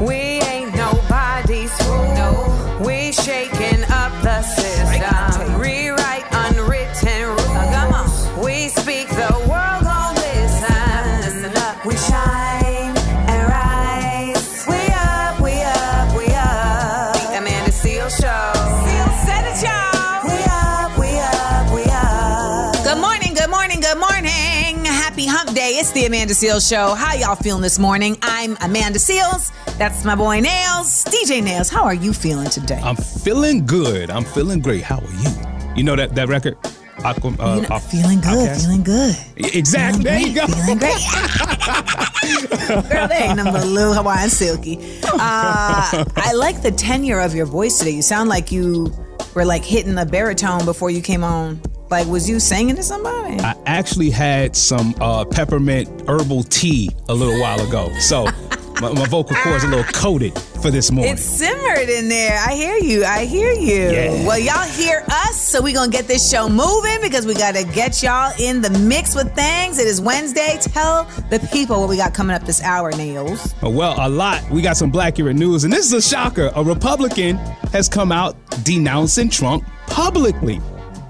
We 0.00 0.39
Amanda 26.30 26.46
Seales 26.46 26.68
Show. 26.68 26.94
How 26.94 27.14
y'all 27.16 27.34
feeling 27.34 27.60
this 27.60 27.76
morning? 27.80 28.16
I'm 28.22 28.56
Amanda 28.60 29.00
Seales. 29.00 29.50
That's 29.78 30.04
my 30.04 30.14
boy 30.14 30.38
Nails. 30.38 31.04
DJ 31.06 31.42
Nails, 31.42 31.68
how 31.68 31.82
are 31.82 31.94
you 31.94 32.12
feeling 32.12 32.48
today? 32.48 32.80
I'm 32.84 32.94
feeling 32.94 33.66
good. 33.66 34.10
I'm 34.10 34.22
feeling 34.24 34.60
great. 34.60 34.84
How 34.84 34.98
are 34.98 35.12
you? 35.22 35.74
You 35.74 35.82
know 35.82 35.96
that 35.96 36.14
that 36.14 36.28
record? 36.28 36.56
Aqua, 37.04 37.32
uh, 37.40 37.56
You 37.56 37.68
know, 37.68 37.78
feeling 37.80 38.20
good, 38.20 38.48
Outkast? 38.48 38.60
feeling 38.60 38.82
good. 38.84 39.16
Exactly. 39.38 40.04
There 40.04 40.20
you 40.20 40.32
go. 40.32 40.46
Feeling 40.46 40.78
great. 40.78 40.94
Girl, 42.88 43.08
they 43.08 43.16
ain't 43.16 43.42
but 43.42 43.66
little 43.66 43.94
Hawaiian 43.94 44.30
silky. 44.30 44.78
Uh, 45.02 46.04
I 46.14 46.32
like 46.36 46.62
the 46.62 46.70
tenure 46.70 47.18
of 47.18 47.34
your 47.34 47.46
voice 47.46 47.76
today. 47.80 47.90
You 47.90 48.02
sound 48.02 48.28
like 48.28 48.52
you 48.52 48.94
were 49.34 49.44
like 49.44 49.64
hitting 49.64 49.98
a 49.98 50.06
baritone 50.06 50.64
before 50.64 50.90
you 50.90 51.02
came 51.02 51.24
on. 51.24 51.60
Like, 51.90 52.06
was 52.06 52.28
you 52.28 52.38
singing 52.38 52.76
to 52.76 52.84
somebody? 52.84 53.40
I 53.40 53.56
actually 53.66 54.10
had 54.10 54.54
some 54.54 54.94
uh, 55.00 55.24
peppermint 55.24 55.88
herbal 56.08 56.44
tea 56.44 56.90
a 57.08 57.14
little 57.14 57.40
while 57.40 57.60
ago, 57.66 57.92
so 57.98 58.26
my, 58.80 58.92
my 58.92 59.06
vocal 59.06 59.34
cords 59.42 59.64
are 59.64 59.66
a 59.66 59.70
little 59.70 59.92
coated 59.92 60.38
for 60.38 60.70
this 60.70 60.92
morning. 60.92 61.14
It 61.14 61.18
simmered 61.18 61.88
in 61.88 62.08
there. 62.08 62.38
I 62.46 62.54
hear 62.54 62.76
you. 62.76 63.04
I 63.04 63.24
hear 63.24 63.50
you. 63.50 63.90
Yeah. 63.90 64.24
Well, 64.24 64.38
y'all 64.38 64.68
hear 64.68 65.02
us, 65.08 65.36
so 65.40 65.60
we 65.60 65.72
gonna 65.72 65.90
get 65.90 66.06
this 66.06 66.30
show 66.30 66.48
moving 66.48 67.00
because 67.02 67.26
we 67.26 67.34
gotta 67.34 67.64
get 67.64 68.04
y'all 68.04 68.32
in 68.38 68.62
the 68.62 68.70
mix 68.70 69.16
with 69.16 69.34
things. 69.34 69.80
It 69.80 69.88
is 69.88 70.00
Wednesday. 70.00 70.58
Tell 70.60 71.04
the 71.28 71.40
people 71.52 71.80
what 71.80 71.88
we 71.88 71.96
got 71.96 72.14
coming 72.14 72.36
up 72.36 72.44
this 72.44 72.62
hour, 72.62 72.92
Nails. 72.92 73.52
Well, 73.62 73.96
a 73.98 74.08
lot. 74.08 74.48
We 74.48 74.62
got 74.62 74.76
some 74.76 74.92
Blackurate 74.92 75.36
news, 75.36 75.64
and 75.64 75.72
this 75.72 75.86
is 75.86 75.92
a 75.92 76.02
shocker. 76.02 76.52
A 76.54 76.62
Republican 76.62 77.36
has 77.72 77.88
come 77.88 78.12
out 78.12 78.36
denouncing 78.62 79.28
Trump 79.28 79.64
publicly. 79.88 80.60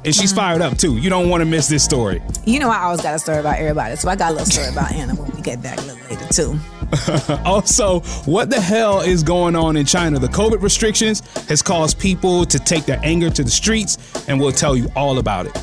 And 0.05 0.15
she's 0.15 0.33
fired 0.33 0.63
up 0.63 0.79
too. 0.79 0.97
You 0.97 1.11
don't 1.11 1.29
want 1.29 1.43
to 1.43 1.45
miss 1.45 1.69
this 1.69 1.85
story. 1.85 2.23
You 2.47 2.59
know 2.59 2.71
I 2.71 2.83
always 2.85 3.03
got 3.03 3.15
a 3.15 3.19
story 3.19 3.39
about 3.39 3.59
everybody, 3.59 3.97
so 3.97 4.09
I 4.09 4.17
got 4.17 4.31
a 4.31 4.33
little 4.33 4.47
story 4.47 4.69
about 4.69 4.93
Ana 4.93 5.15
when 5.15 5.31
we 5.33 5.43
get 5.43 5.63
back 5.63 5.79
a 5.79 5.83
little 5.83 6.09
later 6.09 6.27
too. 6.33 6.59
Also, 7.45 8.01
what 8.25 8.51
the 8.51 8.61
hell 8.61 9.01
is 9.01 9.23
going 9.23 9.55
on 9.55 9.77
in 9.77 9.87
China? 9.87 10.19
The 10.19 10.27
COVID 10.27 10.61
restrictions 10.61 11.21
has 11.47 11.63
caused 11.63 12.01
people 12.01 12.45
to 12.47 12.59
take 12.59 12.85
their 12.85 12.99
anger 13.05 13.31
to 13.31 13.45
the 13.45 13.51
streets, 13.51 13.97
and 14.29 14.41
we'll 14.41 14.51
tell 14.53 14.77
you 14.77 14.91
all 14.97 15.19
about 15.19 15.47
it. 15.47 15.57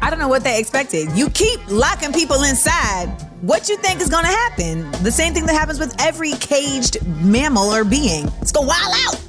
I 0.00 0.10
don't 0.10 0.18
know 0.20 0.28
what 0.28 0.44
they 0.44 0.60
expected. 0.60 1.10
You 1.12 1.28
keep 1.30 1.60
locking 1.68 2.12
people 2.12 2.44
inside. 2.44 3.08
What 3.40 3.68
you 3.68 3.76
think 3.78 4.00
is 4.00 4.08
gonna 4.08 4.28
happen? 4.28 4.90
The 5.02 5.10
same 5.10 5.34
thing 5.34 5.46
that 5.46 5.54
happens 5.54 5.78
with 5.80 5.94
every 6.00 6.32
caged 6.34 7.04
mammal 7.06 7.68
or 7.74 7.84
being. 7.84 8.28
It's 8.40 8.52
gonna 8.52 8.68
wild 8.68 8.94
out. 9.08 9.20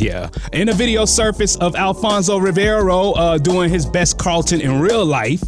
Yeah. 0.00 0.30
In 0.52 0.70
a 0.70 0.72
video 0.72 1.04
surface 1.04 1.56
of 1.56 1.76
Alfonso 1.76 2.38
Ribeiro 2.38 3.12
uh, 3.12 3.38
doing 3.38 3.68
his 3.68 3.84
best 3.84 4.18
Carlton 4.18 4.60
in 4.60 4.80
real 4.80 5.04
life. 5.04 5.40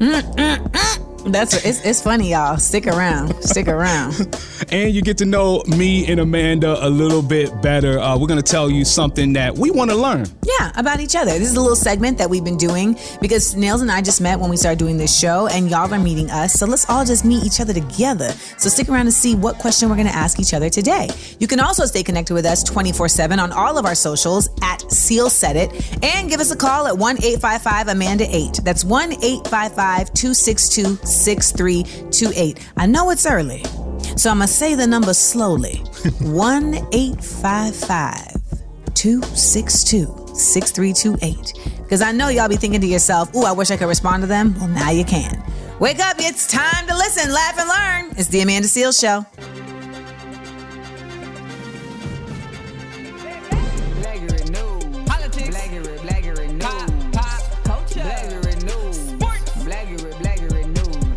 Mm, 0.00 0.20
mm, 0.20 0.70
mm. 0.70 1.03
That's 1.26 1.64
it's, 1.64 1.84
it's 1.84 2.02
funny, 2.02 2.32
y'all. 2.32 2.58
Stick 2.58 2.86
around. 2.86 3.42
Stick 3.42 3.68
around. 3.68 4.14
And 4.70 4.94
you 4.94 5.02
get 5.02 5.18
to 5.18 5.24
know 5.24 5.62
me 5.66 6.10
and 6.10 6.20
Amanda 6.20 6.84
a 6.84 6.88
little 6.88 7.22
bit 7.22 7.60
better. 7.60 7.98
Uh, 7.98 8.16
we're 8.16 8.28
going 8.28 8.42
to 8.42 8.50
tell 8.50 8.70
you 8.70 8.84
something 8.84 9.34
that 9.34 9.54
we 9.54 9.70
want 9.70 9.90
to 9.90 9.96
learn. 9.96 10.26
Yeah, 10.42 10.72
about 10.76 11.00
each 11.00 11.14
other. 11.16 11.32
This 11.32 11.50
is 11.50 11.56
a 11.56 11.60
little 11.60 11.76
segment 11.76 12.18
that 12.18 12.30
we've 12.30 12.44
been 12.44 12.56
doing 12.56 12.98
because 13.20 13.54
Nails 13.56 13.82
and 13.82 13.90
I 13.90 14.00
just 14.00 14.20
met 14.20 14.38
when 14.38 14.50
we 14.50 14.56
started 14.56 14.78
doing 14.78 14.96
this 14.96 15.16
show, 15.16 15.48
and 15.48 15.70
y'all 15.70 15.92
are 15.92 15.98
meeting 15.98 16.30
us. 16.30 16.54
So 16.54 16.66
let's 16.66 16.88
all 16.88 17.04
just 17.04 17.24
meet 17.24 17.44
each 17.44 17.60
other 17.60 17.74
together. 17.74 18.30
So 18.58 18.68
stick 18.68 18.88
around 18.88 19.06
to 19.06 19.12
see 19.12 19.34
what 19.34 19.58
question 19.58 19.88
we're 19.88 19.96
going 19.96 20.08
to 20.08 20.14
ask 20.14 20.40
each 20.40 20.54
other 20.54 20.70
today. 20.70 21.08
You 21.38 21.46
can 21.46 21.60
also 21.60 21.84
stay 21.84 22.02
connected 22.02 22.34
with 22.34 22.46
us 22.46 22.62
24 22.62 23.08
7 23.08 23.38
on 23.38 23.52
all 23.52 23.76
of 23.76 23.84
our 23.84 23.94
socials 23.94 24.48
at 24.62 24.90
Seal 24.90 25.28
Set 25.28 25.56
It 25.56 26.04
and 26.04 26.30
give 26.30 26.40
us 26.40 26.52
a 26.52 26.56
call 26.56 26.86
at 26.86 26.96
1 26.96 27.16
855 27.16 27.88
Amanda 27.88 28.26
8. 28.28 28.60
That's 28.64 28.84
1 28.84 29.12
855 29.12 30.14
262 30.14 30.96
6328. 31.14 32.70
I 32.76 32.86
know 32.86 33.10
it's 33.10 33.26
early, 33.26 33.62
so 34.16 34.30
I'm 34.30 34.38
going 34.38 34.46
to 34.48 34.52
say 34.52 34.74
the 34.74 34.86
number 34.86 35.14
slowly 35.14 35.76
1 36.20 36.74
855 36.92 38.42
262 38.94 40.34
6328. 40.34 41.82
Because 41.82 42.02
I 42.02 42.12
know 42.12 42.28
y'all 42.28 42.48
be 42.48 42.56
thinking 42.56 42.80
to 42.80 42.86
yourself, 42.86 43.34
ooh, 43.34 43.44
I 43.44 43.52
wish 43.52 43.70
I 43.70 43.76
could 43.76 43.88
respond 43.88 44.22
to 44.22 44.26
them. 44.26 44.54
Well, 44.58 44.68
now 44.68 44.90
you 44.90 45.04
can. 45.04 45.42
Wake 45.80 46.00
up, 46.00 46.16
it's 46.18 46.46
time 46.46 46.86
to 46.86 46.96
listen, 46.96 47.32
laugh, 47.32 47.58
and 47.58 47.68
learn. 47.68 48.18
It's 48.18 48.28
the 48.28 48.40
Amanda 48.40 48.68
Seales 48.68 49.00
Show. 49.00 49.26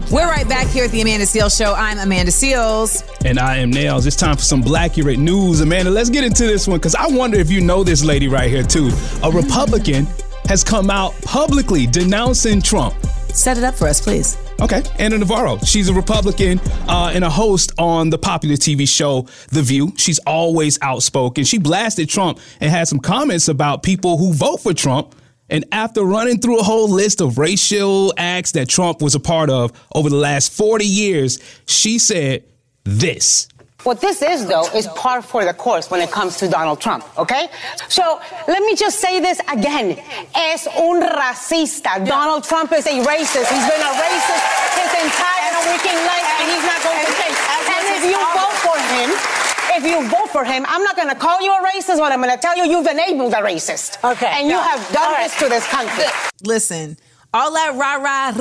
We're 0.09 0.25
right 0.25 0.47
back 0.47 0.67
here 0.67 0.85
at 0.85 0.91
the 0.91 1.01
Amanda 1.01 1.25
Seales 1.25 1.57
Show. 1.57 1.73
I'm 1.73 1.97
Amanda 1.99 2.31
Seales. 2.31 3.03
And 3.25 3.37
I 3.37 3.57
am 3.57 3.69
Nails. 3.69 4.05
It's 4.05 4.15
time 4.15 4.37
for 4.37 4.41
some 4.41 4.63
Blackurate 4.63 5.17
news. 5.17 5.59
Amanda, 5.59 5.91
let's 5.91 6.09
get 6.09 6.23
into 6.23 6.43
this 6.43 6.65
one 6.65 6.77
because 6.79 6.95
I 6.95 7.07
wonder 7.07 7.37
if 7.37 7.51
you 7.51 7.59
know 7.59 7.83
this 7.83 8.05
lady 8.05 8.29
right 8.29 8.49
here, 8.49 8.63
too. 8.63 8.89
A 9.21 9.29
Republican 9.29 10.07
has 10.45 10.63
come 10.63 10.89
out 10.89 11.13
publicly 11.23 11.87
denouncing 11.87 12.61
Trump. 12.61 12.95
Set 13.33 13.57
it 13.57 13.65
up 13.65 13.75
for 13.75 13.89
us, 13.89 13.99
please. 13.99 14.37
Okay, 14.61 14.81
Ana 14.97 15.17
Navarro. 15.17 15.57
She's 15.57 15.89
a 15.89 15.93
Republican 15.93 16.61
uh, 16.87 17.11
and 17.13 17.25
a 17.25 17.29
host 17.29 17.73
on 17.77 18.09
the 18.09 18.17
popular 18.17 18.55
TV 18.55 18.87
show 18.87 19.27
The 19.49 19.61
View. 19.61 19.91
She's 19.97 20.19
always 20.19 20.79
outspoken. 20.81 21.43
She 21.43 21.57
blasted 21.57 22.07
Trump 22.07 22.39
and 22.61 22.71
had 22.71 22.87
some 22.87 22.99
comments 22.99 23.49
about 23.49 23.83
people 23.83 24.17
who 24.17 24.31
vote 24.31 24.61
for 24.61 24.73
Trump. 24.73 25.15
And 25.49 25.65
after 25.71 26.03
running 26.03 26.39
through 26.39 26.59
a 26.59 26.63
whole 26.63 26.89
list 26.89 27.21
of 27.21 27.37
racial 27.37 28.13
acts 28.17 28.51
that 28.53 28.67
Trump 28.67 29.01
was 29.01 29.15
a 29.15 29.19
part 29.19 29.49
of 29.49 29.71
over 29.95 30.09
the 30.09 30.17
last 30.17 30.51
40 30.51 30.85
years, 30.85 31.39
she 31.65 31.99
said 31.99 32.43
this. 32.83 33.47
What 33.83 34.01
this 34.01 34.21
is, 34.21 34.47
though, 34.47 34.67
is 34.75 34.87
par 34.99 35.21
for 35.21 35.45
the 35.45 35.53
course 35.53 35.89
when 35.89 36.01
it 36.01 36.11
comes 36.11 36.35
to 36.37 36.49
Donald 36.49 36.81
Trump, 36.81 37.05
okay? 37.17 37.47
So 37.87 38.19
let 38.47 38.61
me 38.63 38.75
just 38.75 38.99
say 38.99 39.21
this 39.21 39.39
again. 39.47 39.97
Es 40.35 40.67
un 40.67 40.99
racista. 40.99 42.03
Donald 42.05 42.43
Trump 42.43 42.73
is 42.73 42.85
a 42.85 42.99
racist. 43.05 43.47
He's 43.47 43.67
been 43.69 43.79
a 43.79 43.93
racist 43.95 44.43
his 44.75 44.91
entire 45.07 45.51
freaking 45.63 45.99
life, 46.03 46.27
and 46.41 46.45
he's 46.51 46.65
not 46.67 46.79
going 46.83 46.99
to 46.99 47.11
change. 47.15 47.37
And 47.71 47.83
if 47.95 48.03
you 48.11 48.17
vote 48.35 48.57
for 48.65 48.77
him, 48.91 49.36
if 49.75 49.83
you 49.83 50.07
vote 50.09 50.29
for 50.29 50.43
him, 50.43 50.65
I'm 50.67 50.83
not 50.83 50.95
going 50.95 51.09
to 51.09 51.15
call 51.15 51.41
you 51.41 51.51
a 51.51 51.63
racist, 51.63 51.97
but 51.97 52.11
I'm 52.11 52.21
going 52.21 52.33
to 52.33 52.41
tell 52.41 52.57
you 52.57 52.65
you've 52.65 52.87
enabled 52.87 53.33
a 53.33 53.37
racist. 53.37 54.03
Okay. 54.03 54.27
And 54.27 54.47
you 54.47 54.57
have 54.57 54.91
done 54.91 55.13
this 55.21 55.37
to 55.39 55.49
this 55.49 55.67
country. 55.67 56.05
Listen, 56.43 56.97
all 57.33 57.51
that 57.53 57.75
rah 57.75 57.95
rah, 57.95 58.31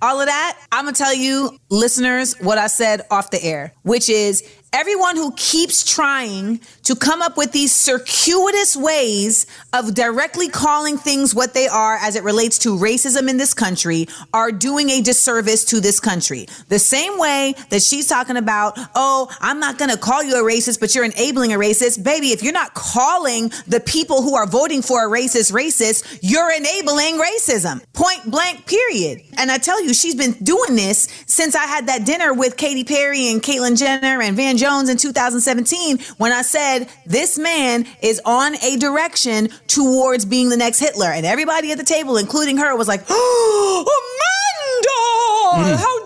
all 0.00 0.20
of 0.20 0.26
that, 0.26 0.58
I'm 0.70 0.84
gonna 0.84 0.94
tell 0.94 1.14
you, 1.14 1.58
listeners, 1.70 2.34
what 2.38 2.56
I 2.56 2.68
said 2.68 3.02
off 3.10 3.30
the 3.30 3.42
air, 3.42 3.72
which 3.82 4.08
is 4.08 4.48
everyone 4.72 5.16
who 5.16 5.32
keeps 5.32 5.84
trying 5.84 6.60
to 6.82 6.94
come 6.94 7.22
up 7.22 7.36
with 7.36 7.52
these 7.52 7.74
circuitous 7.74 8.76
ways 8.76 9.46
of 9.72 9.94
directly 9.94 10.48
calling 10.48 10.96
things 10.96 11.34
what 11.34 11.54
they 11.54 11.66
are 11.66 11.96
as 11.96 12.16
it 12.16 12.24
relates 12.24 12.58
to 12.58 12.76
racism 12.76 13.28
in 13.28 13.36
this 13.36 13.54
country 13.54 14.06
are 14.34 14.52
doing 14.52 14.90
a 14.90 15.00
disservice 15.00 15.64
to 15.64 15.80
this 15.80 16.00
country. 16.00 16.46
The 16.68 16.78
same 16.78 17.18
way 17.18 17.54
that 17.70 17.82
she's 17.82 18.06
talking 18.06 18.36
about, 18.36 18.78
oh, 18.94 19.34
I'm 19.40 19.60
not 19.60 19.78
gonna 19.78 19.96
call 19.96 20.22
you 20.22 20.34
a 20.36 20.50
racist, 20.50 20.80
but 20.80 20.94
you're 20.94 21.04
enabling 21.04 21.52
a 21.52 21.56
racist. 21.56 22.04
Baby, 22.04 22.28
if 22.28 22.42
you're 22.42 22.52
not 22.52 22.74
calling 22.74 23.50
the 23.66 23.80
people 23.80 24.22
who 24.22 24.34
are 24.34 24.46
voting 24.46 24.82
for 24.82 25.06
a 25.06 25.10
racist 25.10 25.52
racist, 25.52 26.18
you're 26.22 26.52
enabling 26.52 27.18
racism. 27.18 27.82
Point 27.94 28.30
blank, 28.30 28.66
period. 28.66 29.22
And 29.38 29.50
I 29.50 29.58
tell 29.58 29.82
you, 29.82 29.94
she's 29.94 30.14
been 30.14 30.32
doing 30.32 30.76
this 30.76 31.08
since 31.26 31.54
I 31.54 31.64
had 31.64 31.86
that 31.86 32.04
dinner 32.04 32.34
with 32.34 32.56
Katy 32.56 32.84
Perry 32.84 33.28
and 33.28 33.42
Caitlyn 33.42 33.78
Jenner 33.78 34.20
and 34.20 34.36
Van 34.36 34.57
Jones 34.58 34.88
in 34.88 34.96
2017 34.96 35.98
when 36.18 36.32
I 36.32 36.42
said 36.42 36.88
this 37.06 37.38
man 37.38 37.86
is 38.02 38.20
on 38.24 38.56
a 38.62 38.76
direction 38.76 39.48
towards 39.66 40.24
being 40.24 40.48
the 40.48 40.56
next 40.56 40.78
Hitler. 40.78 41.08
And 41.08 41.24
everybody 41.24 41.72
at 41.72 41.78
the 41.78 41.84
table, 41.84 42.16
including 42.16 42.58
her, 42.58 42.76
was 42.76 42.88
like, 42.88 43.04
oh, 43.08 43.84
Amanda, 45.54 45.74
mm. 45.74 45.76
how 45.78 45.86
dare 45.86 45.96
you? 45.96 45.97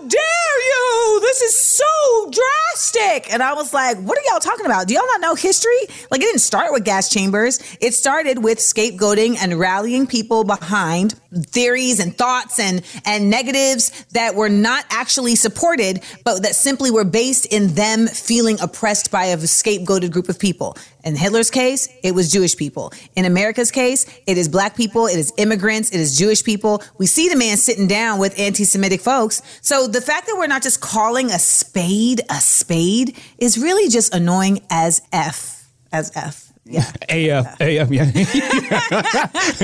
This 1.33 1.55
is 1.55 1.59
so 1.59 2.29
drastic. 2.29 3.33
And 3.33 3.41
I 3.41 3.53
was 3.53 3.73
like, 3.73 3.97
what 3.97 4.17
are 4.17 4.21
y'all 4.29 4.39
talking 4.39 4.67
about? 4.67 4.87
Do 4.87 4.93
y'all 4.93 5.05
not 5.07 5.21
know 5.21 5.33
history? 5.33 5.71
Like, 6.11 6.21
it 6.21 6.25
didn't 6.25 6.41
start 6.41 6.71
with 6.71 6.85
gas 6.85 7.09
chambers. 7.09 7.59
It 7.81 7.95
started 7.95 8.43
with 8.43 8.59
scapegoating 8.59 9.37
and 9.41 9.57
rallying 9.57 10.05
people 10.05 10.43
behind 10.43 11.15
theories 11.33 11.99
and 11.99 12.15
thoughts 12.15 12.59
and, 12.59 12.83
and 13.05 13.31
negatives 13.31 14.05
that 14.11 14.35
were 14.35 14.49
not 14.49 14.85
actually 14.91 15.35
supported, 15.35 16.03
but 16.23 16.43
that 16.43 16.53
simply 16.53 16.91
were 16.91 17.05
based 17.05 17.47
in 17.47 17.73
them 17.73 18.07
feeling 18.07 18.59
oppressed 18.61 19.09
by 19.09 19.25
a 19.25 19.37
scapegoated 19.37 20.11
group 20.11 20.29
of 20.29 20.37
people. 20.37 20.77
In 21.03 21.15
Hitler's 21.15 21.49
case, 21.49 21.89
it 22.01 22.15
was 22.15 22.31
Jewish 22.31 22.55
people. 22.55 22.93
In 23.15 23.25
America's 23.25 23.71
case, 23.71 24.05
it 24.25 24.37
is 24.37 24.47
black 24.47 24.75
people, 24.75 25.07
it 25.07 25.17
is 25.17 25.33
immigrants, 25.37 25.89
it 25.91 25.99
is 25.99 26.17
Jewish 26.17 26.43
people. 26.43 26.81
We 26.97 27.07
see 27.07 27.27
the 27.29 27.35
man 27.35 27.57
sitting 27.57 27.87
down 27.87 28.19
with 28.19 28.37
anti 28.39 28.63
Semitic 28.63 29.01
folks. 29.01 29.41
So 29.61 29.87
the 29.87 30.01
fact 30.01 30.27
that 30.27 30.35
we're 30.37 30.47
not 30.47 30.63
just 30.63 30.79
calling 30.81 31.29
a 31.31 31.39
spade 31.39 32.21
a 32.29 32.35
spade 32.35 33.17
is 33.37 33.57
really 33.57 33.89
just 33.89 34.13
annoying 34.13 34.61
as 34.69 35.01
F. 35.11 35.69
As 35.91 36.11
F. 36.15 36.53
Yeah. 36.65 36.89
AF, 37.09 37.59
AF, 37.59 37.91
yeah. 37.91 38.09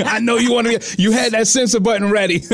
I 0.10 0.20
know 0.20 0.36
you 0.36 0.52
want 0.52 0.66
to. 0.66 0.96
You 1.00 1.12
had 1.12 1.32
that 1.32 1.46
censor 1.46 1.80
button 1.80 2.10
ready. 2.10 2.42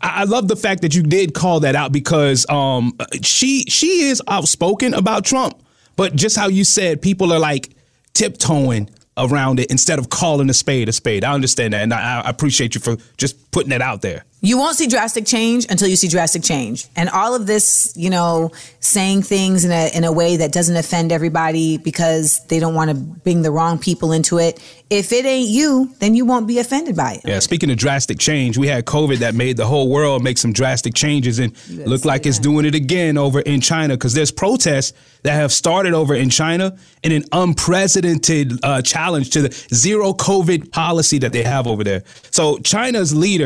I 0.00 0.24
love 0.24 0.48
the 0.48 0.56
fact 0.56 0.82
that 0.82 0.94
you 0.94 1.02
did 1.02 1.34
call 1.34 1.60
that 1.60 1.74
out 1.74 1.90
because 1.90 2.46
um, 2.48 2.96
she 3.22 3.64
she 3.64 4.02
is 4.02 4.22
outspoken 4.28 4.94
about 4.94 5.24
Trump, 5.24 5.60
but 5.96 6.14
just 6.14 6.36
how 6.36 6.48
you 6.48 6.64
said, 6.64 7.02
people 7.02 7.32
are 7.32 7.38
like 7.38 7.70
tiptoeing 8.12 8.88
around 9.16 9.60
it 9.60 9.70
instead 9.70 9.98
of 9.98 10.10
calling 10.10 10.50
a 10.50 10.54
spade 10.54 10.88
a 10.88 10.92
spade. 10.92 11.24
I 11.24 11.32
understand 11.32 11.72
that, 11.72 11.82
and 11.82 11.94
I, 11.94 12.20
I 12.22 12.30
appreciate 12.30 12.74
you 12.74 12.80
for 12.80 12.96
just 13.16 13.43
putting 13.54 13.70
it 13.70 13.80
out 13.80 14.02
there. 14.02 14.24
You 14.40 14.58
won't 14.58 14.76
see 14.76 14.88
drastic 14.88 15.24
change 15.24 15.64
until 15.70 15.88
you 15.88 15.96
see 15.96 16.08
drastic 16.08 16.42
change. 16.42 16.86
And 16.96 17.08
all 17.08 17.34
of 17.34 17.46
this, 17.46 17.94
you 17.96 18.10
know, 18.10 18.52
saying 18.78 19.22
things 19.22 19.64
in 19.64 19.70
a 19.70 19.96
in 19.96 20.04
a 20.04 20.12
way 20.12 20.36
that 20.36 20.52
doesn't 20.52 20.76
offend 20.76 21.12
everybody 21.12 21.78
because 21.78 22.44
they 22.48 22.60
don't 22.60 22.74
want 22.74 22.90
to 22.90 22.94
bring 22.94 23.40
the 23.40 23.50
wrong 23.50 23.78
people 23.78 24.12
into 24.12 24.38
it. 24.38 24.60
If 24.90 25.12
it 25.12 25.24
ain't 25.24 25.48
you, 25.48 25.94
then 25.98 26.14
you 26.14 26.26
won't 26.26 26.46
be 26.46 26.58
offended 26.58 26.94
by 26.94 27.14
it. 27.14 27.22
Yeah, 27.24 27.38
speaking 27.38 27.70
of 27.70 27.78
drastic 27.78 28.18
change, 28.18 28.58
we 28.58 28.66
had 28.66 28.84
COVID 28.84 29.18
that 29.18 29.34
made 29.34 29.56
the 29.56 29.66
whole 29.66 29.88
world 29.88 30.22
make 30.22 30.36
some 30.36 30.52
drastic 30.52 30.92
changes 30.94 31.38
and 31.38 31.56
look 31.86 32.04
like 32.04 32.26
it's 32.26 32.38
doing 32.38 32.66
it 32.66 32.74
again 32.74 33.16
over 33.16 33.40
in 33.40 33.62
China 33.62 33.94
because 33.94 34.12
there's 34.12 34.30
protests 34.30 34.92
that 35.22 35.32
have 35.32 35.52
started 35.52 35.94
over 35.94 36.14
in 36.14 36.28
China 36.28 36.76
in 37.02 37.12
an 37.12 37.24
unprecedented 37.32 38.52
uh, 38.62 38.82
challenge 38.82 39.30
to 39.30 39.40
the 39.40 39.66
zero 39.72 40.12
COVID 40.12 40.70
policy 40.70 41.18
that 41.18 41.32
they 41.32 41.42
have 41.42 41.66
over 41.66 41.82
there. 41.82 42.02
So 42.30 42.58
China's 42.58 43.14
leader 43.14 43.43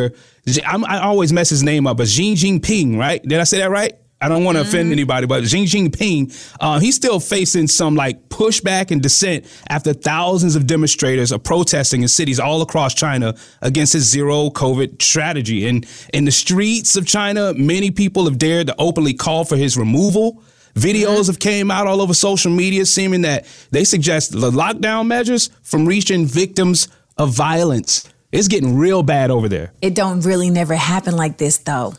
I'm, 0.66 0.84
i 0.84 1.00
always 1.00 1.32
mess 1.32 1.50
his 1.50 1.62
name 1.62 1.86
up, 1.86 1.96
but 1.96 2.08
Xi 2.08 2.34
Jinping, 2.34 2.98
right? 2.98 3.22
Did 3.22 3.40
I 3.40 3.44
say 3.44 3.58
that 3.58 3.70
right? 3.70 3.94
I 4.20 4.28
don't 4.28 4.42
want 4.42 4.56
to 4.56 4.62
mm-hmm. 4.62 4.68
offend 4.68 4.92
anybody, 4.92 5.26
but 5.26 5.46
Xi 5.46 5.64
Jinping, 5.64 6.56
uh, 6.60 6.80
he's 6.80 6.96
still 6.96 7.20
facing 7.20 7.68
some 7.68 7.94
like 7.94 8.28
pushback 8.28 8.90
and 8.90 9.00
dissent 9.00 9.46
after 9.68 9.92
thousands 9.92 10.56
of 10.56 10.66
demonstrators 10.66 11.32
are 11.32 11.38
protesting 11.38 12.02
in 12.02 12.08
cities 12.08 12.40
all 12.40 12.60
across 12.62 12.94
China 12.94 13.34
against 13.62 13.92
his 13.92 14.10
zero 14.10 14.50
COVID 14.50 15.00
strategy. 15.00 15.68
And 15.68 15.86
in 16.12 16.24
the 16.24 16.32
streets 16.32 16.96
of 16.96 17.06
China, 17.06 17.54
many 17.54 17.92
people 17.92 18.24
have 18.24 18.38
dared 18.38 18.66
to 18.68 18.74
openly 18.78 19.14
call 19.14 19.44
for 19.44 19.56
his 19.56 19.76
removal. 19.76 20.42
Videos 20.74 21.04
mm-hmm. 21.04 21.26
have 21.26 21.38
came 21.38 21.70
out 21.70 21.86
all 21.86 22.00
over 22.00 22.14
social 22.14 22.50
media, 22.50 22.86
seeming 22.86 23.22
that 23.22 23.46
they 23.70 23.84
suggest 23.84 24.32
the 24.32 24.50
lockdown 24.50 25.06
measures 25.06 25.50
from 25.62 25.86
reaching 25.86 26.26
victims 26.26 26.88
of 27.16 27.30
violence. 27.30 28.08
It's 28.30 28.48
getting 28.48 28.76
real 28.76 29.02
bad 29.02 29.30
over 29.30 29.48
there. 29.48 29.72
It 29.80 29.94
don't 29.94 30.20
really 30.20 30.50
never 30.50 30.74
happen 30.74 31.16
like 31.16 31.38
this 31.38 31.58
though. 31.58 31.94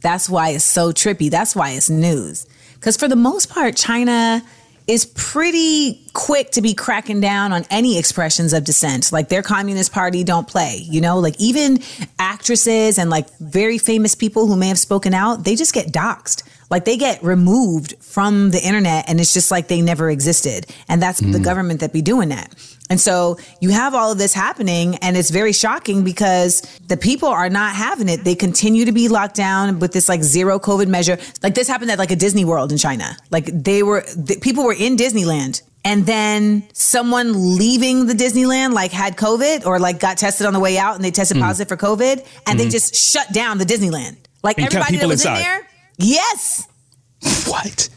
That's 0.00 0.28
why 0.28 0.50
it's 0.50 0.64
so 0.64 0.92
trippy. 0.92 1.30
That's 1.30 1.56
why 1.56 1.70
it's 1.70 1.90
news. 1.90 2.46
Cuz 2.80 2.96
for 2.96 3.08
the 3.08 3.16
most 3.16 3.50
part 3.50 3.76
China 3.76 4.42
is 4.86 5.06
pretty 5.06 6.04
quick 6.12 6.50
to 6.50 6.60
be 6.60 6.74
cracking 6.74 7.20
down 7.20 7.52
on 7.52 7.64
any 7.70 7.98
expressions 7.98 8.52
of 8.52 8.64
dissent. 8.64 9.12
Like 9.12 9.28
their 9.28 9.42
communist 9.42 9.92
party 9.92 10.24
don't 10.24 10.46
play, 10.46 10.76
you 10.88 11.00
know, 11.00 11.18
like 11.18 11.38
even 11.40 11.80
actresses 12.18 12.98
and 12.98 13.10
like 13.10 13.28
very 13.38 13.78
famous 13.78 14.14
people 14.14 14.46
who 14.46 14.56
may 14.56 14.68
have 14.68 14.78
spoken 14.78 15.14
out, 15.14 15.44
they 15.44 15.56
just 15.56 15.72
get 15.72 15.92
doxxed. 15.92 16.42
Like 16.70 16.84
they 16.84 16.96
get 16.96 17.22
removed 17.22 17.94
from 18.00 18.50
the 18.50 18.64
internet 18.64 19.08
and 19.08 19.20
it's 19.20 19.34
just 19.34 19.50
like 19.50 19.68
they 19.68 19.82
never 19.82 20.10
existed. 20.10 20.66
And 20.88 21.02
that's 21.02 21.20
mm. 21.20 21.32
the 21.32 21.38
government 21.38 21.80
that 21.80 21.92
be 21.92 22.02
doing 22.02 22.30
that. 22.30 22.54
And 22.90 23.00
so 23.00 23.38
you 23.60 23.70
have 23.70 23.94
all 23.94 24.12
of 24.12 24.18
this 24.18 24.34
happening 24.34 24.96
and 24.96 25.16
it's 25.16 25.30
very 25.30 25.52
shocking 25.52 26.04
because 26.04 26.60
the 26.88 26.96
people 26.96 27.28
are 27.28 27.48
not 27.48 27.74
having 27.74 28.08
it. 28.08 28.24
They 28.24 28.34
continue 28.34 28.84
to 28.84 28.92
be 28.92 29.08
locked 29.08 29.34
down 29.34 29.78
with 29.78 29.92
this 29.92 30.08
like 30.08 30.22
zero 30.22 30.58
COVID 30.58 30.88
measure. 30.88 31.18
Like 31.42 31.54
this 31.54 31.68
happened 31.68 31.90
at 31.90 31.98
like 31.98 32.10
a 32.10 32.16
Disney 32.16 32.44
World 32.44 32.70
in 32.70 32.78
China. 32.78 33.16
Like 33.30 33.46
they 33.46 33.82
were, 33.82 34.02
the, 34.14 34.38
people 34.42 34.64
were 34.64 34.74
in 34.74 34.96
Disneyland 34.96 35.62
and 35.84 36.04
then 36.06 36.68
someone 36.74 37.56
leaving 37.56 38.06
the 38.06 38.14
Disneyland 38.14 38.74
like 38.74 38.92
had 38.92 39.16
COVID 39.16 39.64
or 39.64 39.78
like 39.78 39.98
got 39.98 40.18
tested 40.18 40.46
on 40.46 40.52
the 40.52 40.60
way 40.60 40.76
out 40.76 40.94
and 40.94 41.04
they 41.04 41.10
tested 41.10 41.38
mm. 41.38 41.40
positive 41.40 41.68
for 41.68 41.76
COVID 41.76 42.18
and 42.18 42.24
mm-hmm. 42.26 42.58
they 42.58 42.68
just 42.68 42.94
shut 42.94 43.32
down 43.32 43.58
the 43.58 43.64
Disneyland. 43.64 44.16
Like 44.42 44.58
and 44.58 44.66
everybody 44.66 44.98
that 44.98 45.08
was 45.08 45.20
inside. 45.20 45.38
in 45.38 45.42
there 45.42 45.68
Yes. 45.98 46.68
What? 47.48 47.88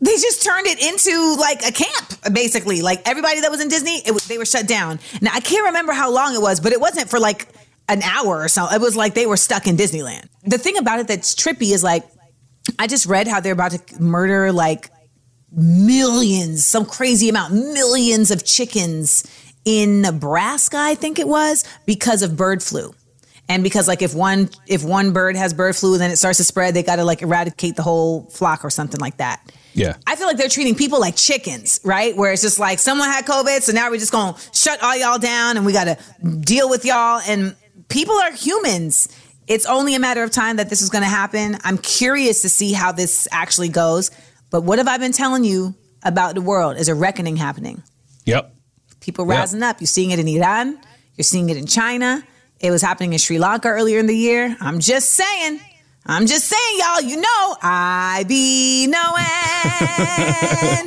They 0.00 0.12
just 0.12 0.44
turned 0.44 0.66
it 0.66 0.82
into 0.82 1.36
like 1.40 1.62
a 1.66 1.72
camp, 1.72 2.34
basically. 2.34 2.82
Like 2.82 3.08
everybody 3.08 3.40
that 3.40 3.50
was 3.50 3.60
in 3.60 3.68
Disney, 3.68 4.02
it 4.04 4.14
they 4.24 4.38
were 4.38 4.44
shut 4.44 4.68
down. 4.68 4.98
Now 5.20 5.30
I 5.32 5.40
can't 5.40 5.66
remember 5.66 5.92
how 5.92 6.12
long 6.12 6.34
it 6.34 6.42
was, 6.42 6.60
but 6.60 6.72
it 6.72 6.80
wasn't 6.80 7.08
for 7.08 7.18
like 7.18 7.48
an 7.88 8.02
hour 8.02 8.42
or 8.42 8.48
so. 8.48 8.66
It 8.70 8.80
was 8.80 8.96
like 8.96 9.14
they 9.14 9.26
were 9.26 9.36
stuck 9.36 9.66
in 9.66 9.76
Disneyland. 9.76 10.28
The 10.44 10.58
thing 10.58 10.76
about 10.76 11.00
it 11.00 11.08
that's 11.08 11.34
trippy 11.34 11.72
is 11.72 11.82
like 11.82 12.04
I 12.78 12.86
just 12.86 13.06
read 13.06 13.26
how 13.26 13.40
they're 13.40 13.52
about 13.52 13.72
to 13.72 14.02
murder 14.02 14.52
like 14.52 14.90
millions, 15.52 16.66
some 16.66 16.84
crazy 16.84 17.28
amount, 17.28 17.54
millions 17.54 18.30
of 18.30 18.44
chickens 18.44 19.24
in 19.64 20.02
Nebraska, 20.02 20.76
I 20.78 20.94
think 20.94 21.18
it 21.18 21.26
was, 21.26 21.64
because 21.86 22.22
of 22.22 22.36
bird 22.36 22.62
flu 22.62 22.94
and 23.48 23.62
because 23.62 23.88
like 23.88 24.02
if 24.02 24.14
one 24.14 24.48
if 24.66 24.84
one 24.84 25.12
bird 25.12 25.36
has 25.36 25.54
bird 25.54 25.76
flu 25.76 25.98
then 25.98 26.10
it 26.10 26.16
starts 26.16 26.38
to 26.38 26.44
spread 26.44 26.74
they 26.74 26.82
got 26.82 26.96
to 26.96 27.04
like 27.04 27.22
eradicate 27.22 27.76
the 27.76 27.82
whole 27.82 28.24
flock 28.30 28.64
or 28.64 28.70
something 28.70 29.00
like 29.00 29.16
that 29.18 29.40
yeah. 29.76 29.96
I 30.06 30.16
feel 30.16 30.26
like 30.26 30.38
they're 30.38 30.48
treating 30.48 30.74
people 30.74 30.98
like 31.00 31.16
chickens 31.16 31.80
right? 31.84 32.16
Where 32.16 32.32
it's 32.32 32.42
just 32.42 32.58
like 32.58 32.78
someone 32.78 33.08
had 33.08 33.26
covid 33.26 33.62
so 33.62 33.72
now 33.72 33.90
we're 33.90 33.98
just 33.98 34.12
gonna 34.12 34.36
shut 34.52 34.82
all 34.82 34.96
y'all 34.96 35.18
down 35.18 35.56
and 35.56 35.66
we 35.66 35.72
gotta 35.72 35.98
deal 36.40 36.68
with 36.68 36.84
y'all. 36.84 37.20
And 37.26 37.54
people 37.88 38.14
are 38.14 38.32
humans. 38.32 39.08
It's 39.46 39.66
only 39.66 39.94
a 39.94 40.00
matter 40.00 40.22
of 40.22 40.30
time 40.30 40.56
that 40.56 40.70
this 40.70 40.82
is 40.82 40.90
gonna 40.90 41.06
happen. 41.06 41.58
I'm 41.62 41.78
curious 41.78 42.42
to 42.42 42.48
see 42.48 42.72
how 42.72 42.92
this 42.92 43.28
actually 43.30 43.68
goes. 43.68 44.10
But 44.50 44.62
what 44.62 44.78
have 44.78 44.88
i 44.88 44.96
been 44.96 45.12
telling 45.12 45.44
you 45.44 45.74
about 46.02 46.34
the 46.34 46.40
world? 46.40 46.76
Is 46.78 46.88
a 46.88 46.94
reckoning 46.94 47.36
happening? 47.36 47.82
Yep. 48.24 48.54
People 49.00 49.26
rising 49.26 49.60
yep. 49.60 49.76
up. 49.76 49.80
You're 49.80 49.86
seeing 49.86 50.10
it 50.10 50.18
in 50.18 50.26
iran. 50.28 50.78
You're 51.16 51.24
seeing 51.24 51.50
it 51.50 51.56
in 51.56 51.66
china. 51.66 52.24
It 52.60 52.70
was 52.70 52.80
happening 52.80 53.12
in 53.12 53.18
Sri 53.18 53.38
Lanka 53.38 53.68
earlier 53.68 53.98
in 53.98 54.06
the 54.06 54.16
year. 54.16 54.56
I'm 54.60 54.80
just 54.80 55.10
saying. 55.10 55.60
I'm 56.08 56.26
just 56.26 56.44
saying, 56.46 56.78
y'all, 56.78 57.00
you 57.00 57.16
know, 57.16 57.56
I 57.62 58.24
be 58.28 58.86
knowing. 58.86 59.24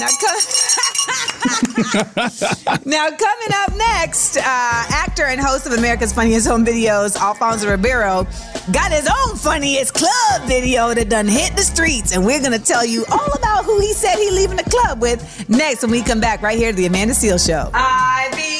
now, 0.00 0.08
co- 0.20 0.38
now, 2.84 3.10
coming 3.10 3.52
up 3.54 3.76
next, 3.76 4.38
uh, 4.38 4.42
actor 4.42 5.24
and 5.24 5.38
host 5.38 5.66
of 5.66 5.72
America's 5.72 6.14
Funniest 6.14 6.46
Home 6.48 6.64
Videos, 6.64 7.16
Alfonso 7.16 7.68
Ribeiro, 7.70 8.26
got 8.72 8.90
his 8.90 9.06
own 9.06 9.36
funniest 9.36 9.92
club 9.92 10.42
video 10.46 10.94
that 10.94 11.10
done 11.10 11.28
hit 11.28 11.54
the 11.54 11.62
streets. 11.62 12.14
And 12.14 12.24
we're 12.24 12.40
going 12.40 12.52
to 12.52 12.58
tell 12.58 12.86
you 12.86 13.04
all 13.10 13.32
about 13.34 13.66
who 13.66 13.78
he 13.80 13.92
said 13.92 14.16
he 14.16 14.30
leaving 14.30 14.56
the 14.56 14.64
club 14.64 15.02
with 15.02 15.46
next 15.50 15.82
when 15.82 15.90
we 15.90 16.02
come 16.02 16.20
back 16.20 16.40
right 16.40 16.56
here 16.56 16.70
to 16.70 16.76
The 16.76 16.86
Amanda 16.86 17.12
Seales 17.14 17.46
Show. 17.46 17.70
I 17.74 18.30
be 18.34 18.57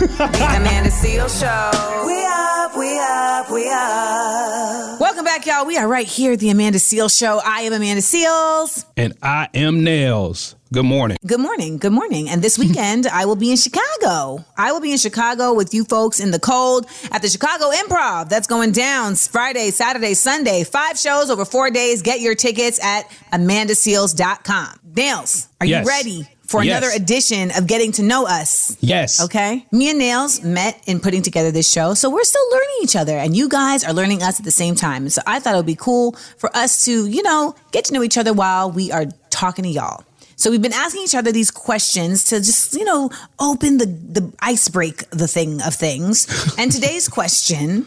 the 0.00 0.56
Amanda 0.56 0.88
Seales 0.88 1.40
Show. 1.40 2.06
We 2.06 2.24
up, 2.24 2.74
we 2.74 2.98
up, 2.98 3.50
we 3.50 3.68
up. 3.68 4.98
Welcome 4.98 5.24
back, 5.26 5.44
y'all. 5.44 5.66
We 5.66 5.76
are 5.76 5.86
right 5.86 6.06
here 6.06 6.32
at 6.32 6.38
the 6.38 6.48
Amanda 6.48 6.78
Seales 6.78 7.18
Show. 7.18 7.38
I 7.44 7.62
am 7.62 7.74
Amanda 7.74 8.00
Seales. 8.00 8.86
And 8.96 9.12
I 9.22 9.48
am 9.52 9.84
Nails. 9.84 10.56
Good 10.72 10.84
morning. 10.84 11.18
Good 11.26 11.40
morning. 11.40 11.76
Good 11.76 11.92
morning. 11.92 12.30
And 12.30 12.40
this 12.40 12.58
weekend, 12.58 13.08
I 13.08 13.26
will 13.26 13.36
be 13.36 13.50
in 13.50 13.58
Chicago. 13.58 14.42
I 14.56 14.72
will 14.72 14.80
be 14.80 14.92
in 14.92 14.98
Chicago 14.98 15.52
with 15.52 15.74
you 15.74 15.84
folks 15.84 16.18
in 16.18 16.30
the 16.30 16.38
cold 16.38 16.86
at 17.12 17.20
the 17.20 17.28
Chicago 17.28 17.70
Improv. 17.70 18.30
That's 18.30 18.46
going 18.46 18.72
down 18.72 19.16
Friday, 19.16 19.70
Saturday, 19.70 20.14
Sunday. 20.14 20.64
Five 20.64 20.98
shows 20.98 21.28
over 21.28 21.44
four 21.44 21.70
days. 21.70 22.00
Get 22.00 22.20
your 22.20 22.34
tickets 22.34 22.82
at 22.82 23.10
amandaseales.com. 23.32 24.80
Nails, 24.96 25.48
are 25.60 25.66
yes. 25.66 25.84
you 25.84 25.88
ready 25.88 26.28
for 26.50 26.64
yes. 26.64 26.76
another 26.76 26.92
edition 26.96 27.52
of 27.56 27.68
Getting 27.68 27.92
to 27.92 28.02
Know 28.02 28.26
Us. 28.26 28.76
Yes. 28.80 29.22
Okay. 29.22 29.64
Me 29.70 29.88
and 29.88 30.00
Nails 30.00 30.42
met 30.42 30.82
in 30.86 30.98
putting 30.98 31.22
together 31.22 31.52
this 31.52 31.70
show. 31.70 31.94
So 31.94 32.10
we're 32.10 32.24
still 32.24 32.50
learning 32.50 32.76
each 32.82 32.96
other 32.96 33.16
and 33.16 33.36
you 33.36 33.48
guys 33.48 33.84
are 33.84 33.92
learning 33.92 34.24
us 34.24 34.40
at 34.40 34.44
the 34.44 34.50
same 34.50 34.74
time. 34.74 35.02
And 35.02 35.12
so 35.12 35.22
I 35.28 35.38
thought 35.38 35.54
it 35.54 35.58
would 35.58 35.64
be 35.64 35.76
cool 35.76 36.16
for 36.38 36.54
us 36.56 36.84
to, 36.86 37.06
you 37.06 37.22
know, 37.22 37.54
get 37.70 37.84
to 37.84 37.94
know 37.94 38.02
each 38.02 38.18
other 38.18 38.32
while 38.32 38.68
we 38.68 38.90
are 38.90 39.04
talking 39.30 39.62
to 39.62 39.68
y'all. 39.68 40.02
So 40.34 40.50
we've 40.50 40.60
been 40.60 40.72
asking 40.72 41.04
each 41.04 41.14
other 41.14 41.30
these 41.30 41.52
questions 41.52 42.24
to 42.24 42.38
just, 42.38 42.74
you 42.74 42.84
know, 42.84 43.10
open 43.38 43.78
the 43.78 43.86
the 43.86 44.32
ice 44.40 44.68
break 44.68 45.08
the 45.10 45.28
thing 45.28 45.62
of 45.62 45.74
things. 45.74 46.26
and 46.58 46.72
today's 46.72 47.08
question 47.08 47.86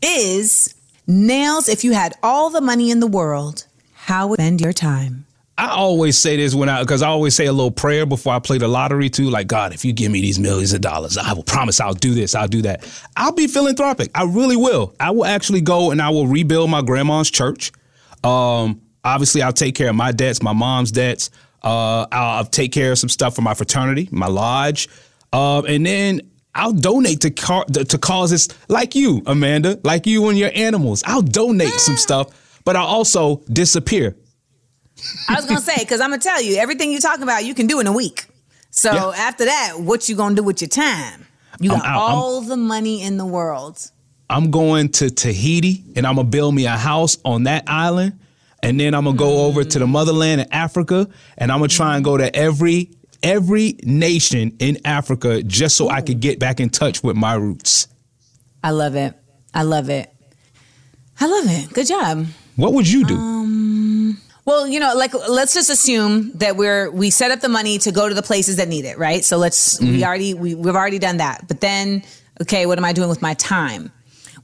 is 0.00 0.76
Nails, 1.08 1.68
if 1.68 1.82
you 1.82 1.92
had 1.92 2.14
all 2.22 2.50
the 2.50 2.60
money 2.60 2.92
in 2.92 3.00
the 3.00 3.08
world, 3.08 3.64
how 3.94 4.28
would 4.28 4.38
you 4.38 4.44
spend 4.44 4.60
your 4.60 4.72
time? 4.72 5.25
I 5.58 5.68
always 5.70 6.18
say 6.18 6.36
this 6.36 6.54
when 6.54 6.68
I, 6.68 6.82
because 6.82 7.00
I 7.00 7.08
always 7.08 7.34
say 7.34 7.46
a 7.46 7.52
little 7.52 7.70
prayer 7.70 8.04
before 8.04 8.34
I 8.34 8.38
play 8.40 8.58
the 8.58 8.68
lottery 8.68 9.08
too. 9.08 9.30
Like, 9.30 9.46
God, 9.46 9.72
if 9.72 9.86
you 9.86 9.94
give 9.94 10.12
me 10.12 10.20
these 10.20 10.38
millions 10.38 10.74
of 10.74 10.82
dollars, 10.82 11.16
I 11.16 11.32
will 11.32 11.42
promise 11.44 11.80
I'll 11.80 11.94
do 11.94 12.14
this, 12.14 12.34
I'll 12.34 12.48
do 12.48 12.60
that. 12.62 12.84
I'll 13.16 13.32
be 13.32 13.46
philanthropic. 13.46 14.10
I 14.14 14.24
really 14.24 14.56
will. 14.56 14.94
I 15.00 15.12
will 15.12 15.24
actually 15.24 15.62
go 15.62 15.90
and 15.92 16.02
I 16.02 16.10
will 16.10 16.26
rebuild 16.26 16.68
my 16.68 16.82
grandma's 16.82 17.30
church. 17.30 17.72
Um, 18.22 18.82
obviously, 19.02 19.40
I'll 19.40 19.52
take 19.52 19.74
care 19.74 19.88
of 19.88 19.96
my 19.96 20.12
debts, 20.12 20.42
my 20.42 20.52
mom's 20.52 20.92
debts. 20.92 21.30
Uh, 21.62 22.06
I'll, 22.12 22.38
I'll 22.38 22.44
take 22.44 22.72
care 22.72 22.92
of 22.92 22.98
some 22.98 23.08
stuff 23.08 23.34
for 23.34 23.42
my 23.42 23.54
fraternity, 23.54 24.10
my 24.12 24.26
lodge. 24.26 24.88
Um, 25.32 25.64
and 25.66 25.86
then 25.86 26.20
I'll 26.54 26.72
donate 26.72 27.22
to 27.22 27.30
car- 27.30 27.64
to 27.64 27.98
causes 27.98 28.48
like 28.68 28.94
you, 28.94 29.22
Amanda, 29.26 29.80
like 29.84 30.06
you 30.06 30.28
and 30.28 30.38
your 30.38 30.50
animals. 30.54 31.02
I'll 31.06 31.22
donate 31.22 31.72
some 31.74 31.96
stuff, 31.96 32.60
but 32.64 32.76
I'll 32.76 32.86
also 32.86 33.42
disappear. 33.50 34.16
I 35.28 35.34
was 35.34 35.46
gonna 35.46 35.60
say 35.60 35.76
because 35.78 36.00
I'm 36.00 36.10
gonna 36.10 36.22
tell 36.22 36.40
you 36.40 36.56
everything 36.56 36.90
you're 36.90 37.00
talking 37.00 37.22
about 37.22 37.44
you 37.44 37.54
can 37.54 37.66
do 37.66 37.80
in 37.80 37.86
a 37.86 37.92
week. 37.92 38.26
So 38.70 38.92
Yeah. 38.92 39.28
after 39.28 39.44
that, 39.44 39.80
what 39.80 40.08
you 40.08 40.16
gonna 40.16 40.34
do 40.34 40.42
with 40.42 40.60
your 40.60 40.68
time? 40.68 41.26
You 41.60 41.70
got 41.70 41.84
out. 41.84 42.08
I'm- 42.08 42.18
all 42.18 42.40
the 42.40 42.56
money 42.56 43.02
in 43.02 43.16
the 43.16 43.26
world. 43.26 43.90
I'm 44.28 44.50
going 44.50 44.88
to 44.90 45.10
Tahiti 45.10 45.84
and 45.94 46.06
I'm 46.06 46.16
gonna 46.16 46.28
build 46.28 46.54
me 46.54 46.66
a 46.66 46.76
house 46.76 47.18
on 47.24 47.44
that 47.44 47.64
island. 47.66 48.18
And 48.62 48.80
then 48.80 48.94
I'm 48.94 49.04
gonna 49.04 49.16
go 49.16 49.30
mm. 49.30 49.44
over 49.44 49.64
to 49.64 49.78
the 49.78 49.86
motherland 49.86 50.40
in 50.40 50.52
Africa 50.52 51.08
and 51.38 51.52
I'm 51.52 51.58
gonna 51.58 51.68
try 51.68 51.94
and 51.96 52.04
go 52.04 52.16
to 52.16 52.34
every 52.34 52.90
every 53.22 53.76
nation 53.82 54.56
in 54.58 54.78
Africa 54.84 55.42
just 55.42 55.76
so 55.76 55.88
I 55.88 56.00
could 56.00 56.20
get 56.20 56.38
back 56.38 56.60
in 56.60 56.70
touch 56.70 57.02
with 57.02 57.16
my 57.16 57.34
roots. 57.34 57.88
I 58.62 58.70
love 58.70 58.94
it. 58.96 59.14
I 59.54 59.62
love 59.62 59.88
it. 59.88 60.12
I 61.20 61.26
love 61.26 61.44
it. 61.48 61.72
Good 61.72 61.86
job. 61.86 62.26
What 62.56 62.72
would 62.74 62.88
you 62.88 63.06
do? 63.06 63.16
Um, 63.16 63.35
Well, 64.46 64.68
you 64.68 64.78
know, 64.78 64.94
like 64.94 65.12
let's 65.28 65.54
just 65.54 65.70
assume 65.70 66.30
that 66.36 66.56
we're 66.56 66.88
we 66.90 67.10
set 67.10 67.32
up 67.32 67.40
the 67.40 67.48
money 67.48 67.78
to 67.78 67.90
go 67.90 68.08
to 68.08 68.14
the 68.14 68.22
places 68.22 68.56
that 68.56 68.68
need 68.68 68.84
it, 68.84 68.96
right? 68.96 69.24
So 69.24 69.38
let's 69.38 69.80
we 69.80 69.86
mm-hmm. 69.86 70.04
already 70.04 70.34
we, 70.34 70.54
we've 70.54 70.76
already 70.76 71.00
done 71.00 71.16
that. 71.16 71.48
But 71.48 71.60
then, 71.60 72.04
okay, 72.40 72.64
what 72.64 72.78
am 72.78 72.84
I 72.84 72.92
doing 72.92 73.08
with 73.08 73.20
my 73.20 73.34
time? 73.34 73.90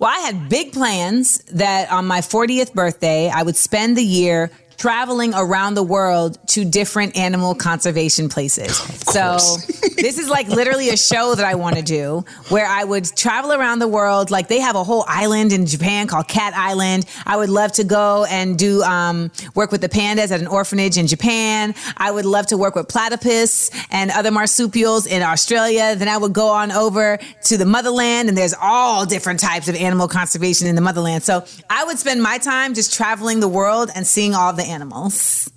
Well, 0.01 0.11
I 0.11 0.19
had 0.19 0.49
big 0.49 0.73
plans 0.73 1.39
that 1.53 1.93
on 1.93 2.07
my 2.07 2.19
40th 2.19 2.75
birthday, 2.75 3.31
I 3.31 3.45
would 3.45 3.55
spend 3.55 3.97
the 3.97 4.03
year 4.03 4.51
traveling 4.77 5.35
around 5.35 5.75
the 5.75 5.83
world 5.83 6.39
to 6.49 6.65
different 6.65 7.17
animal 7.17 7.55
conservation 7.55 8.29
places. 8.29 8.77
So 8.77 9.39
this 9.97 10.19
is 10.19 10.29
like 10.29 10.49
literally 10.49 10.89
a 10.91 10.97
show 10.97 11.35
that 11.35 11.45
I 11.45 11.55
want 11.55 11.77
to 11.77 11.83
do 11.83 12.25
where 12.49 12.67
I 12.67 12.85
would 12.85 13.05
travel 13.17 13.53
around 13.53 13.79
the 13.79 13.89
world. 13.89 14.31
Like 14.31 14.49
they 14.49 14.61
have 14.61 14.77
a 14.77 14.85
whole 14.85 15.05
island 15.07 15.53
in 15.53 15.67
Japan 15.67 16.07
called 16.07 16.29
Cat 16.29 16.55
Island. 16.55 17.07
I 17.27 17.37
would 17.37 17.49
love 17.49 17.73
to 17.73 17.85
go 17.85 18.25
and 18.29 18.59
do 18.59 18.83
um, 18.83 19.31
work 19.55 19.73
with 19.73 19.81
the 19.81 19.89
pandas 19.89 20.31
at 20.31 20.41
an 20.41 20.47
orphanage 20.47 20.99
in 20.99 21.07
Japan. 21.07 21.75
I 21.97 22.11
would 22.11 22.25
love 22.25 22.47
to 22.49 22.57
work 22.57 22.75
with 22.75 22.89
platypus 22.89 23.71
and 23.91 24.11
other 24.11 24.31
marsupials 24.31 25.07
in 25.07 25.23
Australia. 25.23 25.95
Then 25.97 26.09
I 26.09 26.17
would 26.17 26.33
go 26.33 26.49
on 26.49 26.73
over 26.73 27.19
to 27.45 27.57
the 27.57 27.67
motherland, 27.67 28.29
and 28.29 28.37
there's 28.37 28.55
all 28.61 29.07
different 29.07 29.41
types 29.41 29.69
of 29.69 29.75
animal 29.75 30.09
conservation 30.09 30.67
in 30.67 30.75
the 30.75 30.81
motherland. 30.81 31.23
So 31.23 31.45
I 31.71 31.85
would 31.85 31.99
spend 31.99 32.23
my 32.23 32.39
time 32.39 32.75
just 32.75 32.95
traveling 32.95 33.41
the 33.41 33.49
world 33.49 33.91
and 33.95 34.07
seeing 34.07 34.35
all 34.35 34.53
the 34.53 34.62
animals. 34.63 35.51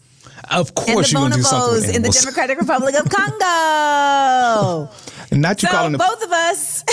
Of 0.52 0.68
And 0.68 0.76
course 0.76 1.12
the 1.12 1.14
you're 1.20 1.30
gonna 1.30 1.36
do 1.36 1.42
something 1.42 1.74
with 1.74 1.86
bonobos 1.86 1.96
in 1.96 2.02
the. 2.02 2.10
Democratic 2.10 2.60
Republic 2.60 2.96
of 2.96 3.10
Congo. 3.10 4.90
Not 5.32 5.62
you 5.64 5.70
so 5.70 5.76
calling 5.76 5.92
the 5.92 5.98
both 5.98 6.24
of 6.24 6.32
us. 6.32 6.84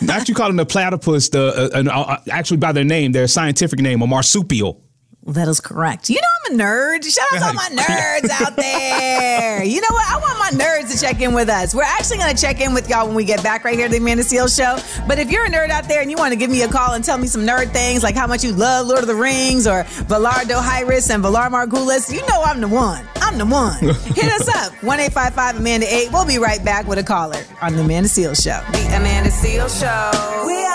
not 0.02 0.28
you 0.28 0.34
calling 0.34 0.56
the 0.56 0.66
platypus 0.66 1.28
the 1.28 1.70
uh, 1.74 1.90
uh, 1.90 2.18
actually 2.30 2.56
by 2.56 2.72
their 2.72 2.84
name, 2.84 3.12
their 3.12 3.28
scientific 3.28 3.78
name, 3.78 4.02
a 4.02 4.06
marsupial. 4.06 4.82
That 5.26 5.46
is 5.46 5.60
correct. 5.60 6.10
You 6.10 6.16
know 6.16 6.28
I'm 6.46 6.60
a 6.60 6.62
nerd. 6.62 7.04
Shout 7.04 7.24
out 7.32 7.38
to 7.38 7.46
all 7.46 7.54
my 7.54 7.68
nerds 7.72 8.28
out 8.28 8.56
there. 8.56 9.62
You 9.62 9.80
know 9.80 9.86
what? 9.90 10.10
I 10.10 10.18
want 10.18 10.38
my 10.58 10.64
nerds 10.64 10.92
to 10.92 11.00
check 11.00 11.20
in 11.20 11.32
with 11.32 11.48
us. 11.48 11.74
We're 11.74 11.84
actually 11.84 12.18
going 12.18 12.34
to 12.34 12.40
check 12.40 12.60
in 12.60 12.74
with 12.74 12.88
y'all 12.90 13.06
when 13.06 13.14
we 13.14 13.24
get 13.24 13.40
back 13.42 13.64
right 13.64 13.76
here 13.76 13.84
at 13.84 13.92
the 13.92 13.98
Amanda 13.98 14.24
Seal 14.24 14.48
Show. 14.48 14.78
But 15.06 15.20
if 15.20 15.30
you're 15.30 15.44
a 15.44 15.48
nerd 15.48 15.70
out 15.70 15.84
there 15.86 16.02
and 16.02 16.10
you 16.10 16.16
want 16.16 16.32
to 16.32 16.36
give 16.36 16.50
me 16.50 16.62
a 16.62 16.68
call 16.68 16.94
and 16.94 17.04
tell 17.04 17.18
me 17.18 17.28
some 17.28 17.42
nerd 17.42 17.72
things, 17.72 18.02
like 18.02 18.16
how 18.16 18.26
much 18.26 18.42
you 18.42 18.52
love 18.52 18.88
Lord 18.88 19.02
of 19.02 19.06
the 19.06 19.14
Rings 19.14 19.68
or 19.68 19.84
Valar 19.84 20.42
Dohaeris 20.42 21.14
and 21.14 21.22
Valar 21.22 21.48
Morghulis, 21.50 22.12
you 22.12 22.20
know 22.26 22.42
I'm 22.42 22.60
the 22.60 22.68
one. 22.68 23.06
I'm 23.16 23.38
the 23.38 23.46
one. 23.46 23.78
Hit 23.80 24.24
us 24.24 24.48
up. 24.48 24.72
1-855 24.80 25.58
Amanda 25.58 25.86
8. 25.88 26.12
We'll 26.12 26.26
be 26.26 26.38
right 26.38 26.62
back 26.64 26.88
with 26.88 26.98
a 26.98 27.04
caller 27.04 27.40
on 27.60 27.74
the 27.74 27.82
Amanda 27.82 28.08
Seal 28.08 28.34
Show. 28.34 28.60
The 28.72 28.96
Amanda 28.96 29.30
Seal 29.30 29.68
Show. 29.68 30.10
We 30.46 30.64
up, 30.64 30.66
we 30.66 30.71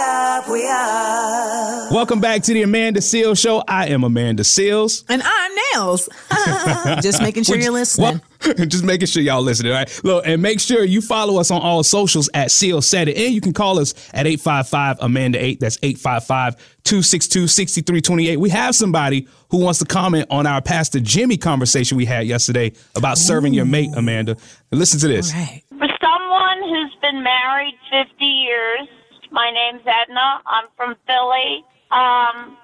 up, 0.00 0.48
we 0.48 0.66
up. 0.66 1.92
Welcome 1.92 2.20
back 2.20 2.42
to 2.44 2.54
the 2.54 2.62
Amanda 2.62 3.00
Seales 3.00 3.40
Show. 3.40 3.62
I 3.68 3.88
am 3.88 4.04
Amanda 4.04 4.42
Seales. 4.42 5.04
And 5.08 5.22
I'm 5.24 5.50
Nails. 5.74 6.08
Just 7.02 7.20
making 7.22 7.42
sure 7.44 7.56
Which- 7.56 7.64
you're 7.64 7.72
listening. 7.72 8.04
Well, 8.12 8.20
just 8.68 8.84
making 8.84 9.06
sure 9.06 9.22
y'all 9.22 9.42
listening, 9.42 9.70
all 9.70 9.78
right? 9.80 10.00
Look, 10.02 10.26
and 10.26 10.40
make 10.40 10.60
sure 10.60 10.82
you 10.82 11.02
follow 11.02 11.38
us 11.38 11.50
on 11.50 11.60
all 11.60 11.82
socials 11.82 12.30
at 12.32 12.50
Seal 12.50 12.80
Said 12.80 13.08
It. 13.08 13.18
And 13.18 13.34
you 13.34 13.40
can 13.42 13.52
call 13.52 13.78
us 13.78 13.92
at 14.14 14.26
855 14.26 14.96
Amanda 15.02 15.44
8. 15.44 15.60
That's 15.60 15.78
855 15.82 16.56
262 16.84 17.46
6328. 17.48 18.38
We 18.38 18.48
have 18.48 18.74
somebody 18.74 19.28
who 19.50 19.58
wants 19.58 19.78
to 19.80 19.84
comment 19.84 20.26
on 20.30 20.46
our 20.46 20.62
Pastor 20.62 21.00
Jimmy 21.00 21.36
conversation 21.36 21.98
we 21.98 22.06
had 22.06 22.26
yesterday 22.26 22.72
about 22.96 23.18
serving 23.18 23.52
your 23.52 23.66
mate, 23.66 23.90
Amanda. 23.94 24.38
Listen 24.72 24.98
to 25.00 25.08
this. 25.08 25.34
All 25.34 25.40
right. 25.40 25.62
For 25.68 25.88
someone 26.00 26.62
who's 26.62 26.96
been 27.02 27.22
married 27.22 27.74
50 27.90 28.24
years, 28.24 28.88
my 29.30 29.50
name's 29.50 29.82
Edna. 29.86 30.40
I'm 30.46 30.66
from 30.76 30.96
Philly. 31.06 31.64
Um, 31.90 32.56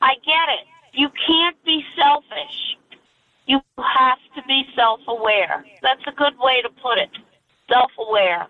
I 0.00 0.14
get 0.24 0.48
it. 0.48 0.66
You 0.92 1.08
can't 1.26 1.56
be 1.64 1.84
selfish. 1.96 2.76
You 3.46 3.60
have 3.78 4.18
to 4.36 4.42
be 4.46 4.64
self 4.74 5.00
aware. 5.08 5.64
That's 5.82 6.02
a 6.06 6.12
good 6.12 6.34
way 6.38 6.62
to 6.62 6.68
put 6.82 6.98
it. 6.98 7.10
Self 7.70 7.90
aware. 7.98 8.46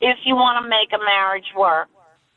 If 0.00 0.18
you 0.24 0.34
want 0.34 0.62
to 0.62 0.68
make 0.68 0.92
a 0.92 0.98
marriage 0.98 1.52
work. 1.56 1.88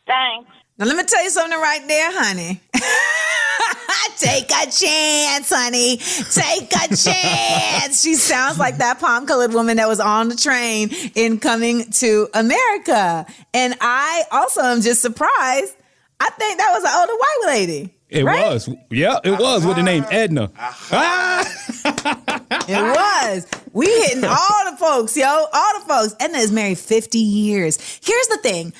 Thanks. 0.05 0.49
Now 0.77 0.85
let 0.85 0.95
me 0.95 1.03
tell 1.03 1.23
you 1.23 1.29
something 1.31 1.59
right 1.59 1.87
there, 1.87 2.11
honey. 2.13 2.61
Take 4.17 4.51
a 4.51 4.69
chance, 4.69 5.49
honey. 5.49 5.97
Take 5.97 6.71
a 6.71 6.95
chance. 6.95 8.03
She 8.03 8.15
sounds 8.15 8.59
like 8.59 8.77
that 8.77 8.99
palm 8.99 9.25
colored 9.25 9.53
woman 9.53 9.77
that 9.77 9.87
was 9.87 9.99
on 9.99 10.29
the 10.29 10.35
train 10.35 10.89
in 11.15 11.39
coming 11.39 11.89
to 11.93 12.27
America. 12.33 13.25
And 13.53 13.75
I 13.81 14.23
also 14.31 14.61
am 14.61 14.81
just 14.81 15.01
surprised. 15.01 15.75
I 16.19 16.29
think 16.31 16.57
that 16.57 16.71
was 16.73 16.83
an 16.83 16.91
older 16.95 17.13
white 17.13 17.43
lady. 17.47 17.93
It 18.09 18.23
right? 18.23 18.45
was. 18.45 18.69
Yeah, 18.89 19.19
it 19.23 19.39
was 19.39 19.65
with 19.65 19.77
the 19.77 19.83
name 19.83 20.05
Edna. 20.11 20.51
Ah! 20.57 21.43
It 22.69 22.81
was. 22.81 23.47
We 23.71 23.85
hitting 23.85 24.25
all 24.25 24.71
the 24.71 24.75
folks, 24.77 25.15
yo, 25.15 25.25
all 25.25 25.79
the 25.79 25.85
folks. 25.87 26.15
Edna 26.19 26.39
is 26.39 26.51
married 26.51 26.77
50 26.77 27.17
years. 27.17 27.77
Here's 28.03 28.27
the 28.27 28.39
thing. 28.43 28.73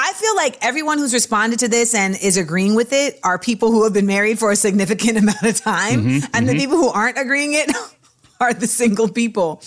I 0.00 0.12
feel 0.14 0.34
like 0.34 0.56
everyone 0.64 0.98
who's 0.98 1.12
responded 1.12 1.58
to 1.58 1.68
this 1.68 1.94
and 1.94 2.16
is 2.16 2.38
agreeing 2.38 2.74
with 2.74 2.92
it 2.92 3.20
are 3.22 3.38
people 3.38 3.70
who 3.70 3.84
have 3.84 3.92
been 3.92 4.06
married 4.06 4.38
for 4.38 4.50
a 4.50 4.56
significant 4.56 5.18
amount 5.22 5.42
of 5.42 5.60
time. 5.60 6.04
Mm-hmm, 6.04 6.26
and 6.32 6.48
the 6.48 6.52
mm-hmm. 6.52 6.60
people 6.60 6.76
who 6.78 6.88
aren't 6.88 7.18
agreeing 7.18 7.52
it 7.52 7.70
are 8.40 8.54
the 8.54 8.66
single 8.66 9.08
people. 9.08 9.60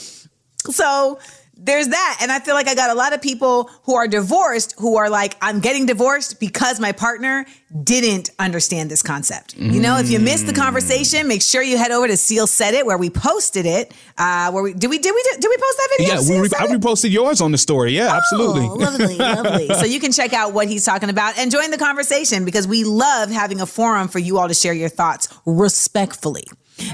So 0.72 1.20
there's 1.64 1.88
that. 1.88 2.18
And 2.22 2.32
I 2.32 2.40
feel 2.40 2.56
like 2.56 2.68
I 2.68 2.76
got 2.76 2.90
a 2.90 2.94
lot 2.94 3.14
of 3.14 3.22
people 3.22 3.70
who 3.84 3.96
are 3.96 4.08
divorced 4.08 4.76
who 4.78 4.98
are 4.98 5.10
like, 5.10 5.36
I'm 5.42 5.62
getting 5.62 5.86
divorced 5.86 6.40
because 6.40 6.80
my 6.80 6.92
partner 6.92 7.46
didn't 7.84 8.30
understand 8.38 8.92
this 8.92 9.02
concept. 9.02 9.56
You 9.58 9.80
know, 9.80 9.98
if 9.98 10.10
you 10.10 10.20
missed 10.20 10.46
the 10.46 10.54
conversation, 10.54 11.28
make 11.28 11.42
sure 11.42 11.64
you 11.64 11.78
head 11.78 11.92
over 11.92 12.08
to 12.08 12.18
Seal 12.18 12.48
Said 12.48 12.74
It 12.74 12.86
where 12.86 12.98
we 12.98 13.10
posted 13.10 13.66
it. 13.66 13.94
Uh, 14.18 14.52
where 14.52 14.62
we 14.62 14.74
did 14.74 14.90
we 14.90 15.00
did 15.00 15.14
we 15.16 15.24
did 15.40 15.50
we 15.50 15.58
post 15.58 15.78
that 15.78 15.90
video? 15.98 16.14
Yeah, 16.16 16.30
we 16.30 16.40
re- 16.42 16.50
I 16.60 16.68
reposted 16.68 17.12
yours 17.12 17.40
on 17.42 17.52
the 17.52 17.58
story. 17.58 17.94
Yeah, 17.94 18.14
absolutely. 18.16 18.66
Oh, 18.66 18.74
lovely, 18.76 19.16
lovely. 19.18 19.68
So 19.70 19.86
you 19.86 20.00
can 20.00 20.12
check 20.12 20.34
out 20.34 20.54
what 20.54 20.68
he's 20.68 20.86
talking 20.86 21.10
about 21.10 21.38
and 21.38 21.50
join 21.50 21.72
the 21.72 21.78
conversation 21.78 22.46
because 22.46 22.68
we 22.68 22.84
love 22.84 23.32
having 23.32 23.62
a 23.62 23.66
forum 23.66 24.08
for 24.10 24.20
you 24.20 24.38
all 24.38 24.50
to 24.50 24.54
share 24.54 24.74
your 24.74 24.90
thoughts 24.90 25.30
respectfully. 25.46 26.44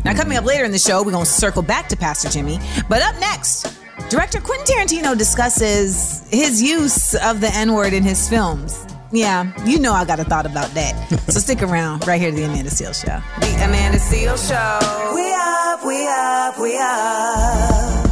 Now, 0.06 0.14
coming 0.14 0.38
up 0.38 0.46
later 0.46 0.66
in 0.66 0.72
the 0.72 0.80
show, 0.80 1.04
we're 1.04 1.12
going 1.12 1.26
to 1.26 1.32
circle 1.32 1.62
back 1.62 1.88
to 1.90 1.98
Pastor 1.98 2.30
Jimmy. 2.30 2.60
But 2.90 3.02
up 3.02 3.16
next, 3.20 3.79
director 4.10 4.42
Quentin 4.42 4.66
Tarantino 4.66 5.18
discusses 5.18 6.28
his 6.30 6.62
use 6.62 7.16
of 7.16 7.42
the 7.42 7.50
N 7.54 7.74
word 7.74 7.94
in 7.94 8.04
his 8.04 8.28
films. 8.28 8.86
Yeah, 9.12 9.52
you 9.66 9.80
know 9.80 9.94
I 9.94 10.06
got 10.06 10.20
a 10.20 10.24
thought 10.24 10.46
about 10.46 10.70
that. 10.72 10.94
So 11.32 11.40
stick 11.46 11.62
around 11.64 12.06
right 12.08 12.20
here 12.22 12.30
to 12.32 12.36
the 12.36 12.44
Amanda 12.44 12.70
Seal 12.70 12.94
Show. 12.94 13.20
The 13.40 13.66
Amanda 13.66 14.00
Seal 14.00 14.38
Show. 14.38 14.80
We 15.16 15.34
up, 15.34 15.86
we 15.86 16.08
up, 16.08 16.60
we 16.60 16.78
up. 16.78 18.10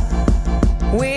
We 1.00 1.17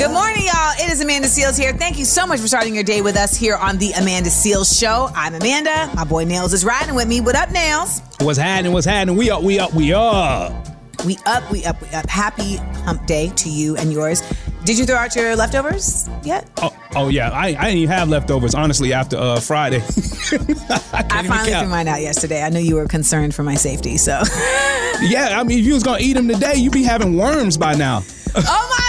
Good 0.00 0.12
morning, 0.12 0.44
y'all. 0.46 0.72
It 0.78 0.90
is 0.90 1.02
Amanda 1.02 1.28
Seales 1.28 1.60
here. 1.60 1.74
Thank 1.74 1.98
you 1.98 2.06
so 2.06 2.26
much 2.26 2.40
for 2.40 2.48
starting 2.48 2.74
your 2.74 2.82
day 2.82 3.02
with 3.02 3.18
us 3.18 3.36
here 3.36 3.54
on 3.54 3.76
the 3.76 3.92
Amanda 3.92 4.30
Seales 4.30 4.80
Show. 4.80 5.10
I'm 5.14 5.34
Amanda. 5.34 5.90
My 5.94 6.04
boy 6.04 6.24
Nails 6.24 6.54
is 6.54 6.64
riding 6.64 6.94
with 6.94 7.06
me. 7.06 7.20
What 7.20 7.36
up, 7.36 7.50
Nails? 7.50 8.00
What's 8.18 8.38
happening? 8.38 8.72
What's 8.72 8.86
happening? 8.86 9.18
We 9.18 9.30
up, 9.30 9.42
we 9.42 9.58
up, 9.58 9.74
we 9.74 9.92
up. 9.92 10.54
We 11.04 11.18
up, 11.26 11.52
we 11.52 11.66
up, 11.66 11.82
we 11.82 11.88
up. 11.88 12.08
Happy 12.08 12.56
hump 12.86 13.04
day 13.04 13.28
to 13.36 13.50
you 13.50 13.76
and 13.76 13.92
yours. 13.92 14.22
Did 14.64 14.78
you 14.78 14.86
throw 14.86 14.96
out 14.96 15.14
your 15.14 15.36
leftovers 15.36 16.08
yet? 16.22 16.48
Oh, 16.62 16.74
oh 16.96 17.08
yeah, 17.10 17.28
I, 17.28 17.48
I 17.48 17.52
didn't 17.52 17.76
even 17.80 17.94
have 17.94 18.08
leftovers, 18.08 18.54
honestly, 18.54 18.94
after 18.94 19.18
uh, 19.18 19.38
Friday. 19.38 19.82
I, 20.94 21.04
I 21.10 21.26
finally 21.26 21.52
threw 21.58 21.68
mine 21.68 21.88
out 21.88 22.00
yesterday. 22.00 22.42
I 22.42 22.48
knew 22.48 22.60
you 22.60 22.76
were 22.76 22.88
concerned 22.88 23.34
for 23.34 23.42
my 23.42 23.54
safety, 23.54 23.98
so. 23.98 24.12
yeah, 25.02 25.38
I 25.38 25.44
mean, 25.44 25.58
if 25.58 25.66
you 25.66 25.74
was 25.74 25.82
going 25.82 26.00
to 26.00 26.04
eat 26.06 26.14
them 26.14 26.26
today, 26.26 26.54
you'd 26.54 26.72
be 26.72 26.84
having 26.84 27.18
worms 27.18 27.58
by 27.58 27.74
now. 27.74 28.02
oh 28.34 28.42
my 28.70 28.76
God! 28.78 28.79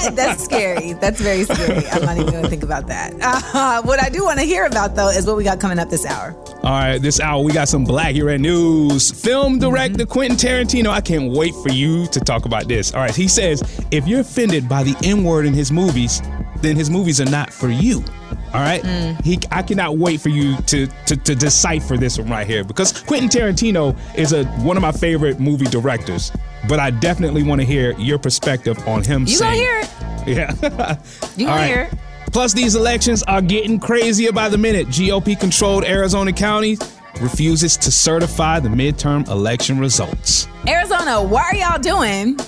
That's 0.12 0.44
scary. 0.44 0.94
That's 0.94 1.20
very 1.20 1.44
scary. 1.44 1.86
I'm 1.88 2.02
not 2.04 2.16
even 2.16 2.30
going 2.30 2.44
to 2.44 2.48
think 2.48 2.62
about 2.62 2.86
that. 2.86 3.14
Uh, 3.20 3.82
what 3.82 4.02
I 4.02 4.08
do 4.08 4.24
want 4.24 4.38
to 4.38 4.44
hear 4.44 4.64
about, 4.64 4.94
though, 4.94 5.08
is 5.08 5.26
what 5.26 5.36
we 5.36 5.44
got 5.44 5.60
coming 5.60 5.78
up 5.78 5.90
this 5.90 6.06
hour. 6.06 6.34
All 6.62 6.70
right, 6.70 6.98
this 6.98 7.20
hour 7.20 7.42
we 7.42 7.52
got 7.52 7.68
some 7.68 7.86
Blackurate 7.86 8.40
news. 8.40 9.10
Film 9.10 9.58
director 9.58 10.04
mm-hmm. 10.04 10.12
Quentin 10.12 10.36
Tarantino. 10.36 10.88
I 10.88 11.00
can't 11.00 11.32
wait 11.32 11.54
for 11.62 11.70
you 11.70 12.06
to 12.08 12.20
talk 12.20 12.44
about 12.44 12.68
this. 12.68 12.94
All 12.94 13.00
right, 13.00 13.14
he 13.14 13.28
says 13.28 13.62
if 13.90 14.06
you're 14.06 14.20
offended 14.20 14.68
by 14.68 14.82
the 14.82 14.96
N 15.02 15.24
word 15.24 15.46
in 15.46 15.54
his 15.54 15.72
movies, 15.72 16.22
then 16.60 16.76
his 16.76 16.90
movies 16.90 17.20
are 17.20 17.30
not 17.30 17.52
for 17.52 17.68
you. 17.68 18.04
All 18.52 18.60
right, 18.60 18.82
mm. 18.82 19.24
he. 19.24 19.38
I 19.52 19.62
cannot 19.62 19.98
wait 19.98 20.20
for 20.20 20.28
you 20.28 20.56
to, 20.62 20.86
to 21.06 21.16
to 21.16 21.34
decipher 21.34 21.96
this 21.96 22.18
one 22.18 22.28
right 22.28 22.46
here 22.46 22.64
because 22.64 23.00
Quentin 23.02 23.28
Tarantino 23.28 23.96
is 24.16 24.32
a 24.32 24.44
one 24.62 24.76
of 24.76 24.82
my 24.82 24.92
favorite 24.92 25.38
movie 25.38 25.66
directors. 25.66 26.32
But 26.68 26.80
I 26.80 26.90
definitely 26.90 27.42
want 27.42 27.60
to 27.60 27.66
hear 27.66 27.92
your 27.98 28.18
perspective 28.18 28.78
on 28.86 29.02
him. 29.02 29.22
You 29.22 29.36
saying, 29.36 29.52
gonna 29.52 29.64
hear 29.64 29.80
it? 29.80 29.90
Yeah. 30.26 30.52
you 31.36 31.46
gonna 31.46 31.60
right. 31.60 31.66
hear 31.66 31.82
it? 31.82 31.94
Plus, 32.32 32.52
these 32.52 32.74
elections 32.74 33.22
are 33.24 33.42
getting 33.42 33.80
crazier 33.80 34.32
by 34.32 34.48
the 34.48 34.58
minute. 34.58 34.86
GOP 34.88 35.38
controlled 35.38 35.84
Arizona 35.84 36.32
county 36.32 36.76
refuses 37.20 37.76
to 37.78 37.90
certify 37.90 38.60
the 38.60 38.68
midterm 38.68 39.26
election 39.28 39.78
results. 39.78 40.46
Arizona, 40.68 41.22
what 41.22 41.52
are 41.52 41.56
y'all 41.56 41.80
doing? 41.80 42.38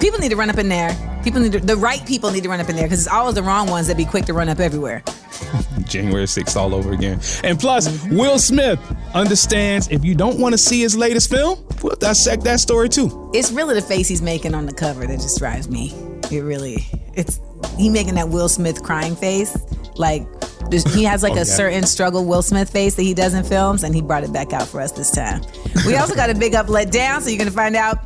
People 0.00 0.18
need 0.18 0.30
to 0.30 0.36
run 0.36 0.50
up 0.50 0.58
in 0.58 0.68
there. 0.68 0.96
People 1.22 1.40
need 1.40 1.52
to, 1.52 1.60
the 1.60 1.76
right 1.76 2.04
people 2.06 2.30
need 2.30 2.42
to 2.42 2.48
run 2.48 2.60
up 2.60 2.68
in 2.68 2.76
there 2.76 2.86
because 2.86 3.00
it's 3.00 3.12
always 3.12 3.34
the 3.34 3.42
wrong 3.42 3.68
ones 3.68 3.86
that 3.86 3.96
be 3.96 4.04
quick 4.04 4.24
to 4.26 4.32
run 4.32 4.48
up 4.48 4.60
everywhere. 4.60 5.02
January 5.84 6.24
6th 6.24 6.56
all 6.56 6.74
over 6.74 6.92
again. 6.92 7.20
And 7.42 7.58
plus, 7.58 8.06
Will 8.06 8.38
Smith 8.38 8.78
understands 9.14 9.88
if 9.88 10.04
you 10.04 10.14
don't 10.14 10.38
want 10.38 10.52
to 10.52 10.58
see 10.58 10.80
his 10.80 10.96
latest 10.96 11.30
film, 11.30 11.64
we'll 11.82 11.96
dissect 11.96 12.44
that 12.44 12.60
story 12.60 12.88
too. 12.88 13.30
It's 13.34 13.50
really 13.50 13.74
the 13.74 13.82
face 13.82 14.08
he's 14.08 14.22
making 14.22 14.54
on 14.54 14.66
the 14.66 14.72
cover 14.72 15.06
that 15.06 15.16
just 15.16 15.38
drives 15.38 15.68
me. 15.68 15.92
It 16.30 16.40
really, 16.40 16.86
it's 17.14 17.40
he 17.76 17.88
making 17.88 18.14
that 18.14 18.28
Will 18.28 18.48
Smith 18.48 18.82
crying 18.82 19.16
face. 19.16 19.56
Like 19.96 20.26
he 20.70 21.02
has 21.04 21.22
like 21.22 21.32
oh, 21.36 21.42
a 21.42 21.44
certain 21.44 21.84
struggle 21.84 22.24
Will 22.24 22.42
Smith 22.42 22.70
face 22.70 22.94
that 22.94 23.02
he 23.02 23.14
does 23.14 23.34
in 23.34 23.44
films, 23.44 23.82
and 23.82 23.94
he 23.94 24.00
brought 24.00 24.24
it 24.24 24.32
back 24.32 24.52
out 24.52 24.68
for 24.68 24.80
us 24.80 24.92
this 24.92 25.10
time. 25.10 25.42
We 25.86 25.96
also 25.96 26.14
got 26.14 26.30
a 26.30 26.34
big 26.34 26.54
up 26.54 26.68
let 26.68 26.92
down, 26.92 27.20
so 27.20 27.30
you're 27.30 27.38
gonna 27.38 27.50
find 27.50 27.74
out 27.74 27.98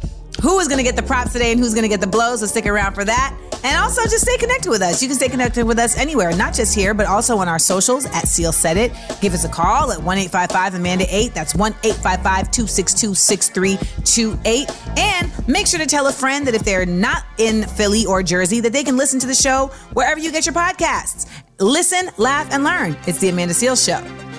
who 0.44 0.58
is 0.58 0.68
going 0.68 0.76
to 0.76 0.84
get 0.84 0.94
the 0.94 1.02
props 1.02 1.32
today 1.32 1.52
and 1.52 1.58
who's 1.58 1.72
going 1.72 1.84
to 1.84 1.88
get 1.88 2.02
the 2.02 2.06
blows. 2.06 2.40
So 2.40 2.46
stick 2.46 2.66
around 2.66 2.92
for 2.92 3.02
that. 3.02 3.34
And 3.64 3.78
also 3.78 4.02
just 4.02 4.20
stay 4.20 4.36
connected 4.36 4.68
with 4.68 4.82
us. 4.82 5.00
You 5.00 5.08
can 5.08 5.16
stay 5.16 5.30
connected 5.30 5.64
with 5.64 5.78
us 5.78 5.96
anywhere, 5.96 6.36
not 6.36 6.52
just 6.52 6.74
here, 6.74 6.92
but 6.92 7.06
also 7.06 7.38
on 7.38 7.48
our 7.48 7.58
socials 7.58 8.04
at 8.04 8.28
Seal 8.28 8.52
Said 8.52 8.76
It. 8.76 8.92
Give 9.22 9.32
us 9.32 9.44
a 9.44 9.48
call 9.48 9.90
at 9.90 10.02
1 10.02 10.18
855 10.18 10.74
Amanda 10.74 11.06
8. 11.08 11.32
That's 11.32 11.54
1 11.54 11.72
855 11.82 12.50
262 12.50 13.14
6328. 13.14 14.98
And 14.98 15.48
make 15.48 15.66
sure 15.66 15.80
to 15.80 15.86
tell 15.86 16.08
a 16.08 16.12
friend 16.12 16.46
that 16.46 16.54
if 16.54 16.62
they're 16.62 16.84
not 16.84 17.24
in 17.38 17.62
Philly 17.62 18.04
or 18.04 18.22
Jersey, 18.22 18.60
that 18.60 18.74
they 18.74 18.84
can 18.84 18.98
listen 18.98 19.18
to 19.20 19.26
the 19.26 19.34
show 19.34 19.68
wherever 19.94 20.20
you 20.20 20.30
get 20.30 20.44
your 20.44 20.54
podcasts. 20.54 21.26
Listen, 21.58 22.10
laugh, 22.18 22.52
and 22.52 22.64
learn. 22.64 22.98
It's 23.06 23.18
the 23.18 23.30
Amanda 23.30 23.54
Seales 23.54 23.82
Show. 23.82 24.33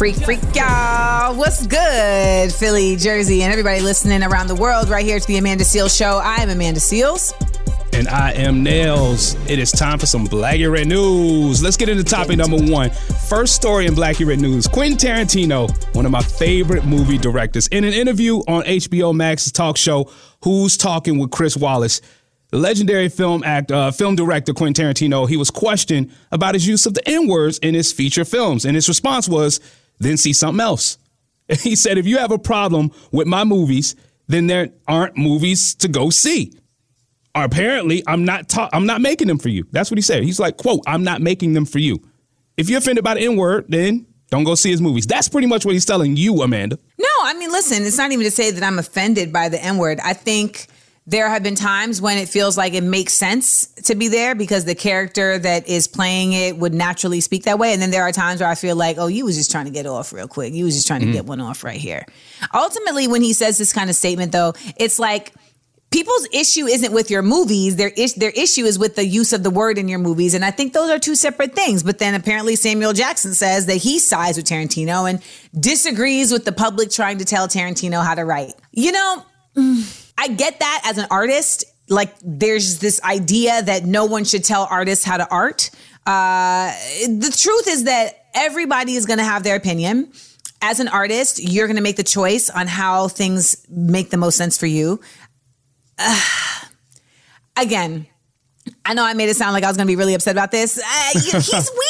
Freak, 0.00 0.16
freak, 0.16 0.40
y'all. 0.54 1.36
What's 1.36 1.66
good, 1.66 2.50
Philly, 2.54 2.96
Jersey, 2.96 3.42
and 3.42 3.52
everybody 3.52 3.82
listening 3.82 4.22
around 4.22 4.46
the 4.46 4.54
world 4.54 4.88
right 4.88 5.04
here 5.04 5.20
to 5.20 5.26
the 5.26 5.36
Amanda 5.36 5.62
Seales 5.62 5.94
Show. 5.94 6.22
I 6.24 6.36
am 6.36 6.48
Amanda 6.48 6.80
Seales. 6.80 7.34
And 7.92 8.08
I 8.08 8.32
am 8.32 8.62
Nails. 8.62 9.34
It 9.46 9.58
is 9.58 9.70
time 9.70 9.98
for 9.98 10.06
some 10.06 10.26
Blackurate 10.26 10.86
News. 10.86 11.62
Let's 11.62 11.76
get 11.76 11.90
into 11.90 12.02
topic 12.02 12.38
number 12.38 12.56
one. 12.56 12.88
First 13.28 13.54
story 13.54 13.84
in 13.84 13.94
Blackurate 13.94 14.40
News 14.40 14.66
Quentin 14.66 14.96
Tarantino, 14.96 15.68
one 15.94 16.06
of 16.06 16.12
my 16.12 16.22
favorite 16.22 16.86
movie 16.86 17.18
directors, 17.18 17.66
in 17.66 17.84
an 17.84 17.92
interview 17.92 18.36
on 18.48 18.62
HBO 18.62 19.14
Max's 19.14 19.52
talk 19.52 19.76
show, 19.76 20.10
Who's 20.44 20.78
Talking 20.78 21.18
with 21.18 21.30
Chris 21.30 21.58
Wallace. 21.58 22.00
The 22.52 22.56
legendary 22.56 23.10
film 23.10 23.44
actor, 23.44 23.74
uh, 23.74 23.90
film 23.90 24.16
director 24.16 24.54
Quentin 24.54 24.86
Tarantino, 24.86 25.28
he 25.28 25.36
was 25.36 25.50
questioned 25.50 26.10
about 26.32 26.54
his 26.54 26.66
use 26.66 26.86
of 26.86 26.94
the 26.94 27.06
N 27.06 27.28
words 27.28 27.58
in 27.58 27.74
his 27.74 27.92
feature 27.92 28.24
films, 28.24 28.64
and 28.64 28.74
his 28.74 28.88
response 28.88 29.28
was, 29.28 29.60
then 30.00 30.16
see 30.16 30.32
something 30.32 30.60
else. 30.60 30.98
He 31.62 31.74
said, 31.74 31.98
if 31.98 32.06
you 32.06 32.18
have 32.18 32.30
a 32.30 32.38
problem 32.38 32.92
with 33.10 33.26
my 33.26 33.42
movies, 33.42 33.96
then 34.28 34.46
there 34.46 34.70
aren't 34.86 35.16
movies 35.16 35.74
to 35.76 35.88
go 35.88 36.08
see. 36.08 36.52
Apparently, 37.34 38.04
I'm 38.06 38.24
not 38.24 38.48
ta- 38.48 38.70
I'm 38.72 38.86
not 38.86 39.00
making 39.00 39.26
them 39.26 39.38
for 39.38 39.48
you. 39.48 39.66
That's 39.72 39.90
what 39.90 39.98
he 39.98 40.02
said. 40.02 40.22
He's 40.22 40.38
like, 40.38 40.56
quote, 40.56 40.82
I'm 40.86 41.02
not 41.02 41.20
making 41.20 41.52
them 41.54 41.64
for 41.64 41.78
you. 41.80 42.00
If 42.56 42.68
you're 42.68 42.78
offended 42.78 43.02
by 43.02 43.14
the 43.14 43.22
N-word, 43.22 43.66
then 43.68 44.06
don't 44.30 44.44
go 44.44 44.54
see 44.54 44.70
his 44.70 44.80
movies. 44.80 45.06
That's 45.06 45.28
pretty 45.28 45.48
much 45.48 45.64
what 45.64 45.72
he's 45.74 45.84
telling 45.84 46.16
you, 46.16 46.40
Amanda. 46.42 46.78
No, 46.98 47.08
I 47.22 47.34
mean, 47.34 47.50
listen, 47.50 47.84
it's 47.84 47.98
not 47.98 48.12
even 48.12 48.24
to 48.24 48.30
say 48.30 48.52
that 48.52 48.62
I'm 48.62 48.78
offended 48.78 49.32
by 49.32 49.48
the 49.48 49.62
N-word. 49.62 49.98
I 50.04 50.12
think 50.12 50.68
there 51.10 51.28
have 51.28 51.42
been 51.42 51.56
times 51.56 52.00
when 52.00 52.18
it 52.18 52.28
feels 52.28 52.56
like 52.56 52.72
it 52.72 52.84
makes 52.84 53.14
sense 53.14 53.66
to 53.84 53.96
be 53.96 54.06
there 54.06 54.36
because 54.36 54.64
the 54.64 54.76
character 54.76 55.38
that 55.40 55.68
is 55.68 55.88
playing 55.88 56.32
it 56.32 56.56
would 56.56 56.72
naturally 56.72 57.20
speak 57.20 57.42
that 57.44 57.58
way. 57.58 57.72
And 57.72 57.82
then 57.82 57.90
there 57.90 58.04
are 58.04 58.12
times 58.12 58.40
where 58.40 58.48
I 58.48 58.54
feel 58.54 58.76
like, 58.76 58.96
oh, 58.96 59.08
you 59.08 59.24
was 59.24 59.36
just 59.36 59.50
trying 59.50 59.64
to 59.64 59.72
get 59.72 59.86
off 59.86 60.12
real 60.12 60.28
quick. 60.28 60.54
You 60.54 60.64
was 60.64 60.76
just 60.76 60.86
trying 60.86 61.00
mm-hmm. 61.00 61.10
to 61.10 61.18
get 61.18 61.26
one 61.26 61.40
off 61.40 61.64
right 61.64 61.80
here. 61.80 62.06
Ultimately, 62.54 63.08
when 63.08 63.22
he 63.22 63.32
says 63.32 63.58
this 63.58 63.72
kind 63.72 63.90
of 63.90 63.96
statement, 63.96 64.30
though, 64.30 64.54
it's 64.76 65.00
like 65.00 65.34
people's 65.90 66.28
issue 66.32 66.66
isn't 66.66 66.92
with 66.92 67.10
your 67.10 67.22
movies. 67.22 67.74
Their 67.74 67.88
is- 67.88 68.14
their 68.14 68.30
issue 68.30 68.64
is 68.64 68.78
with 68.78 68.94
the 68.94 69.04
use 69.04 69.32
of 69.32 69.42
the 69.42 69.50
word 69.50 69.78
in 69.78 69.88
your 69.88 69.98
movies, 69.98 70.34
and 70.34 70.44
I 70.44 70.52
think 70.52 70.74
those 70.74 70.90
are 70.90 71.00
two 71.00 71.16
separate 71.16 71.56
things. 71.56 71.82
But 71.82 71.98
then 71.98 72.14
apparently 72.14 72.54
Samuel 72.54 72.92
Jackson 72.92 73.34
says 73.34 73.66
that 73.66 73.78
he 73.78 73.98
sides 73.98 74.36
with 74.36 74.46
Tarantino 74.46 75.10
and 75.10 75.20
disagrees 75.60 76.30
with 76.30 76.44
the 76.44 76.52
public 76.52 76.92
trying 76.92 77.18
to 77.18 77.24
tell 77.24 77.48
Tarantino 77.48 78.04
how 78.04 78.14
to 78.14 78.24
write. 78.24 78.54
You 78.70 78.92
know. 78.92 79.26
I 80.20 80.28
get 80.28 80.58
that 80.58 80.82
as 80.84 80.98
an 80.98 81.06
artist. 81.10 81.64
Like 81.88 82.14
there's 82.22 82.78
this 82.78 83.02
idea 83.02 83.62
that 83.62 83.84
no 83.84 84.04
one 84.04 84.24
should 84.24 84.44
tell 84.44 84.68
artists 84.70 85.02
how 85.02 85.16
to 85.16 85.26
art. 85.30 85.70
Uh, 86.06 86.72
the 87.06 87.34
truth 87.36 87.66
is 87.66 87.84
that 87.84 88.26
everybody 88.34 88.96
is 88.96 89.06
going 89.06 89.18
to 89.18 89.24
have 89.24 89.44
their 89.44 89.56
opinion. 89.56 90.12
As 90.60 90.78
an 90.78 90.88
artist, 90.88 91.42
you're 91.42 91.66
going 91.66 91.76
to 91.76 91.82
make 91.82 91.96
the 91.96 92.04
choice 92.04 92.50
on 92.50 92.66
how 92.66 93.08
things 93.08 93.66
make 93.70 94.10
the 94.10 94.18
most 94.18 94.36
sense 94.36 94.58
for 94.58 94.66
you. 94.66 95.00
Uh, 95.98 96.20
again, 97.56 98.06
I 98.84 98.92
know 98.92 99.04
I 99.04 99.14
made 99.14 99.30
it 99.30 99.36
sound 99.36 99.54
like 99.54 99.64
I 99.64 99.68
was 99.68 99.78
going 99.78 99.86
to 99.86 99.90
be 99.90 99.96
really 99.96 100.14
upset 100.14 100.34
about 100.34 100.50
this. 100.50 100.78
Uh, 100.78 101.10
he's 101.14 101.50
weird. 101.50 101.89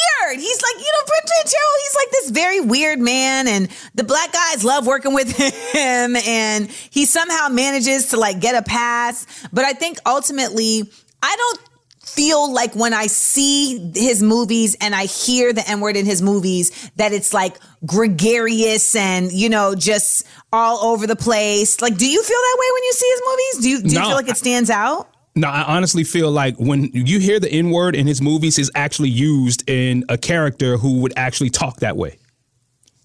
He's 1.21 1.31
like, 1.37 1.51
you 1.51 1.57
know, 1.57 1.71
Bridget 1.71 1.81
he's 1.81 1.95
like 1.95 2.11
this 2.11 2.29
very 2.31 2.61
weird 2.61 2.99
man, 2.99 3.47
and 3.47 3.69
the 3.95 4.03
black 4.03 4.31
guys 4.31 4.63
love 4.63 4.87
working 4.87 5.13
with 5.13 5.35
him, 5.73 6.15
and 6.15 6.69
he 6.69 7.05
somehow 7.05 7.49
manages 7.49 8.09
to 8.09 8.17
like 8.17 8.39
get 8.39 8.55
a 8.55 8.61
pass. 8.61 9.25
But 9.51 9.65
I 9.65 9.73
think 9.73 9.97
ultimately, 10.05 10.89
I 11.21 11.35
don't 11.35 11.59
feel 12.03 12.51
like 12.51 12.75
when 12.75 12.93
I 12.93 13.07
see 13.07 13.91
his 13.95 14.21
movies 14.21 14.75
and 14.81 14.93
I 14.93 15.05
hear 15.05 15.53
the 15.53 15.67
N 15.69 15.79
word 15.79 15.95
in 15.95 16.05
his 16.05 16.21
movies 16.21 16.91
that 16.97 17.13
it's 17.13 17.33
like 17.33 17.57
gregarious 17.85 18.95
and, 18.95 19.31
you 19.31 19.49
know, 19.49 19.75
just 19.75 20.25
all 20.51 20.91
over 20.91 21.07
the 21.07 21.15
place. 21.15 21.79
Like, 21.79 21.97
do 21.97 22.07
you 22.07 22.21
feel 22.21 22.37
that 22.37 22.57
way 22.59 22.67
when 22.73 22.83
you 22.83 22.93
see 22.93 23.09
his 23.09 23.21
movies? 23.25 23.63
Do 23.63 23.69
you, 23.69 23.81
do 23.81 23.93
you 23.93 23.99
no, 23.99 24.07
feel 24.07 24.15
like 24.15 24.29
it 24.29 24.37
stands 24.37 24.69
out? 24.69 25.07
No, 25.35 25.47
I 25.47 25.63
honestly 25.63 26.03
feel 26.03 26.29
like 26.29 26.57
when 26.57 26.89
you 26.93 27.19
hear 27.19 27.39
the 27.39 27.49
N 27.49 27.71
word 27.71 27.95
in 27.95 28.05
his 28.05 28.21
movies, 28.21 28.59
is 28.59 28.69
actually 28.75 29.09
used 29.09 29.69
in 29.69 30.03
a 30.09 30.17
character 30.17 30.77
who 30.77 30.99
would 31.01 31.13
actually 31.15 31.49
talk 31.49 31.77
that 31.77 31.95
way. 31.95 32.17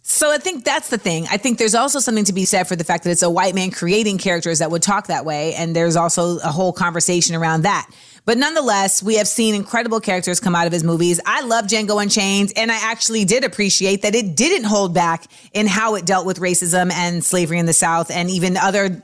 So 0.08 0.30
I 0.30 0.38
think 0.38 0.64
that's 0.64 0.88
the 0.88 0.98
thing. 0.98 1.26
I 1.32 1.36
think 1.36 1.58
there's 1.58 1.74
also 1.74 1.98
something 1.98 2.24
to 2.26 2.32
be 2.32 2.44
said 2.44 2.68
for 2.68 2.76
the 2.76 2.84
fact 2.84 3.02
that 3.04 3.10
it's 3.10 3.24
a 3.24 3.30
white 3.30 3.56
man 3.56 3.72
creating 3.72 4.18
characters 4.18 4.60
that 4.60 4.70
would 4.70 4.82
talk 4.82 5.08
that 5.08 5.24
way. 5.24 5.54
And 5.54 5.74
there's 5.74 5.96
also 5.96 6.38
a 6.38 6.52
whole 6.52 6.72
conversation 6.72 7.34
around 7.34 7.62
that. 7.62 7.90
But 8.24 8.38
nonetheless, 8.38 9.02
we 9.02 9.16
have 9.16 9.26
seen 9.26 9.56
incredible 9.56 10.00
characters 10.00 10.38
come 10.38 10.54
out 10.54 10.68
of 10.68 10.72
his 10.72 10.84
movies. 10.84 11.20
I 11.26 11.42
love 11.42 11.66
Django 11.66 12.00
Unchained, 12.00 12.52
and 12.56 12.70
I 12.70 12.76
actually 12.76 13.24
did 13.24 13.42
appreciate 13.44 14.02
that 14.02 14.14
it 14.14 14.36
didn't 14.36 14.64
hold 14.64 14.94
back 14.94 15.26
in 15.52 15.66
how 15.66 15.96
it 15.96 16.06
dealt 16.06 16.24
with 16.24 16.38
racism 16.38 16.92
and 16.92 17.24
slavery 17.24 17.58
in 17.58 17.66
the 17.66 17.72
South 17.72 18.10
and 18.10 18.30
even 18.30 18.56
other 18.56 19.02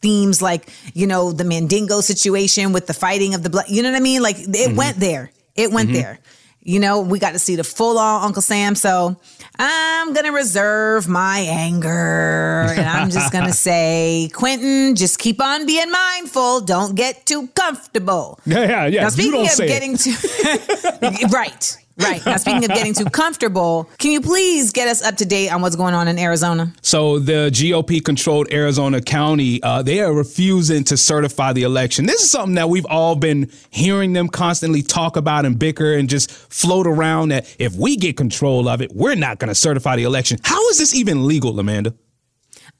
themes 0.00 0.40
like, 0.42 0.70
you 0.94 1.06
know, 1.06 1.32
the 1.32 1.44
Mandingo 1.44 2.00
situation 2.00 2.72
with 2.72 2.86
the 2.86 2.94
fighting 2.94 3.34
of 3.34 3.42
the 3.42 3.50
blood. 3.50 3.66
You 3.68 3.82
know 3.82 3.90
what 3.90 3.96
I 3.96 4.00
mean? 4.00 4.22
Like 4.22 4.38
it 4.38 4.46
mm-hmm. 4.46 4.76
went 4.76 4.98
there. 4.98 5.30
It 5.56 5.70
went 5.70 5.90
mm-hmm. 5.90 6.00
there. 6.00 6.18
You 6.60 6.80
know, 6.80 7.00
we 7.00 7.18
got 7.18 7.32
to 7.32 7.38
see 7.38 7.56
the 7.56 7.64
full 7.64 7.98
on 7.98 8.24
Uncle 8.24 8.42
Sam. 8.42 8.74
So 8.74 9.16
I'm 9.58 10.12
going 10.12 10.26
to 10.26 10.32
reserve 10.32 11.08
my 11.08 11.38
anger. 11.38 12.66
And 12.68 12.86
I'm 12.86 13.08
just 13.08 13.32
going 13.32 13.44
to 13.46 13.52
say, 13.52 14.28
Quentin, 14.34 14.94
just 14.94 15.18
keep 15.18 15.40
on 15.40 15.64
being 15.64 15.90
mindful. 15.90 16.60
Don't 16.60 16.94
get 16.94 17.24
too 17.24 17.46
comfortable. 17.48 18.38
Yeah, 18.44 18.60
yeah, 18.60 18.86
yeah. 18.86 19.00
Now, 19.00 19.06
You 19.06 19.10
speaking 19.12 19.32
don't 19.32 19.44
of 19.44 19.50
say 19.50 19.64
it. 19.64 19.68
getting 19.68 19.96
too. 19.96 21.26
right, 21.32 21.76
right. 21.98 22.24
Now, 22.24 22.36
speaking 22.36 22.64
of 22.64 22.70
getting 22.70 22.94
too 22.94 23.06
comfortable, 23.06 23.88
can 23.98 24.10
you 24.10 24.20
please 24.20 24.72
get 24.72 24.88
us 24.88 25.02
up 25.02 25.16
to 25.16 25.26
date 25.26 25.50
on 25.50 25.62
what's 25.62 25.76
going 25.76 25.94
on 25.94 26.08
in 26.08 26.18
Arizona? 26.18 26.72
So 26.82 27.18
the 27.18 27.50
GOP 27.52 28.04
controlled 28.04 28.52
Arizona 28.52 29.00
County, 29.00 29.62
uh, 29.62 29.82
they 29.82 30.00
are 30.00 30.12
refusing 30.12 30.84
to 30.84 30.96
certify 30.96 31.52
the 31.52 31.62
election. 31.62 32.06
This 32.06 32.22
is 32.22 32.30
something 32.30 32.54
that 32.54 32.68
we've 32.68 32.86
all 32.86 33.16
been 33.16 33.50
hearing 33.70 34.12
them 34.12 34.28
constantly 34.28 34.82
talk 34.82 35.16
about 35.16 35.44
and 35.44 35.58
bicker 35.58 35.94
and 35.94 36.08
just 36.08 36.30
float 36.30 36.86
around 36.86 37.30
that 37.30 37.54
if 37.58 37.74
we 37.74 37.96
get 37.96 38.16
control 38.16 38.68
of 38.68 38.80
it, 38.80 38.92
we're 38.94 39.14
not 39.14 39.38
going 39.38 39.48
to 39.48 39.54
certify 39.54 39.96
the 39.96 40.04
election. 40.04 40.38
How 40.42 40.68
is 40.68 40.78
this 40.78 40.94
even 40.94 41.26
legal, 41.26 41.58
Amanda? 41.58 41.94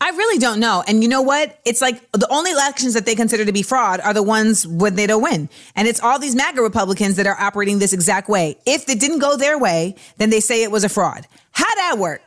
I 0.01 0.11
really 0.11 0.39
don't 0.39 0.61
know. 0.61 0.85
And 0.87 1.03
you 1.03 1.09
know 1.09 1.23
what? 1.23 1.59
It's 1.65 1.81
like 1.81 2.11
the 2.13 2.29
only 2.31 2.53
elections 2.53 2.95
that 2.95 3.05
they 3.05 3.17
consider 3.17 3.45
to 3.45 3.53
be 3.53 3.63
fraud 3.63 4.01
are 4.01 4.15
the 4.15 4.23
ones 4.23 4.67
when 4.67 4.95
they 4.95 5.09
don't 5.09 5.23
win. 5.23 5.49
And 5.75 5.89
it's 5.89 6.01
all 6.01 6.21
these 6.21 6.37
MAGA 6.37 6.63
Republicans 6.63 7.17
that 7.17 7.27
are 7.27 7.39
operating 7.39 7.81
this 7.81 7.93
exact 7.93 8.29
way. 8.29 8.57
If 8.65 8.89
it 8.89 9.01
didn't 9.01 9.19
go 9.19 9.37
their 9.37 9.59
way, 9.59 9.97
then 10.19 10.31
they 10.31 10.41
say 10.41 10.63
it 10.63 10.71
was 10.71 10.85
a 10.85 10.89
fraud. 10.89 11.27
How 11.51 11.75
that 11.75 11.97
work? 11.99 12.23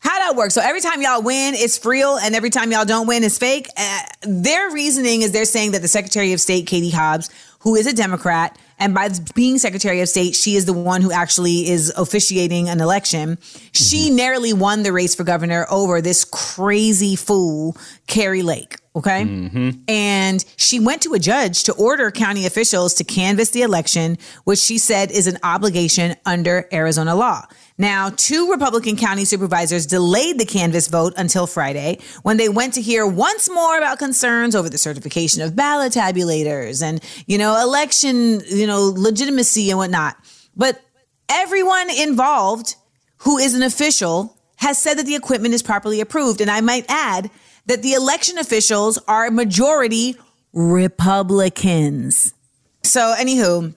How 0.00 0.18
that 0.18 0.36
work? 0.36 0.50
So 0.50 0.60
every 0.60 0.80
time 0.80 1.02
y'all 1.02 1.22
win, 1.22 1.54
it's 1.54 1.84
real, 1.84 2.18
and 2.18 2.34
every 2.34 2.50
time 2.50 2.70
y'all 2.70 2.84
don't 2.84 3.08
win, 3.08 3.24
it's 3.24 3.38
fake. 3.38 3.68
Uh, 3.76 4.00
their 4.22 4.70
reasoning 4.70 5.22
is 5.22 5.32
they're 5.32 5.44
saying 5.44 5.72
that 5.72 5.82
the 5.82 5.88
Secretary 5.88 6.32
of 6.32 6.40
State, 6.40 6.66
Katie 6.66 6.90
Hobbs, 6.90 7.30
who 7.60 7.74
is 7.74 7.86
a 7.86 7.92
Democrat, 7.92 8.56
and 8.78 8.94
by 8.94 9.10
being 9.34 9.58
Secretary 9.58 10.00
of 10.00 10.08
State, 10.08 10.34
she 10.34 10.56
is 10.56 10.64
the 10.64 10.72
one 10.72 11.02
who 11.02 11.12
actually 11.12 11.68
is 11.68 11.92
officiating 11.96 12.68
an 12.68 12.80
election. 12.80 13.38
She 13.72 14.06
mm-hmm. 14.06 14.16
narrowly 14.16 14.52
won 14.52 14.82
the 14.82 14.92
race 14.92 15.14
for 15.14 15.24
governor 15.24 15.66
over 15.70 16.00
this 16.00 16.24
crazy 16.24 17.16
fool, 17.16 17.76
Kari 18.06 18.42
Lake. 18.42 18.76
Okay. 18.98 19.22
Mm-hmm. 19.22 19.70
And 19.86 20.44
she 20.56 20.80
went 20.80 21.02
to 21.02 21.14
a 21.14 21.20
judge 21.20 21.62
to 21.64 21.72
order 21.74 22.10
county 22.10 22.46
officials 22.46 22.94
to 22.94 23.04
canvass 23.04 23.50
the 23.50 23.62
election, 23.62 24.18
which 24.42 24.58
she 24.58 24.76
said 24.76 25.12
is 25.12 25.28
an 25.28 25.38
obligation 25.44 26.16
under 26.26 26.68
Arizona 26.72 27.14
law. 27.14 27.46
Now, 27.78 28.10
two 28.10 28.50
Republican 28.50 28.96
county 28.96 29.24
supervisors 29.24 29.86
delayed 29.86 30.40
the 30.40 30.44
canvass 30.44 30.88
vote 30.88 31.14
until 31.16 31.46
Friday 31.46 32.00
when 32.24 32.38
they 32.38 32.48
went 32.48 32.74
to 32.74 32.82
hear 32.82 33.06
once 33.06 33.48
more 33.48 33.78
about 33.78 34.00
concerns 34.00 34.56
over 34.56 34.68
the 34.68 34.78
certification 34.78 35.42
of 35.42 35.54
ballot 35.54 35.92
tabulators 35.92 36.82
and, 36.82 37.00
you 37.28 37.38
know, 37.38 37.56
election, 37.62 38.40
you 38.46 38.66
know, 38.66 38.92
legitimacy 38.96 39.70
and 39.70 39.78
whatnot. 39.78 40.16
But 40.56 40.82
everyone 41.28 41.88
involved 41.88 42.74
who 43.18 43.38
is 43.38 43.54
an 43.54 43.62
official 43.62 44.36
has 44.56 44.76
said 44.82 44.98
that 44.98 45.06
the 45.06 45.14
equipment 45.14 45.54
is 45.54 45.62
properly 45.62 46.00
approved. 46.00 46.40
And 46.40 46.50
I 46.50 46.60
might 46.60 46.84
add 46.88 47.30
that 47.68 47.82
the 47.82 47.92
election 47.92 48.38
officials 48.38 48.98
are 49.06 49.30
majority 49.30 50.16
Republicans. 50.52 52.34
So, 52.82 53.14
anywho, 53.16 53.74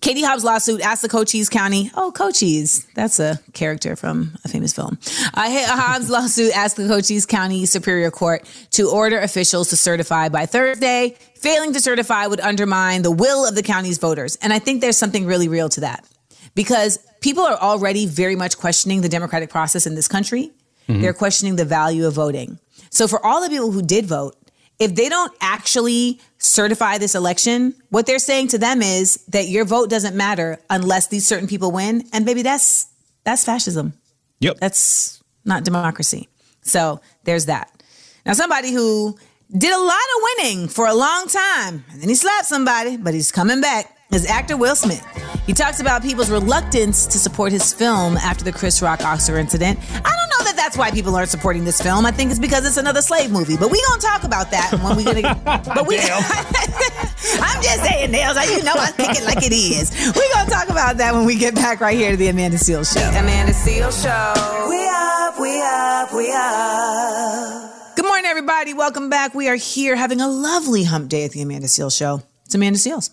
Katie 0.00 0.22
Hobbs' 0.22 0.44
lawsuit 0.44 0.80
asked 0.80 1.02
the 1.02 1.08
Cochise 1.08 1.48
County, 1.48 1.90
oh, 1.94 2.12
Cochise, 2.12 2.86
that's 2.94 3.20
a 3.20 3.40
character 3.52 3.96
from 3.96 4.36
a 4.44 4.48
famous 4.48 4.72
film. 4.72 4.98
Uh, 5.34 5.66
Hobbs' 5.66 6.10
lawsuit 6.10 6.56
asked 6.56 6.76
the 6.76 6.88
Cochise 6.88 7.26
County 7.26 7.66
Superior 7.66 8.10
Court 8.10 8.44
to 8.72 8.90
order 8.90 9.18
officials 9.18 9.70
to 9.70 9.76
certify 9.76 10.28
by 10.28 10.46
Thursday. 10.46 11.16
Failing 11.36 11.72
to 11.72 11.80
certify 11.80 12.26
would 12.26 12.40
undermine 12.40 13.02
the 13.02 13.10
will 13.10 13.46
of 13.46 13.54
the 13.54 13.62
county's 13.62 13.98
voters. 13.98 14.36
And 14.42 14.52
I 14.52 14.58
think 14.58 14.80
there's 14.80 14.96
something 14.96 15.24
really 15.24 15.48
real 15.48 15.68
to 15.70 15.80
that 15.80 16.04
because 16.54 16.98
people 17.20 17.44
are 17.44 17.56
already 17.56 18.06
very 18.06 18.36
much 18.36 18.58
questioning 18.58 19.00
the 19.00 19.08
democratic 19.08 19.50
process 19.50 19.86
in 19.86 19.94
this 19.94 20.08
country. 20.08 20.50
They're 21.00 21.14
questioning 21.14 21.56
the 21.56 21.64
value 21.64 22.06
of 22.06 22.14
voting. 22.14 22.58
So, 22.90 23.08
for 23.08 23.24
all 23.24 23.40
the 23.40 23.48
people 23.48 23.70
who 23.70 23.82
did 23.82 24.06
vote, 24.06 24.36
if 24.78 24.94
they 24.94 25.08
don't 25.08 25.32
actually 25.40 26.20
certify 26.38 26.98
this 26.98 27.14
election, 27.14 27.74
what 27.90 28.06
they're 28.06 28.18
saying 28.18 28.48
to 28.48 28.58
them 28.58 28.82
is 28.82 29.24
that 29.28 29.48
your 29.48 29.64
vote 29.64 29.90
doesn't 29.90 30.16
matter 30.16 30.58
unless 30.70 31.08
these 31.08 31.26
certain 31.26 31.46
people 31.46 31.70
win. 31.70 32.04
And 32.12 32.26
baby, 32.26 32.42
that's 32.42 32.86
that's 33.24 33.44
fascism. 33.44 33.92
Yep. 34.40 34.58
That's 34.58 35.22
not 35.44 35.64
democracy. 35.64 36.28
So 36.62 37.00
there's 37.24 37.46
that. 37.46 37.70
Now, 38.24 38.32
somebody 38.32 38.72
who 38.72 39.18
did 39.56 39.72
a 39.72 39.78
lot 39.78 39.94
of 39.94 40.22
winning 40.22 40.68
for 40.68 40.86
a 40.86 40.94
long 40.94 41.26
time, 41.28 41.84
and 41.90 42.00
then 42.00 42.08
he 42.08 42.14
slapped 42.14 42.46
somebody, 42.46 42.96
but 42.96 43.14
he's 43.14 43.32
coming 43.32 43.60
back, 43.60 43.96
is 44.12 44.26
actor 44.26 44.56
Will 44.56 44.74
Smith. 44.76 45.04
He 45.46 45.52
talks 45.52 45.80
about 45.80 46.02
people's 46.02 46.30
reluctance 46.30 47.06
to 47.06 47.18
support 47.18 47.52
his 47.52 47.72
film 47.72 48.16
after 48.16 48.44
the 48.44 48.52
Chris 48.52 48.82
Rock 48.82 49.02
Oscar 49.02 49.38
incident. 49.38 49.78
I 49.90 50.00
don't 50.00 50.30
know 50.38 50.44
that 50.44 50.54
that's 50.56 50.76
why 50.76 50.90
people 50.90 51.14
aren't 51.14 51.30
supporting 51.30 51.64
this 51.64 51.80
film. 51.80 52.04
I 52.06 52.10
think 52.10 52.30
it's 52.30 52.40
because 52.40 52.66
it's 52.66 52.76
another 52.76 53.02
slave 53.02 53.30
movie. 53.30 53.56
But 53.56 53.70
we 53.70 53.82
gonna 53.88 54.00
talk 54.00 54.24
about 54.24 54.50
that 54.50 54.72
when 54.82 54.96
we 54.96 55.04
gonna. 55.04 55.20
But 55.74 55.86
we. 55.86 55.98
I'm 57.42 57.62
just 57.62 57.84
saying, 57.84 58.10
Nails. 58.10 58.36
You 58.50 58.62
know 58.64 58.74
I 58.74 58.92
kick 58.92 59.16
it 59.16 59.24
like 59.24 59.44
it 59.44 59.52
is. 59.52 59.90
We 60.14 60.34
gonna 60.34 60.50
talk 60.50 60.68
about 60.68 60.96
that 60.98 61.14
when 61.14 61.24
we 61.24 61.36
get 61.36 61.54
back 61.54 61.80
right 61.80 61.96
here 61.96 62.10
to 62.10 62.16
the 62.16 62.28
Amanda 62.28 62.56
Seales 62.58 62.92
Show. 62.92 63.08
Amanda 63.18 63.52
Seal 63.52 63.90
Show. 63.90 64.66
We 64.68 64.86
up, 64.88 65.38
we 65.38 65.62
up, 65.62 66.12
we 66.12 66.32
up. 66.32 67.96
Good 67.96 68.06
morning, 68.06 68.26
everybody. 68.26 68.74
Welcome 68.74 69.08
back. 69.10 69.34
We 69.34 69.48
are 69.48 69.56
here 69.56 69.94
having 69.94 70.20
a 70.20 70.28
lovely 70.28 70.84
hump 70.84 71.08
day 71.08 71.24
at 71.24 71.32
the 71.32 71.42
Amanda 71.42 71.66
Seales 71.68 71.96
Show. 71.96 72.22
It's 72.44 72.54
Amanda 72.54 72.78
Seales. 72.78 73.10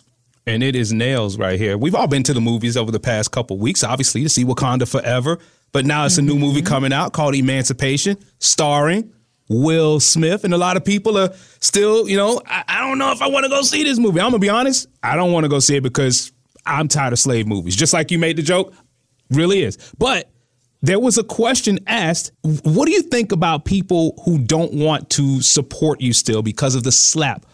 And 0.47 0.63
it 0.63 0.77
is 0.77 0.93
nails 0.93 1.37
right 1.37 1.59
here. 1.59 1.77
We've 1.77 1.93
all 1.93 2.07
been 2.07 2.23
to 2.23 2.33
the 2.33 2.39
movies 2.39 2.77
over 2.77 2.89
the 2.89 3.01
past 3.01 3.31
couple 3.31 3.57
weeks, 3.57 3.83
obviously, 3.83 4.23
to 4.23 4.29
see 4.29 4.45
Wakanda 4.45 4.89
Forever. 4.89 5.39
But 5.73 5.85
now 5.85 6.05
it's 6.05 6.17
a 6.17 6.21
new 6.21 6.39
movie 6.39 6.61
mm-hmm. 6.61 6.67
coming 6.67 6.93
out 6.93 7.11
called 7.11 7.35
Emancipation, 7.35 8.17
starring 8.39 9.13
Will 9.49 9.99
Smith. 9.99 10.45
And 10.45 10.53
a 10.53 10.57
lot 10.57 10.77
of 10.77 10.85
people 10.85 11.17
are 11.17 11.33
still, 11.59 12.07
you 12.07 12.15
know, 12.15 12.41
I, 12.45 12.63
I 12.65 12.87
don't 12.87 12.97
know 12.97 13.11
if 13.11 13.21
I 13.21 13.27
want 13.27 13.43
to 13.43 13.49
go 13.49 13.61
see 13.61 13.83
this 13.83 13.99
movie. 13.99 14.21
I'm 14.21 14.29
going 14.29 14.39
to 14.39 14.45
be 14.45 14.49
honest, 14.49 14.87
I 15.03 15.17
don't 15.17 15.33
want 15.33 15.43
to 15.43 15.49
go 15.49 15.59
see 15.59 15.75
it 15.75 15.83
because 15.83 16.31
I'm 16.65 16.87
tired 16.87 17.11
of 17.11 17.19
slave 17.19 17.45
movies. 17.45 17.75
Just 17.75 17.91
like 17.91 18.09
you 18.09 18.17
made 18.17 18.37
the 18.37 18.41
joke, 18.41 18.73
really 19.29 19.63
is. 19.63 19.77
But 19.97 20.31
there 20.81 20.99
was 20.99 21.17
a 21.17 21.25
question 21.25 21.79
asked 21.87 22.31
What 22.41 22.85
do 22.85 22.93
you 22.93 23.01
think 23.01 23.33
about 23.33 23.65
people 23.65 24.21
who 24.23 24.37
don't 24.37 24.73
want 24.73 25.09
to 25.11 25.41
support 25.41 25.99
you 25.99 26.13
still 26.13 26.41
because 26.41 26.73
of 26.73 26.83
the 26.83 26.91
slap 26.93 27.45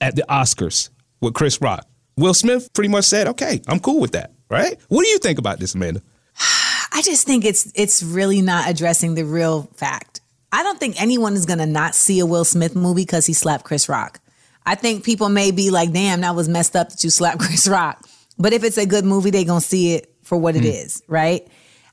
at 0.00 0.14
the 0.14 0.24
Oscars 0.28 0.90
with 1.20 1.34
Chris 1.34 1.60
Rock? 1.60 1.89
Will 2.20 2.34
Smith 2.34 2.72
pretty 2.74 2.88
much 2.88 3.04
said, 3.04 3.28
okay, 3.28 3.62
I'm 3.66 3.80
cool 3.80 4.00
with 4.00 4.12
that, 4.12 4.32
right? 4.48 4.78
What 4.88 5.02
do 5.02 5.08
you 5.08 5.18
think 5.18 5.38
about 5.38 5.58
this, 5.58 5.74
Amanda? 5.74 6.02
I 6.92 7.02
just 7.02 7.26
think 7.26 7.44
it's 7.44 7.70
it's 7.74 8.02
really 8.02 8.42
not 8.42 8.68
addressing 8.68 9.14
the 9.14 9.24
real 9.24 9.70
fact. 9.74 10.20
I 10.52 10.62
don't 10.62 10.78
think 10.78 11.00
anyone 11.00 11.34
is 11.34 11.46
gonna 11.46 11.66
not 11.66 11.94
see 11.94 12.20
a 12.20 12.26
Will 12.26 12.44
Smith 12.44 12.74
movie 12.74 13.02
because 13.02 13.26
he 13.26 13.32
slapped 13.32 13.64
Chris 13.64 13.88
Rock. 13.88 14.20
I 14.66 14.74
think 14.74 15.04
people 15.04 15.28
may 15.28 15.50
be 15.50 15.70
like, 15.70 15.92
"Damn, 15.92 16.20
that 16.20 16.34
was 16.34 16.48
messed 16.48 16.76
up 16.76 16.90
that 16.90 17.02
you 17.04 17.10
slapped 17.10 17.40
Chris 17.46 17.68
Rock." 17.68 18.06
But 18.38 18.52
if 18.52 18.64
it's 18.64 18.78
a 18.78 18.86
good 18.86 19.04
movie, 19.04 19.30
they're 19.30 19.44
gonna 19.44 19.60
see 19.60 19.94
it 19.94 20.12
for 20.22 20.36
what 20.36 20.56
it 20.56 20.62
hmm. 20.62 20.66
is, 20.66 21.02
right? 21.06 21.46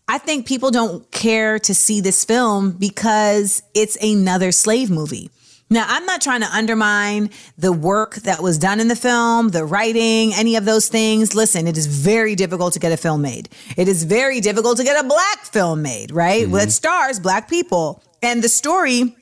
I 0.07 0.17
think 0.17 0.47
people 0.47 0.71
don't 0.71 1.09
care 1.11 1.59
to 1.59 1.73
see 1.75 2.01
this 2.01 2.23
film 2.25 2.71
because 2.71 3.61
it's 3.73 3.97
another 4.01 4.51
slave 4.51 4.89
movie. 4.89 5.29
Now, 5.69 5.85
I'm 5.87 6.05
not 6.05 6.21
trying 6.21 6.41
to 6.41 6.47
undermine 6.47 7.29
the 7.57 7.73
work 7.73 8.15
that 8.17 8.41
was 8.41 8.57
done 8.57 8.79
in 8.79 8.87
the 8.87 8.95
film, 8.95 9.49
the 9.49 9.65
writing, 9.65 10.33
any 10.33 10.55
of 10.55 10.63
those 10.63 10.87
things. 10.87 11.35
Listen, 11.35 11.67
it 11.67 11.77
is 11.77 11.87
very 11.87 12.35
difficult 12.35 12.73
to 12.73 12.79
get 12.79 12.93
a 12.93 12.97
film 12.97 13.21
made. 13.21 13.49
It 13.75 13.89
is 13.89 14.05
very 14.05 14.39
difficult 14.39 14.77
to 14.77 14.85
get 14.85 15.03
a 15.03 15.07
black 15.07 15.39
film 15.39 15.81
made, 15.81 16.11
right? 16.11 16.49
That 16.49 16.71
stars 16.71 17.19
black 17.19 17.49
people. 17.49 18.01
And 18.21 18.41
the 18.41 18.47
story, 18.47 19.13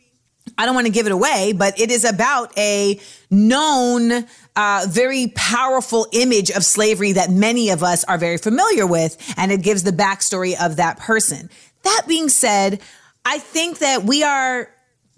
I 0.55 0.67
don't 0.67 0.75
want 0.75 0.85
to 0.85 0.93
give 0.93 1.07
it 1.07 1.11
away, 1.11 1.53
but 1.57 1.79
it 1.79 1.89
is 1.89 2.05
about 2.05 2.55
a 2.59 2.99
known, 3.31 4.25
uh, 4.55 4.85
very 4.87 5.33
powerful 5.35 6.05
image 6.13 6.51
of 6.51 6.63
slavery 6.63 7.13
that 7.13 7.31
many 7.31 7.71
of 7.71 7.81
us 7.81 8.03
are 8.03 8.19
very 8.19 8.37
familiar 8.37 8.85
with. 8.85 9.17
And 9.35 9.51
it 9.51 9.63
gives 9.63 9.81
the 9.81 9.91
backstory 9.91 10.53
of 10.63 10.75
that 10.75 10.99
person. 10.99 11.49
That 11.81 12.03
being 12.07 12.29
said, 12.29 12.81
I 13.25 13.39
think 13.39 13.79
that 13.79 14.03
we 14.03 14.21
are 14.21 14.69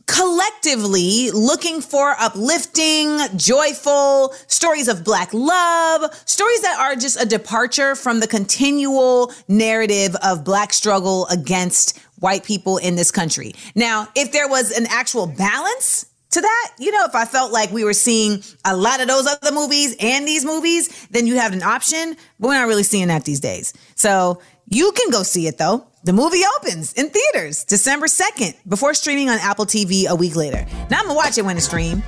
collectively 0.07 1.29
looking 1.31 1.81
for 1.81 2.15
uplifting, 2.19 3.19
joyful 3.35 4.33
stories 4.47 4.87
of 4.87 5.03
black 5.03 5.33
love, 5.33 6.13
stories 6.25 6.61
that 6.61 6.79
are 6.79 6.95
just 6.95 7.21
a 7.21 7.25
departure 7.25 7.95
from 7.95 8.19
the 8.19 8.27
continual 8.27 9.31
narrative 9.47 10.15
of 10.23 10.43
black 10.43 10.73
struggle 10.73 11.27
against 11.27 11.99
white 12.19 12.43
people 12.43 12.77
in 12.77 12.95
this 12.95 13.11
country. 13.11 13.53
Now, 13.75 14.07
if 14.15 14.31
there 14.31 14.47
was 14.47 14.71
an 14.71 14.87
actual 14.89 15.27
balance 15.27 16.05
to 16.31 16.41
that, 16.41 16.71
you 16.79 16.91
know, 16.91 17.05
if 17.05 17.15
I 17.15 17.25
felt 17.25 17.51
like 17.51 17.71
we 17.71 17.83
were 17.83 17.93
seeing 17.93 18.41
a 18.65 18.75
lot 18.75 19.01
of 19.01 19.07
those 19.07 19.27
other 19.27 19.51
movies 19.51 19.95
and 19.99 20.27
these 20.27 20.43
movies, 20.43 21.07
then 21.07 21.27
you 21.27 21.35
have 21.35 21.53
an 21.53 21.63
option. 21.63 22.15
But 22.39 22.47
we're 22.47 22.55
not 22.55 22.67
really 22.67 22.83
seeing 22.83 23.07
that 23.09 23.23
these 23.23 23.39
days. 23.39 23.73
So 23.95 24.41
you 24.69 24.91
can 24.91 25.09
go 25.09 25.23
see 25.23 25.47
it 25.47 25.57
though. 25.57 25.87
The 26.03 26.13
movie 26.13 26.41
opens 26.57 26.93
in 26.93 27.09
theaters 27.09 27.63
December 27.63 28.07
2nd 28.07 28.55
before 28.67 28.93
streaming 28.93 29.29
on 29.29 29.39
Apple 29.39 29.65
TV 29.65 30.07
a 30.07 30.15
week 30.15 30.35
later. 30.35 30.65
Now 30.89 30.99
I'm 30.99 31.07
gonna 31.07 31.15
watch 31.15 31.37
it 31.37 31.45
when 31.45 31.57
it 31.57 31.61
stream. 31.61 32.03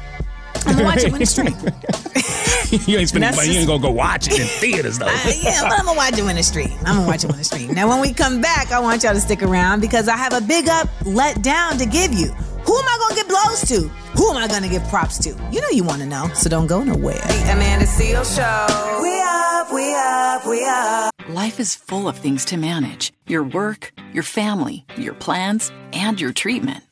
I'm 0.65 0.73
gonna 0.73 0.85
watch 0.85 1.03
it 1.03 1.11
when 1.11 1.21
it 1.21 1.27
stream. 1.27 1.55
you 2.87 2.97
ain't 2.97 3.09
spending 3.09 3.35
money. 3.35 3.51
You 3.51 3.59
ain't 3.59 3.67
gonna 3.67 3.81
go 3.81 3.91
watch 3.91 4.27
it 4.27 4.39
in 4.39 4.47
theaters 4.47 4.99
though. 4.99 5.07
Uh, 5.19 5.31
yeah, 5.41 5.61
but 5.63 5.79
I'm 5.79 5.85
gonna 5.85 5.97
watch 5.97 6.17
it 6.17 6.23
when 6.23 6.37
it 6.37 6.43
stream. 6.43 6.71
I'm 6.79 6.95
gonna 6.97 7.07
watch 7.07 7.23
it 7.23 7.31
when 7.31 7.39
it 7.39 7.43
stream. 7.43 7.73
Now, 7.73 7.89
when 7.89 7.99
we 7.99 8.13
come 8.13 8.41
back, 8.41 8.71
I 8.71 8.79
want 8.79 9.03
y'all 9.03 9.13
to 9.13 9.19
stick 9.19 9.41
around 9.43 9.81
because 9.81 10.07
I 10.07 10.15
have 10.15 10.33
a 10.33 10.41
big 10.41 10.69
up, 10.69 10.87
let 11.05 11.41
down 11.41 11.77
to 11.77 11.85
give 11.85 12.13
you. 12.13 12.33
Who 12.69 12.77
am 12.77 12.85
I 12.85 12.97
gonna 12.99 13.15
give 13.15 13.27
blows 13.27 13.61
to? 13.61 13.87
Who 14.15 14.29
am 14.29 14.37
I 14.37 14.47
gonna 14.47 14.67
give 14.67 14.83
props 14.89 15.17
to? 15.23 15.29
You 15.51 15.59
know 15.59 15.69
you 15.71 15.83
want 15.83 16.03
to 16.03 16.07
know, 16.07 16.27
so 16.35 16.51
don't 16.51 16.67
go 16.67 16.83
nowhere. 16.83 17.19
Amanda 17.49 17.87
Seal 17.87 18.23
Show. 18.23 18.99
We 19.01 19.19
up, 19.19 19.73
we 19.73 19.95
up, 19.95 20.45
we 20.45 20.63
up. 20.65 21.11
Life 21.29 21.59
is 21.59 21.73
full 21.73 22.07
of 22.07 22.15
things 22.15 22.45
to 22.45 22.57
manage 22.57 23.11
your 23.25 23.41
work, 23.41 23.91
your 24.13 24.21
family, 24.21 24.85
your 24.97 25.15
plans, 25.15 25.71
and 25.93 26.21
your 26.21 26.31
treatment. 26.31 26.83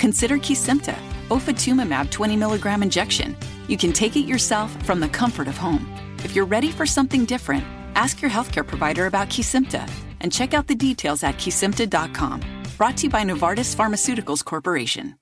Consider 0.00 0.38
Kesimpta, 0.38 0.96
ofatumumab 1.28 2.10
20 2.10 2.36
milligram 2.36 2.82
injection. 2.82 3.36
You 3.68 3.76
can 3.76 3.92
take 3.92 4.16
it 4.16 4.26
yourself 4.26 4.74
from 4.84 4.98
the 4.98 5.08
comfort 5.08 5.46
of 5.46 5.56
home. 5.56 5.86
If 6.24 6.34
you're 6.34 6.50
ready 6.56 6.72
for 6.72 6.84
something 6.84 7.26
different, 7.26 7.62
ask 7.94 8.20
your 8.20 8.30
healthcare 8.32 8.66
provider 8.66 9.06
about 9.06 9.28
Kesimpta 9.28 9.88
and 10.20 10.32
check 10.32 10.52
out 10.52 10.66
the 10.66 10.74
details 10.74 11.22
at 11.22 11.36
kesimpta.com. 11.36 12.61
Brought 12.76 12.96
to 12.98 13.04
you 13.04 13.10
by 13.10 13.22
Novartis 13.22 13.76
Pharmaceuticals 13.76 14.44
Corporation. 14.44 15.16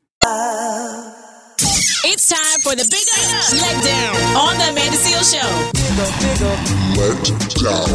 It's 2.02 2.28
time 2.28 2.60
for 2.62 2.74
the 2.74 2.86
Big 2.90 3.04
Up 3.12 3.52
Let 3.52 3.84
Down 3.84 4.16
on 4.36 4.56
the 4.58 4.70
Amanda 4.70 4.96
Seal 4.96 5.22
Show. 5.22 5.46
Let 5.98 7.20
down. 7.60 7.90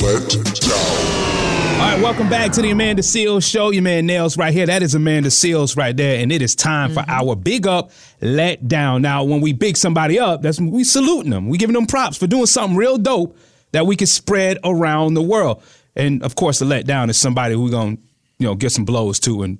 Let 0.00 0.30
down. 0.60 1.32
All 1.80 1.88
right, 1.88 2.00
welcome 2.00 2.28
back 2.28 2.52
to 2.52 2.62
the 2.62 2.70
Amanda 2.70 3.02
Seales 3.02 3.48
Show. 3.48 3.70
Your 3.70 3.82
man 3.82 4.06
Nails 4.06 4.38
right 4.38 4.52
here. 4.52 4.66
That 4.66 4.82
is 4.82 4.94
Amanda 4.94 5.30
Seales 5.30 5.76
right 5.76 5.96
there, 5.96 6.20
and 6.22 6.30
it 6.30 6.42
is 6.42 6.54
time 6.54 6.92
for 6.92 7.00
mm-hmm. 7.00 7.10
our 7.10 7.34
big 7.34 7.66
up, 7.66 7.90
let 8.20 8.68
down. 8.68 9.02
Now, 9.02 9.24
when 9.24 9.40
we 9.40 9.52
big 9.52 9.76
somebody 9.76 10.20
up, 10.20 10.42
that's 10.42 10.60
we 10.60 10.84
saluting 10.84 11.30
them. 11.30 11.48
We 11.48 11.58
giving 11.58 11.74
them 11.74 11.86
props 11.86 12.16
for 12.16 12.28
doing 12.28 12.46
something 12.46 12.76
real 12.76 12.98
dope 12.98 13.36
that 13.72 13.86
we 13.86 13.96
can 13.96 14.06
spread 14.06 14.58
around 14.62 15.14
the 15.14 15.22
world. 15.22 15.62
And 15.94 16.22
of 16.22 16.34
course, 16.34 16.58
the 16.58 16.64
letdown 16.64 17.10
is 17.10 17.16
somebody 17.16 17.54
who 17.54 17.62
we 17.62 17.70
gonna 17.70 17.96
you 18.38 18.46
know 18.46 18.54
get 18.54 18.72
some 18.72 18.84
blows 18.84 19.20
to 19.20 19.42
and 19.42 19.58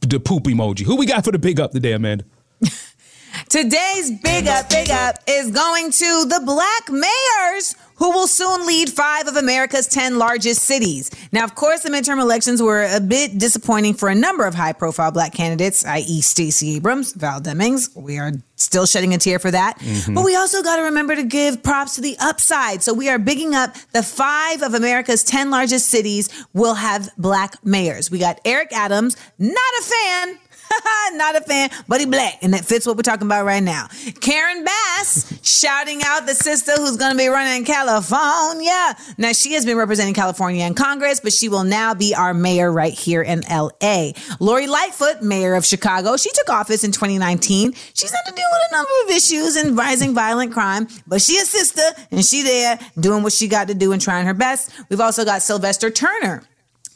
the 0.00 0.20
poop 0.20 0.44
emoji. 0.44 0.80
Who 0.80 0.96
we 0.96 1.06
got 1.06 1.24
for 1.24 1.32
the 1.32 1.38
big 1.38 1.60
up 1.60 1.72
today, 1.72 1.92
Amanda? 1.92 2.24
Today's 3.48 4.10
big 4.22 4.46
up, 4.46 4.68
big 4.68 4.90
up 4.90 5.16
is 5.26 5.50
going 5.50 5.90
to 5.90 6.24
the 6.26 6.40
black 6.44 6.90
mayors 6.90 7.74
who 7.96 8.10
will 8.10 8.26
soon 8.26 8.66
lead 8.66 8.90
five 8.90 9.26
of 9.26 9.36
America's 9.36 9.86
10 9.86 10.18
largest 10.18 10.62
cities. 10.62 11.10
Now, 11.32 11.44
of 11.44 11.54
course, 11.54 11.82
the 11.82 11.90
midterm 11.90 12.20
elections 12.20 12.62
were 12.62 12.84
a 12.84 13.00
bit 13.00 13.38
disappointing 13.38 13.94
for 13.94 14.08
a 14.08 14.14
number 14.14 14.46
of 14.46 14.54
high 14.54 14.72
profile 14.72 15.10
black 15.10 15.32
candidates, 15.32 15.84
i.e., 15.84 16.20
Stacey 16.20 16.76
Abrams, 16.76 17.12
Val 17.12 17.40
Demings. 17.40 17.94
We 17.96 18.18
are 18.18 18.32
still 18.56 18.86
shedding 18.86 19.12
a 19.12 19.18
tear 19.18 19.38
for 19.38 19.50
that. 19.50 19.78
Mm-hmm. 19.78 20.14
But 20.14 20.24
we 20.24 20.36
also 20.36 20.62
got 20.62 20.76
to 20.76 20.82
remember 20.82 21.16
to 21.16 21.24
give 21.24 21.62
props 21.62 21.96
to 21.96 22.00
the 22.00 22.16
upside. 22.20 22.82
So 22.82 22.94
we 22.94 23.08
are 23.08 23.18
bigging 23.18 23.54
up 23.54 23.74
the 23.92 24.02
five 24.02 24.62
of 24.62 24.74
America's 24.74 25.24
10 25.24 25.50
largest 25.50 25.88
cities 25.88 26.28
will 26.52 26.74
have 26.74 27.10
black 27.18 27.54
mayors. 27.64 28.10
We 28.10 28.18
got 28.18 28.40
Eric 28.44 28.72
Adams, 28.72 29.16
not 29.38 29.58
a 29.80 29.82
fan. 29.82 30.38
Not 31.12 31.36
a 31.36 31.40
fan, 31.40 31.70
but 31.88 32.00
he 32.00 32.06
black, 32.06 32.38
and 32.42 32.54
that 32.54 32.64
fits 32.64 32.86
what 32.86 32.96
we're 32.96 33.02
talking 33.02 33.26
about 33.26 33.44
right 33.44 33.62
now. 33.62 33.88
Karen 34.20 34.64
Bass 34.64 35.40
shouting 35.42 36.00
out 36.04 36.26
the 36.26 36.34
sister 36.34 36.72
who's 36.76 36.96
going 36.96 37.12
to 37.12 37.18
be 37.18 37.28
running 37.28 37.58
in 37.58 37.64
California. 37.64 38.96
Now 39.18 39.32
she 39.32 39.52
has 39.54 39.64
been 39.64 39.76
representing 39.76 40.14
California 40.14 40.64
in 40.64 40.74
Congress, 40.74 41.20
but 41.20 41.32
she 41.32 41.48
will 41.48 41.64
now 41.64 41.94
be 41.94 42.14
our 42.14 42.34
mayor 42.34 42.72
right 42.72 42.92
here 42.92 43.22
in 43.22 43.44
L.A. 43.48 44.14
Lori 44.40 44.66
Lightfoot, 44.66 45.22
mayor 45.22 45.54
of 45.54 45.64
Chicago, 45.64 46.16
she 46.16 46.30
took 46.32 46.50
office 46.50 46.84
in 46.84 46.92
2019. 46.92 47.72
She's 47.94 48.10
had 48.10 48.22
to 48.26 48.32
deal 48.32 48.46
with 48.50 48.70
a 48.70 48.74
number 48.74 48.90
of 49.04 49.10
issues 49.10 49.56
and 49.56 49.76
rising 49.76 50.14
violent 50.14 50.52
crime, 50.52 50.88
but 51.06 51.20
she 51.20 51.36
a 51.38 51.44
sister 51.44 51.82
and 52.10 52.24
she 52.24 52.42
there 52.42 52.78
doing 52.98 53.22
what 53.22 53.32
she 53.32 53.48
got 53.48 53.68
to 53.68 53.74
do 53.74 53.92
and 53.92 54.00
trying 54.00 54.26
her 54.26 54.34
best. 54.34 54.70
We've 54.88 55.00
also 55.00 55.24
got 55.24 55.42
Sylvester 55.42 55.90
Turner. 55.90 56.42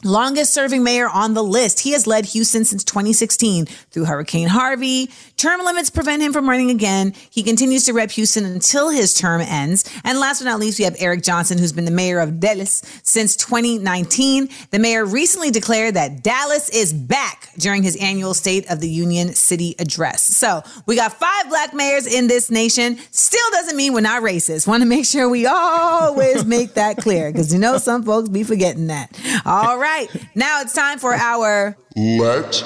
Longest 0.03 0.53
serving 0.53 0.83
mayor 0.83 1.09
on 1.09 1.33
the 1.33 1.43
list. 1.43 1.79
He 1.79 1.93
has 1.93 2.05
led 2.05 2.25
Houston 2.25 2.65
since 2.65 2.83
2016 2.83 3.65
through 3.65 4.05
Hurricane 4.05 4.47
Harvey. 4.47 5.09
Term 5.37 5.63
limits 5.63 5.91
prevent 5.91 6.23
him 6.23 6.33
from 6.33 6.49
running 6.49 6.71
again. 6.71 7.13
He 7.29 7.43
continues 7.43 7.85
to 7.85 7.93
rep 7.93 8.09
Houston 8.09 8.43
until 8.43 8.89
his 8.89 9.13
term 9.13 9.39
ends. 9.39 9.87
And 10.03 10.19
last 10.19 10.39
but 10.39 10.45
not 10.45 10.59
least, 10.59 10.79
we 10.79 10.85
have 10.85 10.95
Eric 10.97 11.21
Johnson, 11.21 11.59
who's 11.59 11.71
been 11.71 11.85
the 11.85 11.91
mayor 11.91 12.19
of 12.19 12.39
Dallas 12.39 12.81
since 13.03 13.35
2019. 13.35 14.49
The 14.71 14.79
mayor 14.79 15.05
recently 15.05 15.51
declared 15.51 15.93
that 15.93 16.23
Dallas 16.23 16.69
is 16.69 16.91
back 16.91 17.49
during 17.59 17.83
his 17.83 17.95
annual 17.97 18.33
State 18.33 18.67
of 18.71 18.79
the 18.79 18.89
Union 18.89 19.31
City 19.33 19.75
address. 19.77 20.23
So 20.23 20.63
we 20.87 20.95
got 20.95 21.13
five 21.13 21.49
black 21.49 21.71
mayors 21.71 22.07
in 22.07 22.25
this 22.25 22.49
nation. 22.49 22.97
Still 23.11 23.51
doesn't 23.51 23.77
mean 23.77 23.93
we're 23.93 24.01
not 24.01 24.23
racist. 24.23 24.67
Want 24.67 24.81
to 24.81 24.89
make 24.89 25.05
sure 25.05 25.29
we 25.29 25.45
always 25.45 26.45
make 26.45 26.73
that 26.73 26.97
clear 26.97 27.31
because 27.31 27.53
you 27.53 27.59
know 27.59 27.77
some 27.77 28.01
folks 28.01 28.27
be 28.27 28.43
forgetting 28.43 28.87
that. 28.87 29.15
All 29.45 29.77
right. 29.77 30.07
Now 30.33 30.61
it's 30.61 30.73
time 30.73 30.97
for 30.97 31.13
our 31.13 31.77
Let 31.95 32.63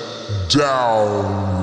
down. 0.47 1.60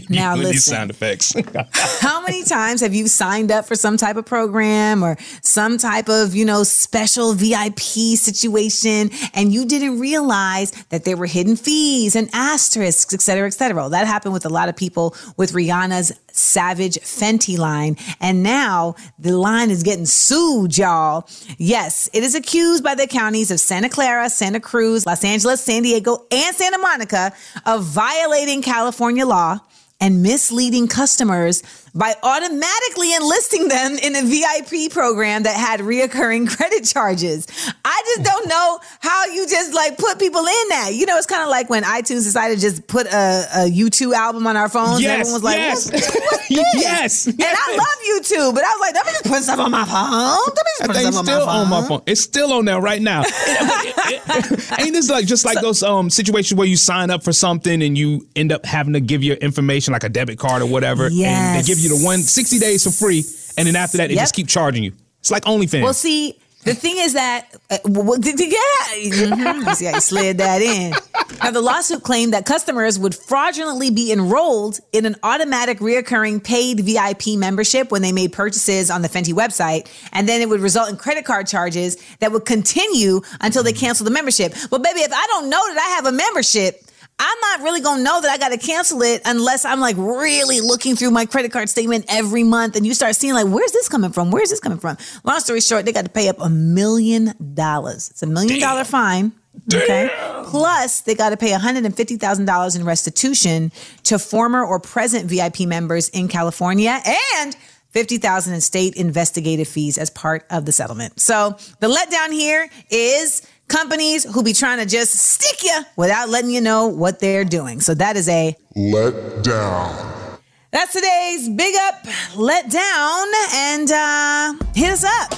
Now 0.08 0.34
With 0.36 0.46
these 0.46 0.54
listen. 0.56 0.74
sound 0.74 0.90
effects. 0.90 1.34
How 2.00 2.22
many 2.22 2.44
times 2.44 2.80
have 2.80 2.94
you 2.94 3.08
signed 3.08 3.50
up 3.50 3.66
for 3.66 3.74
some 3.74 3.96
type 3.96 4.16
of 4.16 4.26
program 4.26 5.02
or 5.02 5.16
some 5.42 5.78
type 5.78 6.08
of, 6.08 6.34
you 6.34 6.44
know, 6.44 6.62
special 6.62 7.32
VIP 7.34 7.78
situation 7.80 9.10
and 9.34 9.52
you 9.52 9.64
didn't 9.64 9.98
realize 9.98 10.70
that 10.90 11.04
there 11.04 11.16
were 11.16 11.26
hidden 11.26 11.56
fees 11.56 12.16
and 12.16 12.28
asterisks, 12.32 13.12
et 13.14 13.20
cetera, 13.20 13.46
et 13.46 13.54
cetera? 13.54 13.88
That 13.88 14.06
happened 14.06 14.32
with 14.34 14.44
a 14.46 14.50
lot 14.50 14.68
of 14.68 14.76
people 14.76 15.14
with 15.36 15.52
Rihanna's 15.52 16.12
Savage 16.32 16.96
Fenty 16.96 17.56
line. 17.56 17.96
And 18.20 18.42
now 18.42 18.96
the 19.18 19.36
line 19.36 19.70
is 19.70 19.82
getting 19.82 20.06
sued, 20.06 20.76
y'all. 20.76 21.28
Yes, 21.58 22.10
it 22.12 22.22
is 22.24 22.34
accused 22.34 22.82
by 22.82 22.94
the 22.94 23.06
counties 23.06 23.50
of 23.50 23.60
Santa 23.60 23.88
Clara, 23.88 24.28
Santa 24.28 24.60
Cruz, 24.60 25.06
Los 25.06 25.24
Angeles, 25.24 25.60
San 25.60 25.82
Diego, 25.82 26.26
and 26.30 26.56
Santa 26.56 26.78
Monica 26.78 27.32
of 27.66 27.84
violating 27.84 28.62
California 28.62 29.24
law 29.24 29.58
and 30.04 30.22
misleading 30.22 30.86
customers 30.86 31.62
by 31.94 32.14
automatically 32.22 33.14
enlisting 33.14 33.68
them 33.68 33.96
in 33.98 34.16
a 34.16 34.22
VIP 34.22 34.90
program 34.90 35.44
that 35.44 35.56
had 35.56 35.80
reoccurring 35.80 36.48
credit 36.56 36.84
charges. 36.84 37.46
I 37.84 38.02
just 38.16 38.24
don't 38.24 38.48
know 38.48 38.80
how 39.00 39.26
you 39.26 39.46
just 39.46 39.72
like 39.74 39.96
put 39.96 40.18
people 40.18 40.40
in 40.40 40.68
that. 40.70 40.90
You 40.94 41.06
know, 41.06 41.16
it's 41.16 41.26
kind 41.26 41.42
of 41.42 41.48
like 41.48 41.70
when 41.70 41.84
iTunes 41.84 42.24
decided 42.24 42.56
to 42.56 42.60
just 42.60 42.86
put 42.88 43.06
a, 43.06 43.46
a 43.54 43.70
U2 43.70 44.12
album 44.12 44.46
on 44.46 44.56
our 44.56 44.68
phones. 44.68 44.96
and 44.96 45.02
Yes, 45.02 45.20
everyone 45.20 45.34
was 45.34 45.42
like, 45.44 45.56
yes. 45.56 45.92
what's, 45.92 46.14
what's 46.14 46.48
this? 46.48 46.74
Yes, 46.74 47.26
And 47.26 47.36
I 47.40 47.76
love 47.76 48.22
U2, 48.22 48.54
but 48.54 48.64
I 48.64 48.72
was 48.72 48.80
like, 48.80 48.94
let 48.94 49.06
me 49.06 49.12
just 49.12 49.24
put 49.24 49.42
stuff 49.42 49.58
on 49.60 49.70
my 49.70 49.84
phone. 49.84 50.54
Let 50.54 50.56
me 50.56 50.72
just 50.78 50.86
put 50.86 50.96
thing's 50.96 51.14
stuff 51.14 51.26
still 51.26 51.48
on 51.48 51.68
my 51.70 51.86
phone. 51.86 52.02
It's 52.06 52.20
still 52.20 52.52
on 52.52 52.64
there 52.64 52.80
right 52.80 53.00
now. 53.00 53.22
Ain't 54.78 54.92
this 54.92 55.08
like 55.08 55.26
just 55.26 55.44
like 55.44 55.60
those 55.60 55.82
um 55.82 56.10
situations 56.10 56.56
where 56.58 56.66
you 56.66 56.76
sign 56.76 57.10
up 57.10 57.22
for 57.22 57.32
something 57.32 57.82
and 57.82 57.96
you 57.96 58.26
end 58.34 58.52
up 58.52 58.64
having 58.66 58.92
to 58.94 59.00
give 59.00 59.22
your 59.22 59.36
information 59.36 59.92
like 59.92 60.04
a 60.04 60.08
debit 60.08 60.38
card 60.38 60.62
or 60.62 60.66
whatever, 60.66 61.06
and 61.06 61.58
they 61.58 61.62
give 61.66 61.78
you 61.78 61.83
the 61.88 62.04
one 62.04 62.22
60 62.22 62.58
days 62.58 62.84
for 62.84 62.90
free, 62.90 63.24
and 63.56 63.66
then 63.66 63.76
after 63.76 63.98
that 63.98 64.08
they 64.08 64.14
Yep. 64.14 64.22
just 64.22 64.34
keep 64.34 64.48
charging 64.48 64.84
you. 64.84 64.92
It's 65.20 65.30
like 65.30 65.44
OnlyFans. 65.44 65.82
Well, 65.82 65.94
see, 65.94 66.38
the 66.64 66.74
thing 66.74 66.96
is 66.98 67.12
that, 67.14 67.46
uh, 67.70 67.78
w- 67.84 68.02
w- 68.02 68.20
d- 68.22 68.32
d- 68.32 68.50
yeah, 68.50 69.10
mhm. 69.10 69.66
you 69.66 69.74
see 69.74 69.84
how 69.86 69.94
you 69.94 70.00
slid 70.00 70.38
that 70.38 70.62
in. 70.62 70.94
Now, 71.42 71.50
the 71.50 71.60
lawsuit 71.60 72.02
claimed 72.02 72.32
that 72.32 72.46
customers 72.46 72.98
would 72.98 73.14
fraudulently 73.14 73.90
be 73.90 74.12
enrolled 74.12 74.80
in 74.92 75.04
an 75.04 75.16
automatic 75.22 75.78
reoccurring 75.80 76.42
paid 76.42 76.80
VIP 76.80 77.36
membership 77.36 77.90
when 77.90 78.00
they 78.02 78.12
made 78.12 78.32
purchases 78.32 78.90
on 78.90 79.02
the 79.02 79.08
Fenty 79.08 79.34
website, 79.34 79.86
and 80.12 80.26
then 80.28 80.40
it 80.40 80.48
would 80.48 80.60
result 80.60 80.88
in 80.88 80.96
credit 80.96 81.24
card 81.26 81.46
charges 81.46 81.96
that 82.20 82.32
would 82.32 82.44
continue 82.46 83.20
until 83.42 83.62
they 83.62 83.72
cancel 83.72 84.04
the 84.04 84.10
membership. 84.10 84.54
But 84.70 84.82
baby, 84.82 85.00
if 85.00 85.12
I 85.12 85.26
don't 85.28 85.50
know 85.50 85.60
that 85.74 85.78
I 85.78 85.94
have 85.96 86.06
a 86.06 86.12
membership, 86.12 86.82
I'm 87.18 87.38
not 87.40 87.60
really 87.60 87.80
gonna 87.80 88.02
know 88.02 88.20
that 88.20 88.30
I 88.30 88.38
gotta 88.38 88.58
cancel 88.58 89.02
it 89.02 89.22
unless 89.24 89.64
I'm 89.64 89.80
like 89.80 89.96
really 89.96 90.60
looking 90.60 90.96
through 90.96 91.10
my 91.10 91.26
credit 91.26 91.52
card 91.52 91.68
statement 91.68 92.06
every 92.08 92.42
month 92.42 92.76
and 92.76 92.84
you 92.86 92.94
start 92.94 93.14
seeing 93.14 93.34
like, 93.34 93.46
where's 93.46 93.72
this 93.72 93.88
coming 93.88 94.10
from? 94.10 94.30
Where's 94.30 94.50
this 94.50 94.60
coming 94.60 94.78
from? 94.78 94.96
Long 95.22 95.40
story 95.40 95.60
short, 95.60 95.84
they 95.84 95.92
got 95.92 96.04
to 96.04 96.10
pay 96.10 96.28
up 96.28 96.36
a 96.40 96.50
million 96.50 97.34
dollars. 97.54 98.10
It's 98.10 98.22
a 98.22 98.26
million 98.26 98.60
dollar 98.60 98.84
fine. 98.84 99.32
Okay. 99.72 100.10
Plus, 100.46 101.02
they 101.02 101.14
got 101.14 101.30
to 101.30 101.36
pay 101.36 101.52
$150,000 101.52 102.76
in 102.76 102.84
restitution 102.84 103.72
to 104.02 104.18
former 104.18 104.64
or 104.64 104.80
present 104.80 105.30
VIP 105.30 105.60
members 105.60 106.08
in 106.08 106.28
California 106.28 107.00
and 107.38 107.56
50,000 107.90 108.52
in 108.52 108.60
state 108.60 108.96
investigative 108.96 109.68
fees 109.68 109.96
as 109.96 110.10
part 110.10 110.44
of 110.50 110.66
the 110.66 110.72
settlement. 110.72 111.20
So 111.20 111.56
the 111.78 111.88
letdown 111.88 112.32
here 112.32 112.68
is 112.90 113.46
companies 113.68 114.24
who 114.32 114.42
be 114.42 114.52
trying 114.52 114.78
to 114.78 114.86
just 114.86 115.12
stick 115.12 115.62
you 115.62 115.80
without 115.96 116.28
letting 116.28 116.50
you 116.50 116.60
know 116.60 116.86
what 116.88 117.20
they're 117.20 117.44
doing. 117.44 117.80
So 117.80 117.94
that 117.94 118.16
is 118.16 118.28
a 118.28 118.56
Let 118.76 119.42
down. 119.42 120.38
that's 120.70 120.92
today's 120.92 121.48
big 121.48 121.74
up, 121.76 122.06
let 122.36 122.70
down, 122.70 123.26
and 123.54 123.90
uh, 123.90 124.54
hit 124.74 124.90
us 124.90 125.04
up. 125.04 125.32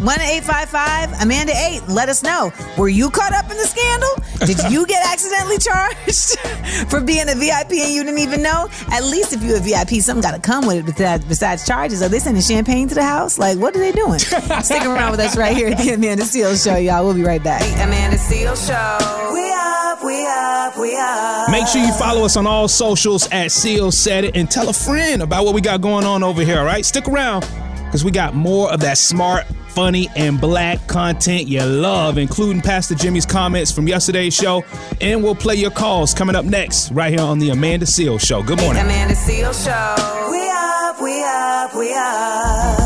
1 0.00 0.20
855 0.20 1.22
Amanda 1.22 1.52
8. 1.54 1.82
Let 1.88 2.08
us 2.08 2.22
know. 2.22 2.50
Were 2.78 2.88
you 2.88 3.10
caught 3.10 3.34
up 3.34 3.50
in 3.50 3.56
the 3.58 3.64
scandal? 3.64 4.08
Did 4.46 4.72
you 4.72 4.86
get 4.86 5.06
accidentally 5.06 5.58
charged 5.58 6.38
for 6.90 7.02
being 7.02 7.28
a 7.28 7.34
VIP 7.34 7.72
and 7.72 7.92
you 7.92 8.02
didn't 8.02 8.18
even 8.18 8.42
know? 8.42 8.68
At 8.90 9.04
least 9.04 9.34
if 9.34 9.42
you're 9.42 9.58
a 9.58 9.60
VIP, 9.60 10.00
something 10.00 10.22
got 10.22 10.34
to 10.34 10.40
come 10.40 10.66
with 10.66 10.78
it 10.78 10.86
besides, 10.86 11.24
besides 11.26 11.66
charges. 11.66 12.02
Are 12.02 12.08
they 12.08 12.18
sending 12.18 12.42
champagne 12.42 12.88
to 12.88 12.94
the 12.94 13.04
house? 13.04 13.38
Like, 13.38 13.58
what 13.58 13.76
are 13.76 13.78
they 13.78 13.92
doing? 13.92 14.18
Stick 14.62 14.84
around 14.84 15.10
with 15.10 15.20
us 15.20 15.36
right 15.36 15.54
here 15.54 15.68
at 15.68 15.78
the 15.78 15.90
Amanda 15.90 16.24
Seales 16.24 16.64
Show, 16.64 16.76
y'all. 16.76 17.04
We'll 17.04 17.14
be 17.14 17.22
right 17.22 17.42
back. 17.42 17.60
Amanda 17.86 18.16
Seal 18.16 18.56
Show. 18.56 19.30
We 19.34 19.52
up, 19.52 20.02
we 20.02 20.26
up, 20.26 20.78
we 20.78 20.96
up. 20.96 21.50
Make 21.50 21.66
sure 21.66 21.84
you 21.84 21.92
follow 21.92 22.24
us 22.24 22.38
on 22.38 22.46
all 22.46 22.68
socials 22.68 23.28
at 23.30 23.52
Seal 23.52 23.92
Said 23.92 24.24
It 24.24 24.36
and 24.36 24.50
tell 24.50 24.70
a 24.70 24.72
friend 24.72 25.20
about 25.20 25.44
what 25.44 25.54
we 25.54 25.60
got 25.60 25.82
going 25.82 26.06
on 26.06 26.22
over 26.22 26.42
here, 26.42 26.58
all 26.58 26.64
right? 26.64 26.86
Stick 26.86 27.06
around 27.06 27.44
because 27.90 28.04
we 28.04 28.12
got 28.12 28.34
more 28.34 28.72
of 28.72 28.78
that 28.80 28.98
smart, 28.98 29.46
funny, 29.66 30.08
and 30.14 30.40
black 30.40 30.86
content 30.86 31.48
you 31.48 31.64
love, 31.64 32.18
including 32.18 32.62
Pastor 32.62 32.94
Jimmy's 32.94 33.26
comments 33.26 33.72
from 33.72 33.88
yesterday's 33.88 34.32
show. 34.32 34.64
And 35.00 35.24
we'll 35.24 35.34
play 35.34 35.56
your 35.56 35.72
calls 35.72 36.14
coming 36.14 36.36
up 36.36 36.44
next, 36.44 36.92
right 36.92 37.10
here 37.10 37.20
on 37.20 37.40
The 37.40 37.50
Amanda 37.50 37.86
Seales 37.86 38.24
Show. 38.24 38.44
Good 38.44 38.60
morning. 38.60 38.80
Amanda 38.80 39.14
Seales 39.14 39.64
Show. 39.64 40.30
We 40.30 40.48
up, 40.50 41.02
we 41.02 41.24
up, 41.24 41.74
we 41.74 41.92
up. 41.92 42.79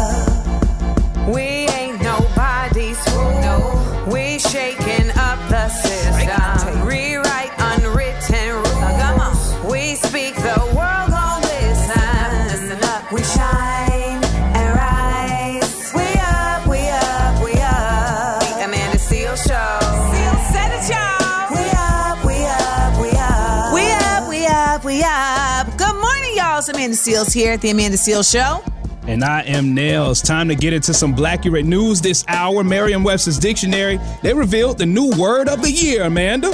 Seales 27.25 27.35
here 27.35 27.53
at 27.53 27.61
the 27.61 27.71
Amanda 27.71 27.97
Seales 27.97 28.31
Show. 28.31 28.63
And 29.07 29.23
I 29.23 29.43
am 29.43 29.75
Nails. 29.75 30.23
Time 30.23 30.49
to 30.49 30.55
get 30.55 30.73
into 30.73 30.95
some 30.95 31.15
Blackurate 31.15 31.65
news 31.65 32.01
this 32.01 32.25
hour. 32.29 32.65
Merriam 32.65 33.05
Webster's 33.05 33.39
Dictionary, 33.39 34.01
they 34.23 34.33
revealed 34.33 34.79
the 34.79 34.87
new 34.87 35.11
word 35.19 35.49
of 35.49 35.61
the 35.63 35.71
year, 35.71 36.05
Amanda. 36.05 36.49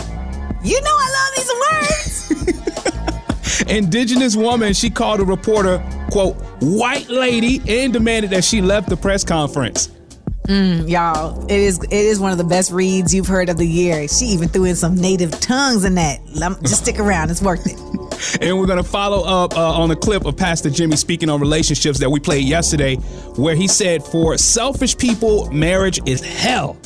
You 0.63 0.81
know 0.81 0.91
I 0.91 1.09
love 1.17 1.33
these 1.37 2.47
words. 2.47 3.63
Indigenous 3.71 4.35
woman, 4.35 4.73
she 4.73 4.91
called 4.91 5.21
a 5.21 5.25
reporter, 5.25 5.79
quote, 6.11 6.35
white 6.61 7.09
lady, 7.09 7.63
and 7.69 7.93
demanded 7.93 8.33
that 8.33 8.45
she 8.45 8.61
left 8.61 8.89
the 8.89 8.97
press 8.97 9.23
conference. 9.23 9.91
Mm, 10.49 10.89
y'all, 10.89 11.45
it 11.45 11.61
is 11.61 11.79
it 11.79 11.93
is 11.93 12.19
one 12.19 12.33
of 12.33 12.39
the 12.39 12.45
best 12.45 12.73
reads 12.73 13.15
you've 13.15 13.29
heard 13.29 13.49
of 13.49 13.57
the 13.57 13.67
year. 13.67 14.09
She 14.09 14.25
even 14.27 14.49
threw 14.49 14.65
in 14.65 14.75
some 14.75 14.97
native 14.97 15.31
tongues 15.39 15.85
in 15.85 15.95
that. 15.95 16.19
Just 16.63 16.83
stick 16.83 16.99
around, 16.99 17.31
it's 17.31 17.41
worth 17.41 17.67
it. 17.67 17.79
And 18.41 18.59
we're 18.59 18.67
going 18.67 18.83
to 18.83 18.89
follow 18.89 19.25
up 19.25 19.57
uh, 19.57 19.81
on 19.81 19.91
a 19.91 19.97
clip 19.97 20.25
of 20.25 20.37
Pastor 20.37 20.71
Jimmy 20.71 20.97
speaking 20.97 21.29
on 21.29 21.41
relationships 21.41 21.99
that 22.01 22.11
we 22.11 22.21
played 22.21 22.47
yesterday, 22.47 22.97
where 23.37 23.55
he 23.55 23.69
said, 23.69 24.03
For 24.03 24.37
selfish 24.39 24.97
people, 24.97 25.51
marriage 25.51 26.01
is 26.07 26.21
hell. 26.21 26.77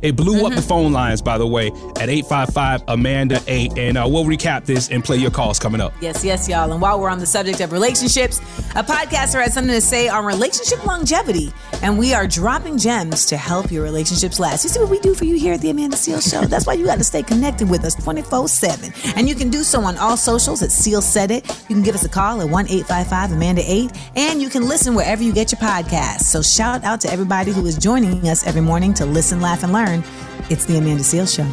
It 0.00 0.14
blew 0.14 0.46
up 0.46 0.54
the 0.54 0.62
phone 0.62 0.92
lines, 0.92 1.20
by 1.20 1.38
the 1.38 1.46
way, 1.46 1.68
at 1.96 2.08
855 2.08 2.84
Amanda 2.86 3.42
8. 3.46 3.78
And 3.78 3.98
uh, 3.98 4.06
we'll 4.08 4.24
recap 4.24 4.64
this 4.64 4.90
and 4.90 5.04
play 5.04 5.16
your 5.16 5.30
calls 5.32 5.58
coming 5.58 5.80
up. 5.80 5.92
Yes, 6.00 6.24
yes, 6.24 6.48
y'all. 6.48 6.70
And 6.70 6.80
while 6.80 7.00
we're 7.00 7.08
on 7.08 7.18
the 7.18 7.26
subject 7.26 7.60
of 7.60 7.72
relationships, 7.72 8.38
a 8.76 8.84
podcaster 8.84 9.42
had 9.42 9.52
something 9.52 9.74
to 9.74 9.80
say 9.80 10.08
on 10.08 10.24
relationship 10.24 10.84
longevity, 10.86 11.52
and 11.82 11.98
we 11.98 12.14
are 12.14 12.28
dropping 12.28 12.78
gems 12.78 13.26
to 13.26 13.36
help 13.36 13.72
your 13.72 13.82
relationships 13.82 14.38
last. 14.38 14.62
You 14.62 14.70
see 14.70 14.78
what 14.78 14.90
we 14.90 15.00
do 15.00 15.14
for 15.14 15.24
you 15.24 15.36
here 15.36 15.54
at 15.54 15.60
the 15.60 15.70
Amanda 15.70 15.96
Seales 15.96 16.30
Show? 16.30 16.42
That's 16.42 16.66
why 16.66 16.74
you 16.74 16.86
got 16.86 16.98
to 16.98 17.04
stay 17.04 17.24
connected 17.24 17.68
with 17.68 17.84
us 17.84 17.96
24 17.96 18.48
7. 18.48 18.92
And 19.16 19.28
you 19.28 19.34
can 19.34 19.50
do 19.50 19.64
so 19.64 19.80
on 19.80 19.96
all 19.98 20.16
socials 20.16 20.62
at 20.62 20.70
Seales 20.70 21.02
Said 21.02 21.32
It. 21.32 21.48
You 21.68 21.74
can 21.74 21.82
give 21.82 21.96
us 21.96 22.04
a 22.04 22.08
call 22.08 22.40
at 22.40 22.48
1 22.48 22.66
855 22.66 23.32
Amanda 23.32 23.62
8, 23.64 23.90
and 24.14 24.40
you 24.40 24.48
can 24.48 24.68
listen 24.68 24.94
wherever 24.94 25.22
you 25.22 25.32
get 25.32 25.50
your 25.50 25.60
podcasts. 25.60 26.22
So 26.22 26.40
shout 26.40 26.84
out 26.84 27.00
to 27.00 27.10
everybody 27.10 27.50
who 27.50 27.66
is 27.66 27.76
joining 27.76 28.28
us 28.28 28.46
every 28.46 28.60
morning 28.60 28.94
to 28.94 29.04
listen, 29.04 29.40
laugh, 29.40 29.64
and 29.64 29.72
learn. 29.72 29.87
It's 30.50 30.66
the 30.66 30.76
Amanda 30.76 31.02
Seales 31.02 31.34
Show. 31.34 31.48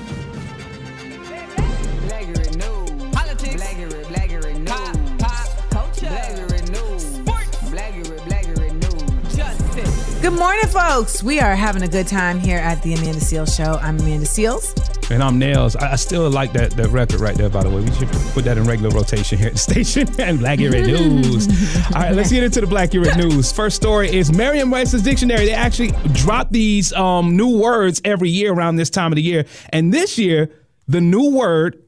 Good 10.21 10.33
morning, 10.33 10.67
folks. 10.67 11.23
We 11.23 11.39
are 11.39 11.55
having 11.55 11.83
a 11.83 11.87
good 11.87 12.07
time 12.07 12.39
here 12.39 12.57
at 12.57 12.81
the 12.83 12.93
Amanda 12.95 13.19
Seales 13.19 13.55
Show. 13.55 13.79
I'm 13.81 13.97
Amanda 13.99 14.25
Seales. 14.25 14.84
And 15.11 15.21
I'm 15.21 15.37
Nails. 15.37 15.75
I, 15.75 15.91
I 15.91 15.95
still 15.97 16.29
like 16.31 16.51
that, 16.53 16.71
that 16.71 16.87
record 16.89 17.19
right 17.19 17.35
there, 17.37 17.49
by 17.49 17.61
the 17.63 17.69
way. 17.69 17.81
We 17.81 17.91
should 17.93 18.09
put 18.33 18.43
that 18.45 18.57
in 18.57 18.63
regular 18.63 18.89
rotation 18.89 19.37
here 19.37 19.47
at 19.47 19.53
the 19.53 19.59
station. 19.83 20.07
and 20.19 20.39
Blackurate 20.39 20.87
News. 20.87 21.47
All 21.95 22.01
right, 22.01 22.13
let's 22.15 22.31
get 22.31 22.43
into 22.43 22.59
the 22.59 22.65
Blackurate 22.67 23.15
News. 23.15 23.51
First 23.51 23.75
story 23.75 24.09
is 24.13 24.33
Merriam 24.33 24.71
Webster's 24.71 25.03
Dictionary. 25.03 25.45
They 25.45 25.53
actually 25.53 25.91
drop 26.13 26.49
these 26.49 26.91
um, 26.93 27.37
new 27.37 27.59
words 27.59 28.01
every 28.03 28.29
year 28.29 28.51
around 28.51 28.77
this 28.77 28.89
time 28.89 29.11
of 29.11 29.15
the 29.15 29.21
year. 29.21 29.45
And 29.69 29.93
this 29.93 30.17
year, 30.17 30.49
the 30.87 31.01
new 31.01 31.29
word 31.35 31.83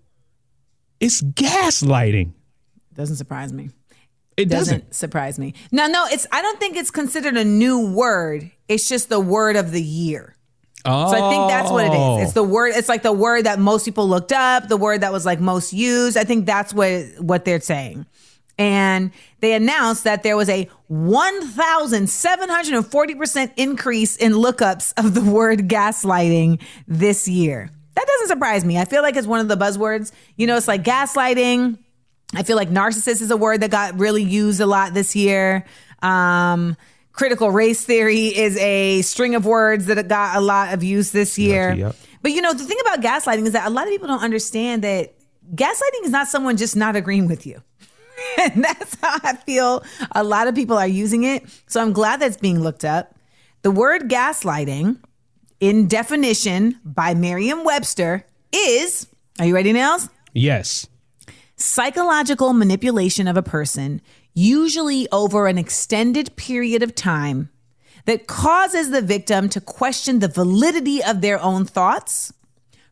is 1.00 1.24
gaslighting. 1.24 2.34
Doesn't 2.94 3.16
surprise 3.16 3.52
me. 3.52 3.72
It 4.38 4.50
Doesn't 4.50 4.80
doesn't. 4.82 4.96
surprise 4.96 5.40
me. 5.40 5.56
No, 5.72 5.88
no, 5.88 6.06
it's 6.12 6.28
I 6.32 6.44
don't 6.44 6.60
think 6.60 6.78
it's 6.78 6.92
considered 6.92 7.36
a 7.36 7.44
new 7.44 7.88
word. 7.92 8.52
It's 8.68 8.88
just 8.88 9.10
the 9.10 9.20
word 9.20 9.56
of 9.56 9.72
the 9.72 9.82
year. 9.82 10.36
Oh. 10.88 11.12
So 11.12 11.18
I 11.18 11.30
think 11.30 11.50
that's 11.50 11.70
what 11.70 11.86
it 11.86 11.94
is. 11.94 12.28
It's 12.28 12.34
the 12.34 12.44
word. 12.44 12.72
It's 12.76 12.88
like 12.88 13.04
the 13.04 13.12
word 13.12 13.46
that 13.46 13.60
most 13.60 13.84
people 13.84 14.08
looked 14.08 14.32
up, 14.32 14.70
the 14.70 14.78
word 14.78 15.02
that 15.02 15.12
was 15.12 15.26
like 15.26 15.42
most 15.42 15.74
used. 15.74 16.16
I 16.16 16.24
think 16.24 16.46
that's 16.46 16.74
what 16.74 17.04
what 17.20 17.44
they're 17.44 17.60
saying. 17.60 18.06
And 18.58 19.12
they 19.42 19.52
announced 19.54 20.06
that 20.06 20.24
there 20.24 20.36
was 20.36 20.50
a 20.50 20.68
1,740% 20.90 23.52
increase 23.56 24.16
in 24.16 24.34
lookups 24.34 24.94
of 24.98 25.14
the 25.14 25.22
word 25.22 25.70
gaslighting 25.70 26.60
this 26.88 27.28
year. 27.28 27.70
That 27.94 28.08
doesn't 28.08 28.30
surprise 28.30 28.66
me. 28.66 28.80
I 28.80 28.86
feel 28.86 29.04
like 29.04 29.16
it's 29.16 29.28
one 29.28 29.42
of 29.42 29.48
the 29.48 29.58
buzzwords. 29.58 30.12
You 30.38 30.48
know, 30.48 30.58
it's 30.58 30.68
like 30.68 30.84
gaslighting. 30.84 31.78
I 32.34 32.42
feel 32.44 32.56
like 32.56 32.70
narcissist 32.70 33.22
is 33.22 33.30
a 33.30 33.38
word 33.38 33.62
that 33.62 33.70
got 33.70 34.00
really 34.00 34.24
used 34.24 34.60
a 34.60 34.66
lot 34.66 34.96
this 34.96 35.16
year. 35.16 35.66
Um, 36.02 36.76
critical 37.18 37.52
race 37.52 37.84
theory 37.84 38.28
is 38.28 38.56
a 38.58 39.02
string 39.02 39.36
of 39.36 39.46
words 39.46 39.88
that 39.88 40.08
got 40.08 40.38
a 40.38 40.40
lot 40.40 40.74
of 40.74 40.84
use 40.84 41.12
this 41.12 41.38
year. 41.38 41.74
yep. 41.74 41.96
But 42.22 42.32
you 42.32 42.42
know, 42.42 42.54
the 42.54 42.64
thing 42.64 42.78
about 42.82 43.02
gaslighting 43.02 43.46
is 43.46 43.54
that 43.54 43.68
a 43.68 43.70
lot 43.70 43.86
of 43.86 43.90
people 43.90 44.08
don't 44.08 44.24
understand 44.24 44.84
that 44.84 45.14
gaslighting 45.54 46.04
is 46.04 46.12
not 46.12 46.28
someone 46.28 46.58
just 46.58 46.76
not 46.76 46.96
agreeing 46.96 47.28
with 47.28 47.46
you. 47.46 47.62
and 48.42 48.64
that's 48.64 48.96
how 49.02 49.18
I 49.24 49.36
feel 49.36 49.84
a 50.14 50.24
lot 50.24 50.48
of 50.48 50.56
people 50.56 50.78
are 50.78 50.88
using 50.88 51.24
it. 51.24 51.44
So 51.68 51.82
I'm 51.82 51.94
glad 51.94 52.20
that's 52.20 52.38
being 52.38 52.60
looked 52.60 52.86
up. 52.86 53.16
The 53.64 53.72
word 53.72 54.10
gaslighting, 54.10 54.98
in 55.60 55.88
definition 55.88 56.80
by 56.86 57.14
Merriam 57.16 57.64
Webster, 57.64 58.26
is 58.54 59.08
are 59.40 59.46
you 59.46 59.54
ready, 59.56 59.74
Nels? 59.74 60.10
Yes. 60.34 60.88
psychological 61.56 62.54
manipulation 62.54 63.28
of 63.28 63.38
a 63.38 63.44
person, 63.44 64.02
usually 64.38 65.08
over 65.12 65.48
an 65.48 65.58
extended 65.58 66.36
period 66.36 66.84
of 66.84 66.94
time, 66.94 67.50
that 68.06 68.28
causes 68.28 68.92
the 68.92 69.02
victim 69.02 69.50
to 69.50 69.60
question 69.60 70.20
the 70.20 70.28
validity 70.28 71.04
of 71.04 71.22
their 71.22 71.42
own 71.42 71.66
thoughts, 71.66 72.32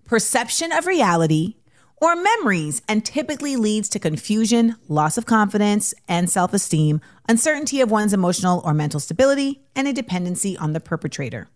perception 0.06 0.72
of 0.72 0.88
reality, 0.88 1.56
or 1.98 2.16
memories, 2.16 2.82
and 2.90 3.06
typically 3.06 3.56
leads 3.56 3.88
to 3.88 4.00
confusion, 4.00 4.76
loss 4.90 5.18
of 5.18 5.26
confidence 5.26 5.94
and 6.08 6.30
self 6.30 6.52
esteem, 6.54 7.00
uncertainty 7.30 7.80
of 7.80 7.92
one's 7.92 8.12
emotional 8.12 8.62
or 8.66 8.74
mental 8.74 9.00
stability, 9.00 9.62
and 9.76 9.88
a 9.88 9.94
dependency 9.94 10.58
on 10.58 10.74
the 10.74 10.80
perpetrator. 10.80 11.48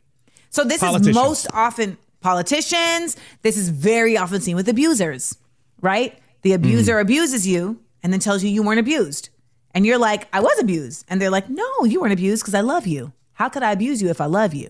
So, 0.51 0.63
this 0.63 0.81
is 0.81 1.13
most 1.13 1.47
often 1.51 1.97
politicians. 2.21 3.17
This 3.41 3.57
is 3.57 3.69
very 3.69 4.17
often 4.17 4.39
seen 4.39 4.55
with 4.55 4.69
abusers, 4.69 5.35
right? 5.81 6.17
The 6.43 6.53
abuser 6.53 6.95
Mm. 6.97 7.01
abuses 7.01 7.45
you 7.47 7.79
and 8.03 8.13
then 8.13 8.19
tells 8.19 8.43
you 8.43 8.49
you 8.49 8.63
weren't 8.63 8.79
abused. 8.79 9.29
And 9.73 9.85
you're 9.85 9.99
like, 9.99 10.27
I 10.33 10.39
was 10.39 10.57
abused. 10.59 11.05
And 11.09 11.21
they're 11.21 11.29
like, 11.29 11.49
no, 11.49 11.83
you 11.85 12.01
weren't 12.01 12.13
abused 12.13 12.43
because 12.43 12.55
I 12.55 12.61
love 12.61 12.87
you. 12.87 13.13
How 13.33 13.49
could 13.49 13.63
I 13.63 13.71
abuse 13.71 14.01
you 14.01 14.09
if 14.09 14.19
I 14.19 14.25
love 14.25 14.53
you? 14.53 14.69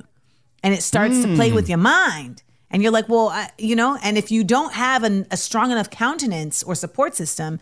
And 0.63 0.73
it 0.73 0.83
starts 0.83 1.21
to 1.23 1.35
play 1.35 1.51
Mm. 1.51 1.55
with 1.55 1.69
your 1.69 1.77
mind. 1.77 2.43
And 2.69 2.83
you're 2.83 2.91
like, 2.91 3.07
well, 3.09 3.29
I, 3.29 3.49
you 3.57 3.75
know, 3.75 3.97
and 4.03 4.17
if 4.17 4.29
you 4.29 4.43
don't 4.43 4.73
have 4.73 5.03
an, 5.03 5.25
a 5.31 5.37
strong 5.37 5.71
enough 5.71 5.89
countenance 5.89 6.61
or 6.63 6.75
support 6.75 7.15
system, 7.15 7.59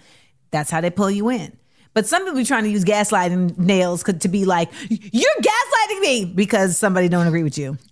that's 0.52 0.70
how 0.72 0.82
they 0.82 0.90
pull 0.90 1.10
you 1.12 1.30
in. 1.30 1.56
But 1.94 2.08
some 2.08 2.24
people 2.24 2.38
be 2.40 2.44
trying 2.46 2.64
to 2.64 2.70
use 2.70 2.84
gaslighting 2.84 3.58
nails 3.58 4.04
to 4.04 4.28
be 4.28 4.46
like, 4.46 4.70
you're 4.90 5.32
gaslighting 5.42 6.00
me 6.02 6.26
because 6.26 6.78
somebody 6.78 7.08
don't 7.08 7.28
agree 7.28 7.44
with 7.44 7.58
you. 7.58 7.78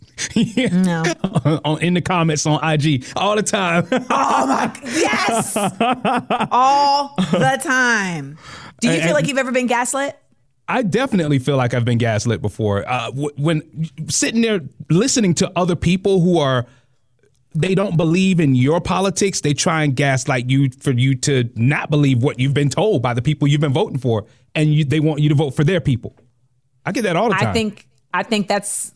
No. 0.71 1.03
on, 1.65 1.81
in 1.81 1.93
the 1.93 2.01
comments 2.01 2.45
on 2.45 2.59
IG 2.63 3.05
all 3.17 3.35
the 3.35 3.43
time. 3.43 3.85
Oh 3.91 4.47
my 4.47 4.71
yes, 4.85 5.57
all 6.51 7.13
the 7.17 7.59
time. 7.61 8.37
Do 8.81 8.91
you 8.91 9.01
feel 9.01 9.13
like 9.13 9.27
you've 9.27 9.37
ever 9.37 9.51
been 9.51 9.67
gaslit? 9.67 10.17
I 10.67 10.81
definitely 10.81 11.39
feel 11.39 11.57
like 11.57 11.73
I've 11.73 11.85
been 11.85 11.99
gaslit 11.99 12.41
before. 12.41 12.87
Uh, 12.89 13.11
w- 13.11 13.31
when 13.37 13.89
sitting 14.09 14.41
there 14.41 14.61
listening 14.89 15.35
to 15.35 15.51
other 15.55 15.75
people 15.75 16.21
who 16.21 16.39
are, 16.39 16.65
they 17.53 17.75
don't 17.75 17.97
believe 17.97 18.39
in 18.39 18.55
your 18.55 18.81
politics. 18.81 19.41
They 19.41 19.53
try 19.53 19.83
and 19.83 19.95
gaslight 19.95 20.49
you 20.49 20.69
for 20.71 20.91
you 20.91 21.15
to 21.15 21.49
not 21.55 21.89
believe 21.89 22.23
what 22.23 22.39
you've 22.39 22.53
been 22.53 22.69
told 22.69 23.01
by 23.01 23.13
the 23.13 23.21
people 23.21 23.47
you've 23.47 23.61
been 23.61 23.73
voting 23.73 23.99
for, 23.99 24.25
and 24.55 24.73
you, 24.73 24.83
they 24.83 24.99
want 24.99 25.21
you 25.21 25.29
to 25.29 25.35
vote 25.35 25.51
for 25.51 25.63
their 25.63 25.79
people. 25.79 26.15
I 26.85 26.91
get 26.91 27.03
that 27.03 27.15
all 27.15 27.29
the 27.29 27.35
time. 27.35 27.49
I 27.49 27.53
think 27.53 27.87
I 28.13 28.23
think 28.23 28.47
that's 28.47 28.93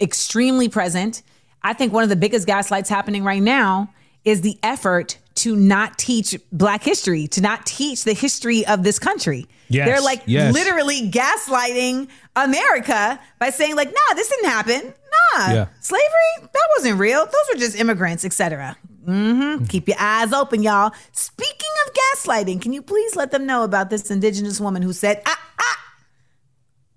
extremely 0.00 0.68
present. 0.68 1.22
I 1.62 1.72
think 1.72 1.92
one 1.92 2.02
of 2.02 2.08
the 2.08 2.16
biggest 2.16 2.46
gaslights 2.46 2.88
happening 2.88 3.24
right 3.24 3.42
now 3.42 3.92
is 4.24 4.40
the 4.40 4.58
effort 4.62 5.18
to 5.38 5.56
not 5.56 5.98
teach 5.98 6.36
black 6.52 6.82
history, 6.82 7.26
to 7.28 7.40
not 7.40 7.66
teach 7.66 8.04
the 8.04 8.12
history 8.12 8.66
of 8.66 8.82
this 8.82 8.98
country. 8.98 9.46
Yes, 9.68 9.86
They're 9.88 10.00
like 10.00 10.22
yes. 10.26 10.54
literally 10.54 11.10
gaslighting 11.10 12.08
America 12.36 13.20
by 13.38 13.50
saying 13.50 13.76
like, 13.76 13.88
"Nah, 13.88 14.14
this 14.14 14.28
didn't 14.28 14.46
happen. 14.50 14.94
Nah, 15.36 15.52
Yeah. 15.52 15.66
slavery 15.80 16.34
that 16.42 16.68
wasn't 16.76 16.98
real. 16.98 17.24
Those 17.24 17.34
were 17.54 17.58
just 17.60 17.76
immigrants, 17.76 18.24
etc." 18.24 18.76
Mm-hmm. 19.06 19.64
Keep 19.66 19.88
your 19.88 19.96
eyes 19.98 20.32
open, 20.32 20.62
y'all. 20.62 20.92
Speaking 21.12 21.70
of 21.86 21.94
gaslighting, 21.94 22.60
can 22.60 22.72
you 22.72 22.82
please 22.82 23.16
let 23.16 23.30
them 23.30 23.46
know 23.46 23.62
about 23.64 23.88
this 23.90 24.10
indigenous 24.10 24.60
woman 24.60 24.82
who 24.82 24.92
said, 24.92 25.22
"Ah, 25.26 25.38
ah," 25.60 25.78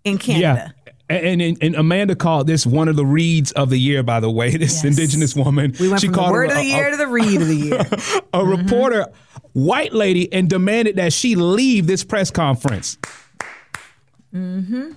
in 0.03 0.17
Canada? 0.17 0.73
Yeah. 1.11 1.29
And, 1.29 1.41
and, 1.41 1.57
and 1.61 1.75
Amanda 1.75 2.15
called 2.15 2.47
this 2.47 2.65
one 2.65 2.87
of 2.87 2.95
the 2.95 3.05
reads 3.05 3.51
of 3.53 3.69
the 3.69 3.77
year, 3.77 4.03
by 4.03 4.19
the 4.19 4.29
way. 4.31 4.51
This 4.57 4.83
Yes. 4.83 4.85
indigenous 4.85 5.35
woman. 5.35 5.73
We 5.79 5.89
went 5.89 6.01
she 6.01 6.07
from 6.07 6.13
the 6.13 6.17
called 6.19 6.31
word 6.31 6.49
her 6.51 6.57
of 6.57 6.61
the 6.63 6.71
a- 6.71 6.75
year 6.75 6.87
a- 6.87 6.91
to 6.91 6.97
the 6.97 7.07
read 7.07 7.41
of 7.41 7.47
the 7.47 7.55
year. 7.55 7.85
a 8.33 8.45
reporter, 8.45 9.07
white 9.53 9.93
lady, 9.93 10.31
and 10.33 10.49
demanded 10.49 10.95
that 10.97 11.13
she 11.13 11.35
leave 11.35 11.87
this 11.87 12.03
press 12.03 12.29
conference. 12.31 12.97
mm-hmm. 14.33 14.91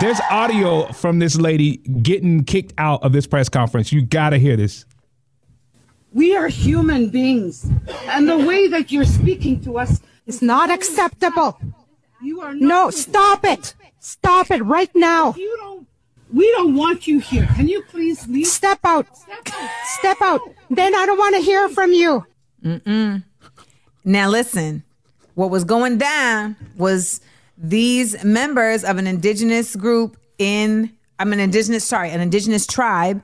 There's 0.00 0.20
audio 0.30 0.86
from 0.92 1.18
this 1.18 1.36
lady 1.36 1.78
getting 1.78 2.44
kicked 2.44 2.72
out 2.78 3.02
of 3.02 3.12
this 3.12 3.26
press 3.26 3.48
conference. 3.48 3.92
You 3.92 4.02
gotta 4.02 4.38
hear 4.38 4.56
this. 4.56 4.84
We 6.12 6.34
are 6.36 6.48
human 6.48 7.10
beings, 7.10 7.68
and 8.06 8.28
the 8.28 8.38
way 8.38 8.68
that 8.68 8.90
you're 8.92 9.04
speaking 9.04 9.60
to 9.62 9.78
us 9.78 10.00
is 10.26 10.42
not 10.42 10.70
acceptable. 10.70 11.58
You 12.22 12.40
are 12.40 12.54
not 12.54 12.68
No, 12.68 12.90
stop 12.90 13.44
it. 13.44 13.74
Stop 13.98 14.50
it 14.50 14.62
right 14.62 14.90
now. 14.94 15.34
You 15.36 15.56
don't. 15.58 15.86
We 16.32 16.50
don't 16.52 16.76
want 16.76 17.06
you 17.06 17.18
here. 17.18 17.48
Can 17.56 17.66
you 17.66 17.82
please 17.82 18.26
leave? 18.28 18.46
Step 18.46 18.78
out. 18.84 19.06
Step 19.98 20.16
out. 20.22 20.40
Then 20.70 20.94
I 20.94 21.04
don't 21.04 21.18
want 21.18 21.34
to 21.34 21.42
hear 21.42 21.68
from 21.68 21.92
you. 21.92 22.24
Mm-mm. 22.64 23.24
Now 24.04 24.28
listen, 24.28 24.84
what 25.34 25.50
was 25.50 25.64
going 25.64 25.98
down 25.98 26.56
was 26.76 27.20
these 27.58 28.22
members 28.22 28.84
of 28.84 28.96
an 28.98 29.06
indigenous 29.06 29.74
group 29.74 30.16
in 30.38 30.92
I'm 31.18 31.32
an 31.32 31.40
indigenous 31.40 31.84
sorry, 31.84 32.10
an 32.10 32.20
indigenous 32.20 32.66
tribe 32.66 33.22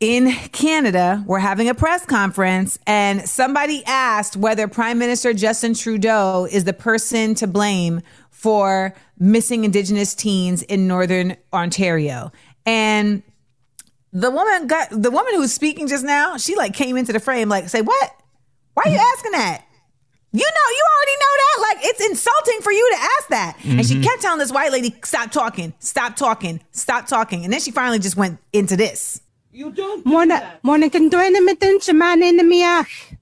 in 0.00 0.30
Canada 0.52 1.24
were 1.26 1.40
having 1.40 1.68
a 1.68 1.74
press 1.74 2.06
conference 2.06 2.78
and 2.86 3.28
somebody 3.28 3.82
asked 3.84 4.36
whether 4.36 4.68
Prime 4.68 4.98
Minister 4.98 5.32
Justin 5.32 5.74
Trudeau 5.74 6.46
is 6.50 6.64
the 6.64 6.72
person 6.72 7.34
to 7.36 7.46
blame 7.46 8.00
for 8.30 8.94
missing 9.18 9.64
indigenous 9.64 10.14
teens 10.14 10.62
in 10.62 10.86
northern 10.86 11.36
Ontario. 11.52 12.30
And 12.64 13.22
the 14.12 14.30
woman 14.30 14.68
got 14.68 14.88
the 14.90 15.10
woman 15.10 15.34
who 15.34 15.40
was 15.40 15.52
speaking 15.52 15.88
just 15.88 16.04
now, 16.04 16.36
she 16.36 16.54
like 16.54 16.74
came 16.74 16.96
into 16.96 17.12
the 17.12 17.20
frame 17.20 17.48
like 17.48 17.68
say, 17.68 17.82
"What? 17.82 18.12
Why 18.74 18.84
are 18.86 18.90
you 18.90 18.98
asking 19.16 19.32
that?" 19.32 19.64
You 20.30 20.40
know, 20.40 20.70
you 20.70 20.84
already 20.94 21.16
know 21.20 21.34
that. 21.38 21.62
Like, 21.62 21.78
it's 21.86 22.00
insulting 22.10 22.60
for 22.60 22.70
you 22.70 22.90
to 22.92 23.00
ask 23.00 23.28
that. 23.28 23.56
And 23.64 23.86
she 23.86 23.94
Mhm. 23.94 24.04
kept 24.04 24.20
telling 24.20 24.38
this 24.38 24.52
white 24.52 24.70
lady, 24.70 24.94
stop 25.02 25.30
talking, 25.32 25.72
stop 25.78 26.16
talking, 26.16 26.60
stop 26.70 27.06
talking. 27.06 27.44
And 27.44 27.52
then 27.52 27.60
she 27.60 27.70
finally 27.70 27.98
just 27.98 28.16
went 28.16 28.38
into 28.52 28.76
this. 28.76 29.20
You 29.52 29.70
don't. 29.72 30.04
Mona, 30.04 30.58
Mona 30.62 30.90
can 30.90 31.08
do 31.08 31.18
anything 31.18 31.80
to 31.80 31.92
man 31.92 32.22
in 32.22 32.36
the 32.36 32.42
miach. 32.44 33.16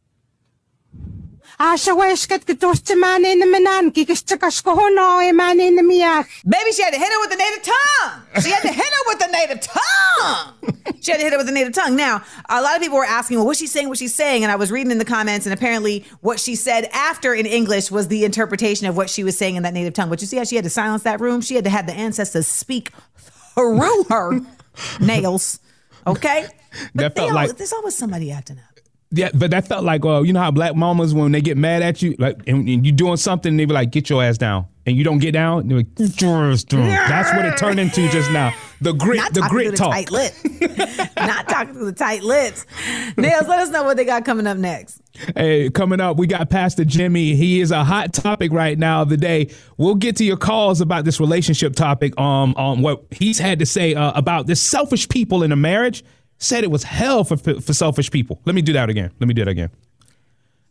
Asha 1.58 1.96
wesh 1.96 2.26
kat 2.26 2.44
kitos 2.44 2.84
to 2.84 2.96
man 2.96 3.24
in 3.24 3.38
the 3.38 3.46
manan, 3.46 3.90
kikis 3.90 4.22
chakas 4.22 4.62
ko 4.62 4.76
hono 4.76 5.26
e 5.26 5.32
man 5.32 5.58
in 5.58 5.76
the 5.76 5.82
miach. 5.82 6.26
Baby, 6.44 6.72
she 6.72 6.82
had 6.82 6.92
to 6.92 6.98
hit 6.98 7.10
her 7.10 7.20
with 7.20 7.30
the 7.30 7.36
native 7.36 7.62
tongue. 7.62 8.22
She 8.42 8.50
had 8.50 8.60
to 8.60 8.72
hit 8.72 8.84
her 8.84 9.02
with 9.06 9.18
the 9.20 9.28
native 9.28 9.60
tongue. 9.60 10.54
She 11.00 11.12
had 11.12 11.18
to 11.18 11.24
hit 11.24 11.32
her 11.32 11.38
with 11.38 11.46
the 11.46 11.52
native 11.52 11.72
tongue. 11.72 11.96
Now, 11.96 12.22
a 12.50 12.60
lot 12.60 12.76
of 12.76 12.82
people 12.82 12.98
were 12.98 13.04
asking, 13.04 13.38
well, 13.38 13.46
what's 13.46 13.58
she 13.58 13.66
saying? 13.66 13.88
What's 13.88 14.00
she 14.00 14.08
saying? 14.08 14.42
And 14.42 14.52
I 14.52 14.56
was 14.56 14.70
reading 14.70 14.90
in 14.90 14.98
the 14.98 15.04
comments, 15.06 15.46
and 15.46 15.54
apparently 15.54 16.04
what 16.20 16.38
she 16.38 16.56
said 16.56 16.90
after 16.92 17.32
in 17.32 17.46
English 17.46 17.90
was 17.90 18.08
the 18.08 18.26
interpretation 18.26 18.86
of 18.86 18.96
what 18.96 19.08
she 19.08 19.24
was 19.24 19.38
saying 19.38 19.56
in 19.56 19.62
that 19.62 19.72
native 19.72 19.94
tongue. 19.94 20.10
But 20.10 20.20
you 20.20 20.26
see 20.26 20.36
how 20.36 20.44
she 20.44 20.56
had 20.56 20.64
to 20.64 20.70
silence 20.70 21.04
that 21.04 21.20
room? 21.20 21.40
She 21.40 21.54
had 21.54 21.64
to 21.64 21.70
have 21.70 21.86
the 21.86 21.94
ancestors 21.94 22.46
speak 22.46 22.90
through 23.54 24.04
her 24.10 24.40
nails. 25.00 25.60
Okay? 26.06 26.46
That 26.94 27.16
felt 27.16 27.30
always- 27.32 27.48
like 27.50 27.56
there's 27.58 27.72
always 27.72 27.96
somebody 27.96 28.30
acting 28.30 28.58
up. 28.58 28.75
Yeah, 29.10 29.30
but 29.34 29.50
that 29.52 29.68
felt 29.68 29.84
like 29.84 30.04
well, 30.04 30.24
you 30.24 30.32
know 30.32 30.40
how 30.40 30.50
black 30.50 30.74
mamas 30.74 31.14
when 31.14 31.32
they 31.32 31.40
get 31.40 31.56
mad 31.56 31.82
at 31.82 32.02
you, 32.02 32.16
like 32.18 32.36
and, 32.46 32.68
and 32.68 32.84
you 32.84 32.92
doing 32.92 33.16
something, 33.16 33.56
they 33.56 33.64
be 33.64 33.72
like, 33.72 33.90
"Get 33.90 34.10
your 34.10 34.22
ass 34.22 34.36
down," 34.36 34.66
and 34.84 34.96
you 34.96 35.04
don't 35.04 35.18
get 35.18 35.32
down. 35.32 35.68
They're 35.68 35.78
like, 35.78 35.94
"Get 35.94 36.20
your 36.20 36.50
ass 36.50 36.64
down." 36.64 36.86
That's 36.86 37.32
what 37.34 37.44
it 37.44 37.56
turned 37.56 37.78
into 37.78 38.08
just 38.08 38.30
now. 38.32 38.52
The 38.80 38.92
grit, 38.92 39.18
Not 39.18 39.32
the 39.32 39.42
grit 39.42 39.76
talk. 39.76 39.92
tight 39.92 40.10
lips. 40.10 40.44
Not 41.16 41.48
talking 41.48 41.74
to 41.74 41.84
the 41.84 41.92
tight 41.92 42.22
lips. 42.22 42.66
Nails, 43.16 43.48
let 43.48 43.60
us 43.60 43.70
know 43.70 43.84
what 43.84 43.96
they 43.96 44.04
got 44.04 44.24
coming 44.24 44.46
up 44.46 44.58
next. 44.58 45.00
Hey, 45.34 45.70
coming 45.70 45.98
up, 45.98 46.18
we 46.18 46.26
got 46.26 46.50
Pastor 46.50 46.84
Jimmy. 46.84 47.34
He 47.36 47.60
is 47.60 47.70
a 47.70 47.84
hot 47.84 48.12
topic 48.12 48.52
right 48.52 48.78
now 48.78 49.02
of 49.02 49.08
the 49.08 49.16
day. 49.16 49.50
We'll 49.78 49.94
get 49.94 50.16
to 50.16 50.24
your 50.24 50.36
calls 50.36 50.82
about 50.82 51.06
this 51.06 51.20
relationship 51.20 51.74
topic. 51.74 52.18
Um, 52.20 52.54
on 52.56 52.82
what 52.82 53.06
he's 53.12 53.38
had 53.38 53.60
to 53.60 53.66
say 53.66 53.94
uh, 53.94 54.12
about 54.14 54.46
this 54.46 54.60
selfish 54.60 55.08
people 55.08 55.42
in 55.42 55.52
a 55.52 55.56
marriage. 55.56 56.04
Said 56.38 56.64
it 56.64 56.70
was 56.70 56.82
hell 56.82 57.24
for 57.24 57.36
for 57.36 57.72
selfish 57.72 58.10
people. 58.10 58.40
Let 58.44 58.54
me 58.54 58.62
do 58.62 58.72
that 58.74 58.90
again. 58.90 59.10
Let 59.20 59.28
me 59.28 59.34
do 59.34 59.44
that 59.44 59.50
again. 59.50 59.70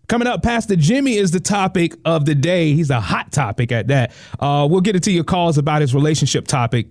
Coming 0.08 0.28
up, 0.28 0.44
Pastor 0.44 0.76
Jimmy 0.76 1.16
is 1.16 1.32
the 1.32 1.40
topic 1.40 1.96
of 2.06 2.26
the 2.26 2.36
day. 2.36 2.74
He's 2.74 2.92
a 2.92 3.02
hot 3.02 3.32
topic 3.32 3.72
at 3.72 3.88
that. 3.88 4.12
Uh, 4.40 4.68
we'll 4.70 4.82
get 4.82 4.96
into 4.96 5.12
your 5.12 5.24
calls 5.24 5.58
about 5.58 5.82
his 5.82 5.96
relationship 5.96 6.46
topic 6.46 6.90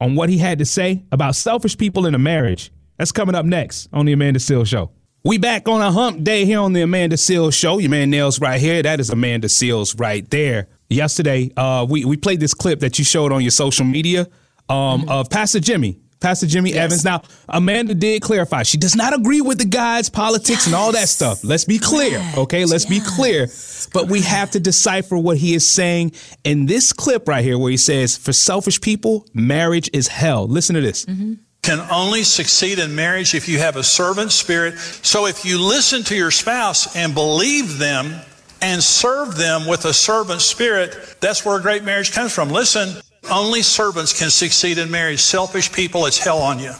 on 0.00 0.16
what 0.16 0.28
he 0.28 0.38
had 0.38 0.58
to 0.58 0.64
say 0.64 1.04
about 1.12 1.36
selfish 1.36 1.78
people 1.78 2.06
in 2.06 2.14
a 2.14 2.18
marriage. 2.18 2.72
That's 2.96 3.12
coming 3.12 3.36
up 3.36 3.44
next 3.44 3.88
on 3.92 4.06
the 4.06 4.12
Amanda 4.12 4.40
Seales 4.40 4.66
Show. 4.66 4.90
We 5.24 5.38
back 5.38 5.68
on 5.68 5.80
a 5.80 5.92
hump 5.92 6.24
day 6.24 6.44
here 6.44 6.60
on 6.60 6.72
the 6.72 6.82
Amanda 6.82 7.16
Seales 7.16 7.54
Show. 7.54 7.78
Your 7.78 7.90
man 7.90 8.10
Nails 8.10 8.40
right 8.40 8.60
here. 8.60 8.82
That 8.82 8.98
is 8.98 9.10
Amanda 9.10 9.46
Seales 9.46 9.98
right 9.98 10.28
there. 10.30 10.68
Yesterday, 10.88 11.52
uh, 11.56 11.86
we 11.88 12.04
we 12.04 12.16
played 12.16 12.40
this 12.40 12.54
clip 12.54 12.80
that 12.80 12.98
you 12.98 13.04
showed 13.04 13.30
on 13.30 13.42
your 13.42 13.50
social 13.50 13.84
media 13.84 14.26
um, 14.68 15.08
of 15.08 15.30
Pastor 15.30 15.60
Jimmy. 15.60 16.00
Pastor 16.20 16.46
Jimmy 16.46 16.74
Evans. 16.74 17.04
Now, 17.04 17.22
Amanda 17.48 17.94
did 17.94 18.22
clarify 18.22 18.64
she 18.64 18.76
does 18.76 18.96
not 18.96 19.14
agree 19.14 19.40
with 19.40 19.58
the 19.58 19.64
guys, 19.64 20.08
politics, 20.08 20.66
and 20.66 20.74
all 20.74 20.92
that 20.92 21.08
stuff. 21.08 21.44
Let's 21.44 21.64
be 21.64 21.78
clear, 21.78 22.20
okay? 22.36 22.64
Let's 22.64 22.86
be 22.86 23.00
clear. 23.00 23.48
But 23.92 24.08
we 24.08 24.22
have 24.22 24.50
to 24.52 24.60
decipher 24.60 25.16
what 25.16 25.36
he 25.38 25.54
is 25.54 25.68
saying 25.68 26.12
in 26.44 26.66
this 26.66 26.92
clip 26.92 27.28
right 27.28 27.44
here, 27.44 27.56
where 27.58 27.70
he 27.70 27.76
says, 27.76 28.16
"For 28.16 28.32
selfish 28.32 28.80
people, 28.80 29.26
marriage 29.32 29.88
is 29.92 30.08
hell." 30.08 30.46
Listen 30.48 30.74
to 30.74 30.80
this. 30.80 31.04
Mm-hmm. 31.04 31.34
can 31.62 31.86
only 31.90 32.22
succeed 32.22 32.78
in 32.78 32.94
marriage 32.94 33.34
if 33.34 33.48
you 33.48 33.58
have 33.58 33.76
a 33.76 33.82
servant 33.82 34.32
spirit. 34.32 34.78
So 34.78 35.26
if 35.26 35.44
you 35.44 35.60
listen 35.60 36.02
to 36.04 36.16
your 36.16 36.30
spouse 36.30 36.96
and 36.96 37.12
believe 37.14 37.78
them 37.78 38.14
and 38.62 38.82
serve 38.82 39.36
them 39.36 39.66
with 39.66 39.84
a 39.84 39.92
servant 39.92 40.40
spirit, 40.40 41.16
that's 41.20 41.44
where 41.44 41.58
a 41.58 41.62
great 41.62 41.84
marriage 41.84 42.12
comes 42.12 42.32
from. 42.32 42.48
Listen, 42.48 42.96
only 43.30 43.62
servants 43.62 44.18
can 44.18 44.30
succeed 44.30 44.78
in 44.78 44.90
marriage. 44.90 45.20
Selfish 45.20 45.72
people, 45.72 46.06
it's 46.06 46.18
hell 46.18 46.38
on 46.38 46.58
you. 46.58 46.72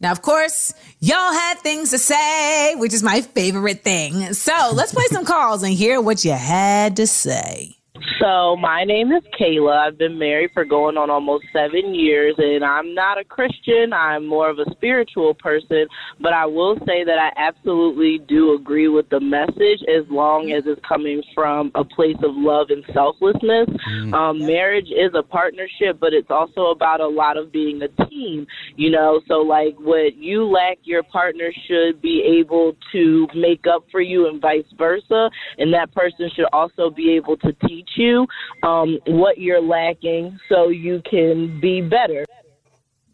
Now, 0.00 0.10
of 0.10 0.20
course, 0.20 0.74
y'all 0.98 1.32
had 1.32 1.58
things 1.58 1.90
to 1.90 1.98
say, 1.98 2.74
which 2.76 2.92
is 2.92 3.02
my 3.02 3.20
favorite 3.20 3.84
thing. 3.84 4.34
So 4.34 4.72
let's 4.74 4.92
play 4.92 5.06
some 5.10 5.24
calls 5.24 5.62
and 5.62 5.72
hear 5.72 6.00
what 6.00 6.24
you 6.24 6.32
had 6.32 6.96
to 6.96 7.06
say. 7.06 7.76
So 8.18 8.56
my 8.56 8.84
name 8.84 9.12
is 9.12 9.22
Kayla. 9.38 9.76
I've 9.76 9.98
been 9.98 10.18
married 10.18 10.50
for 10.54 10.64
going 10.64 10.96
on 10.96 11.10
almost 11.10 11.44
seven 11.52 11.94
years, 11.94 12.34
and 12.38 12.64
I'm 12.64 12.94
not 12.94 13.18
a 13.18 13.24
Christian. 13.24 13.92
I'm 13.92 14.26
more 14.26 14.48
of 14.48 14.58
a 14.58 14.70
spiritual 14.70 15.34
person, 15.34 15.86
but 16.18 16.32
I 16.32 16.46
will 16.46 16.78
say 16.86 17.04
that 17.04 17.18
I 17.18 17.32
absolutely 17.36 18.18
do 18.26 18.54
agree 18.54 18.88
with 18.88 19.08
the 19.10 19.20
message 19.20 19.80
as 19.88 20.08
long 20.08 20.52
as 20.52 20.64
it's 20.66 20.80
coming 20.86 21.22
from 21.34 21.70
a 21.74 21.84
place 21.84 22.16
of 22.22 22.30
love 22.34 22.68
and 22.70 22.84
selflessness. 22.94 23.68
Um, 24.14 24.38
marriage 24.38 24.88
is 24.88 25.12
a 25.14 25.22
partnership, 25.22 25.98
but 26.00 26.14
it's 26.14 26.30
also 26.30 26.66
about 26.66 27.00
a 27.00 27.08
lot 27.08 27.36
of 27.36 27.52
being 27.52 27.82
a 27.82 27.88
team. 28.06 28.46
You 28.76 28.90
know, 28.90 29.20
so 29.28 29.34
like 29.34 29.76
what 29.78 30.16
you 30.16 30.44
lack, 30.46 30.78
your 30.84 31.02
partner 31.02 31.52
should 31.66 32.00
be 32.00 32.40
able 32.40 32.74
to 32.92 33.26
make 33.34 33.66
up 33.66 33.84
for 33.90 34.00
you, 34.00 34.28
and 34.28 34.40
vice 34.40 34.64
versa. 34.78 35.28
And 35.58 35.74
that 35.74 35.92
person 35.92 36.30
should 36.34 36.48
also 36.52 36.88
be 36.88 37.10
able 37.16 37.36
to 37.38 37.52
teach 37.66 37.81
meet 37.82 38.02
you, 38.02 38.26
um, 38.62 38.98
what 39.06 39.38
you're 39.38 39.60
lacking, 39.60 40.38
so 40.48 40.68
you 40.68 41.02
can 41.08 41.60
be 41.60 41.80
better. 41.80 42.24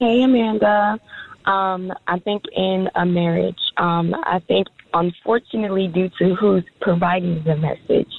Hey, 0.01 0.23
Amanda. 0.23 0.99
Um, 1.47 1.93
I 2.07 2.19
think 2.19 2.43
in 2.55 2.89
a 2.95 3.07
marriage, 3.07 3.59
um, 3.79 4.14
I 4.25 4.41
think 4.47 4.66
unfortunately, 4.93 5.89
due 5.89 6.11
to 6.19 6.35
who's 6.35 6.64
providing 6.81 7.43
the 7.45 7.57
message, 7.57 8.12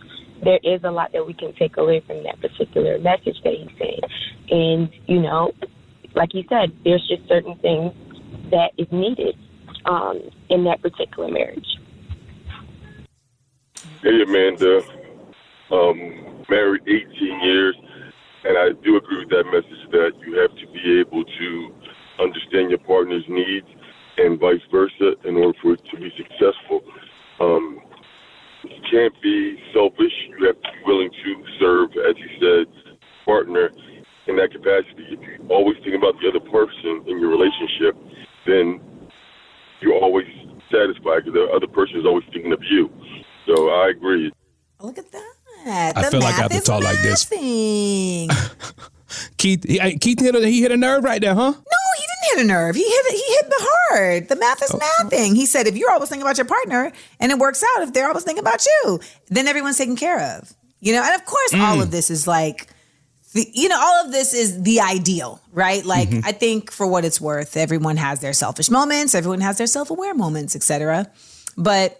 there 0.43 0.60
is 0.64 0.82
a 0.84 0.89
lot 0.89 1.12
that 1.14 1.26
we 1.26 1.34
can 1.34 1.54
take 1.56 1.78
away 1.78 2.02
from 2.08 2.24
that 2.24 2.39
particular 2.41 2.97
message 2.97 3.36
that 3.43 3.54
he's 3.54 3.78
saying. 3.78 4.00
And, 4.50 4.89
you 5.06 5.22
know, 5.22 5.52
like 6.16 6.34
you 6.34 6.43
said, 6.50 6.72
there's 6.84 7.08
just 7.08 7.28
certain 7.28 7.56
things 7.58 7.93
that 8.50 8.72
is 8.78 8.88
needed 8.91 9.38
um, 9.86 10.22
in 10.50 10.64
that 10.64 10.82
particular 10.82 11.30
marriage. 11.30 11.68
Hey, 14.02 14.24
Amanda. 14.24 14.82
Um, 15.72 16.45
married 16.49 16.82
18 16.88 17.41
years, 17.41 17.76
and 18.43 18.57
I 18.57 18.70
do 18.84 18.97
agree 18.97 19.20
with 19.20 19.30
that 19.30 19.45
message 19.53 19.91
that 19.91 20.11
you 20.26 20.39
have 20.39 20.49
to 20.57 20.65
be 20.74 20.99
able 20.99 21.24
to 21.24 21.74
understand 22.20 22.70
your 22.70 22.80
partner's 22.80 23.24
needs 23.30 23.67
and 24.17 24.39
vice 24.39 24.61
versa 24.72 25.13
in 25.26 25.38
order 25.38 25.57
for 25.61 25.74
it 25.74 25.82
to 25.91 25.97
be 25.97 26.09
successful. 26.17 26.82
Um, 27.39 27.80
you 28.63 28.82
can't 28.91 29.13
be 29.22 29.57
selfish. 29.74 30.11
You 30.38 30.47
have 30.47 30.55
to 30.55 30.70
be 30.74 30.82
willing 30.86 31.11
to 31.11 31.32
serve, 31.59 31.89
as 32.09 32.15
you 32.17 32.30
said, 32.41 32.97
partner 33.26 33.70
in 34.28 34.36
that 34.38 34.51
capacity. 34.51 35.05
If 35.13 35.20
you 35.22 35.47
always 35.49 35.78
think 35.84 35.95
about 35.95 36.15
the 36.22 36.30
other 36.30 36.43
person 36.51 37.05
in 37.07 37.20
your 37.20 37.30
relationship, 37.30 37.95
then 38.45 38.82
you're 39.82 39.95
always 39.95 40.28
satisfied 40.72 41.26
because 41.26 41.34
the 41.34 41.47
other 41.55 41.67
person 41.67 41.99
is 41.99 42.05
always 42.05 42.26
thinking 42.34 42.53
of 42.53 42.61
you. 42.70 42.89
So 43.47 43.70
I 43.70 43.89
agree. 43.89 44.32
Look 44.82 44.97
at 44.97 45.11
that. 45.11 45.28
I 45.66 45.93
The 46.03 46.12
feel 46.12 46.20
like 46.22 46.36
I 46.36 46.41
have 46.43 46.51
to 46.51 46.62
talk 46.62 46.84
like 46.84 47.01
this. 47.01 47.26
Keith, 49.38 49.64
he, 49.64 49.97
Keith 49.97 50.20
hit 50.20 50.36
a, 50.36 50.47
he 50.47 50.62
hit 50.62 50.72
a 50.72 50.78
nerve 50.78 51.03
right 51.03 51.20
there, 51.20 51.34
huh? 51.34 51.51
No, 51.51 51.78
he 51.97 52.05
didn't 52.05 52.38
hit 52.38 52.45
a 52.45 52.47
nerve. 52.47 52.76
He 52.76 52.84
hit 52.84 53.05
he 53.12 53.34
hit 53.34 53.49
the 53.49 53.55
heart. 53.60 54.30
The 54.30 54.36
math 54.36 54.62
Oh. 54.62 54.66
is 54.66 54.72
mathing. 54.72 55.36
He 55.36 55.45
said 55.47 55.66
if 55.68 55.76
you're 55.76 55.89
always 55.91 56.10
thinking 56.10 56.22
about 56.24 56.38
your 56.38 56.45
partner 56.45 56.91
and 57.20 57.32
it 57.32 57.39
works 57.39 57.64
out, 57.76 57.84
if 57.84 57.93
they're 57.93 58.07
always 58.07 58.24
thinking 58.24 58.43
about 58.43 58.64
you, 58.66 58.99
then 59.30 59.47
everyone's 59.47 59.78
taken 59.78 59.95
care 59.95 60.38
of. 60.38 60.53
You 60.80 60.93
know, 60.93 61.03
and 61.03 61.16
of 61.16 61.26
course, 61.26 61.53
all 61.55 61.78
Mm. 61.78 61.82
of 61.82 61.91
this 61.91 62.10
is 62.12 62.28
like, 62.28 62.68
the, 63.34 63.47
you 63.53 63.68
know, 63.68 63.80
all 63.80 64.05
of 64.05 64.12
this 64.12 64.34
is 64.34 64.62
the 64.62 64.80
ideal, 64.82 65.41
right? 65.51 65.84
Like, 65.84 66.10
Mm-hmm. 66.10 66.26
I 66.28 66.32
think 66.32 66.72
for 66.72 66.86
what 66.88 67.03
it's 67.03 67.20
worth, 67.20 67.57
everyone 67.57 67.97
has 67.97 68.22
their 68.22 68.34
selfish 68.34 68.70
moments, 68.70 69.16
everyone 69.16 69.41
has 69.41 69.57
their 69.57 69.68
self 69.68 69.89
aware 69.89 70.14
moments, 70.14 70.55
etc. 70.55 71.10
But 71.57 71.99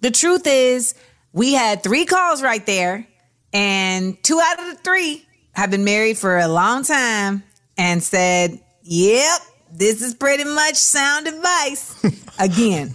the 0.00 0.10
truth 0.10 0.46
is, 0.46 0.94
we 1.34 1.52
had 1.52 1.82
three 1.82 2.06
calls 2.06 2.42
right 2.42 2.64
there, 2.64 3.06
and 3.52 4.22
two 4.22 4.40
out 4.40 4.60
of 4.60 4.66
the 4.66 4.76
three 4.76 5.26
have 5.52 5.70
been 5.70 5.84
married 5.84 6.16
for 6.16 6.38
a 6.38 6.48
long 6.48 6.84
time 6.84 7.42
and 7.76 8.02
said, 8.02 8.60
Yep, 8.84 9.40
this 9.72 10.00
is 10.00 10.14
pretty 10.14 10.44
much 10.44 10.76
sound 10.76 11.26
advice. 11.26 12.02
Again, 12.38 12.94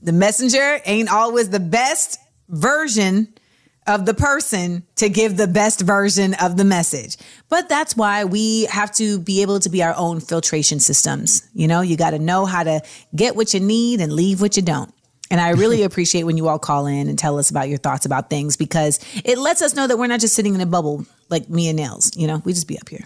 the 0.00 0.12
messenger 0.12 0.80
ain't 0.86 1.12
always 1.12 1.50
the 1.50 1.60
best 1.60 2.18
version 2.48 3.28
of 3.86 4.06
the 4.06 4.14
person 4.14 4.86
to 4.96 5.08
give 5.08 5.36
the 5.36 5.46
best 5.46 5.80
version 5.80 6.34
of 6.34 6.56
the 6.56 6.64
message. 6.64 7.16
But 7.50 7.68
that's 7.68 7.96
why 7.96 8.24
we 8.24 8.64
have 8.66 8.92
to 8.96 9.18
be 9.18 9.42
able 9.42 9.60
to 9.60 9.68
be 9.68 9.82
our 9.82 9.94
own 9.96 10.20
filtration 10.20 10.80
systems. 10.80 11.48
You 11.54 11.68
know, 11.68 11.80
you 11.82 11.96
got 11.96 12.10
to 12.10 12.18
know 12.18 12.46
how 12.46 12.62
to 12.62 12.80
get 13.14 13.36
what 13.36 13.52
you 13.52 13.60
need 13.60 14.00
and 14.00 14.12
leave 14.12 14.40
what 14.40 14.56
you 14.56 14.62
don't. 14.62 14.92
And 15.30 15.40
I 15.40 15.50
really 15.50 15.82
appreciate 15.82 16.24
when 16.24 16.36
you 16.36 16.48
all 16.48 16.58
call 16.58 16.86
in 16.86 17.08
and 17.08 17.18
tell 17.18 17.38
us 17.38 17.50
about 17.50 17.68
your 17.68 17.78
thoughts 17.78 18.06
about 18.06 18.30
things 18.30 18.56
because 18.56 18.98
it 19.24 19.38
lets 19.38 19.62
us 19.62 19.74
know 19.74 19.86
that 19.86 19.98
we're 19.98 20.06
not 20.06 20.20
just 20.20 20.34
sitting 20.34 20.54
in 20.54 20.60
a 20.60 20.66
bubble 20.66 21.04
like 21.28 21.48
me 21.48 21.68
and 21.68 21.76
Nails. 21.76 22.10
You 22.16 22.26
know, 22.26 22.40
we 22.44 22.52
just 22.52 22.68
be 22.68 22.78
up 22.78 22.88
here. 22.88 23.04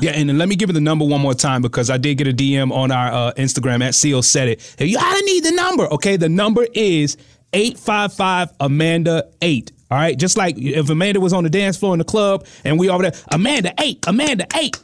Yeah, 0.00 0.12
and 0.12 0.38
let 0.38 0.48
me 0.48 0.56
give 0.56 0.70
it 0.70 0.72
the 0.72 0.80
number 0.80 1.04
one 1.04 1.20
more 1.20 1.34
time 1.34 1.60
because 1.60 1.90
I 1.90 1.98
did 1.98 2.16
get 2.16 2.26
a 2.26 2.32
DM 2.32 2.72
on 2.72 2.90
our 2.90 3.12
uh, 3.12 3.32
Instagram 3.34 3.82
at 3.82 3.92
Seales 3.92 4.24
said 4.24 4.48
it. 4.48 4.74
Hey, 4.78 4.86
you 4.86 4.96
I 4.98 5.20
need 5.20 5.44
the 5.44 5.52
number. 5.52 5.84
Okay, 5.92 6.16
the 6.16 6.30
number 6.30 6.66
is 6.72 7.18
855 7.52 8.52
Amanda 8.60 9.28
8. 9.42 9.72
All 9.90 9.98
right, 9.98 10.18
just 10.18 10.38
like 10.38 10.56
if 10.56 10.88
Amanda 10.88 11.20
was 11.20 11.34
on 11.34 11.44
the 11.44 11.50
dance 11.50 11.76
floor 11.76 11.94
in 11.94 11.98
the 11.98 12.04
club 12.04 12.46
and 12.64 12.78
we 12.78 12.88
over 12.88 13.02
there, 13.02 13.12
Amanda 13.30 13.74
8, 13.78 14.06
Amanda 14.06 14.46
8. 14.56 14.78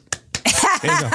There 0.81 1.11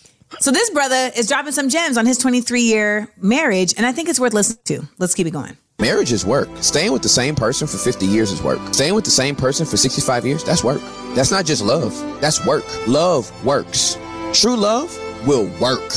So 0.41 0.51
this 0.51 0.71
brother 0.71 1.11
is 1.17 1.29
dropping 1.29 1.53
some 1.53 1.69
gems 1.69 1.97
on 1.97 2.07
his 2.07 2.19
23 2.19 2.63
year 2.63 3.09
marriage, 3.17 3.75
and 3.77 3.87
I 3.87 3.93
think 3.93 4.09
it's 4.09 4.21
worth 4.21 4.35
listening 4.35 4.61
to. 4.67 4.89
Let's 4.99 5.15
keep 5.15 5.27
it 5.27 5.33
going. 5.33 5.57
Marriage 5.81 6.13
is 6.13 6.25
work. 6.25 6.49
Staying 6.61 6.93
with 6.93 7.03
the 7.03 7.09
same 7.09 7.35
person 7.35 7.67
for 7.67 7.79
50 7.79 8.07
years 8.07 8.31
is 8.31 8.43
work. 8.43 8.61
Staying 8.73 8.95
with 8.95 9.05
the 9.05 9.11
same 9.11 9.35
person 9.35 9.67
for 9.67 9.77
65 9.77 10.25
years, 10.25 10.45
that's 10.45 10.63
work. 10.63 10.81
That's 11.15 11.31
not 11.31 11.45
just 11.45 11.65
love, 11.65 11.93
that's 12.21 12.45
work. 12.47 12.65
Love 12.87 13.31
works. 13.45 13.99
True 14.33 14.57
love 14.57 14.97
will 15.27 15.47
work. 15.61 15.89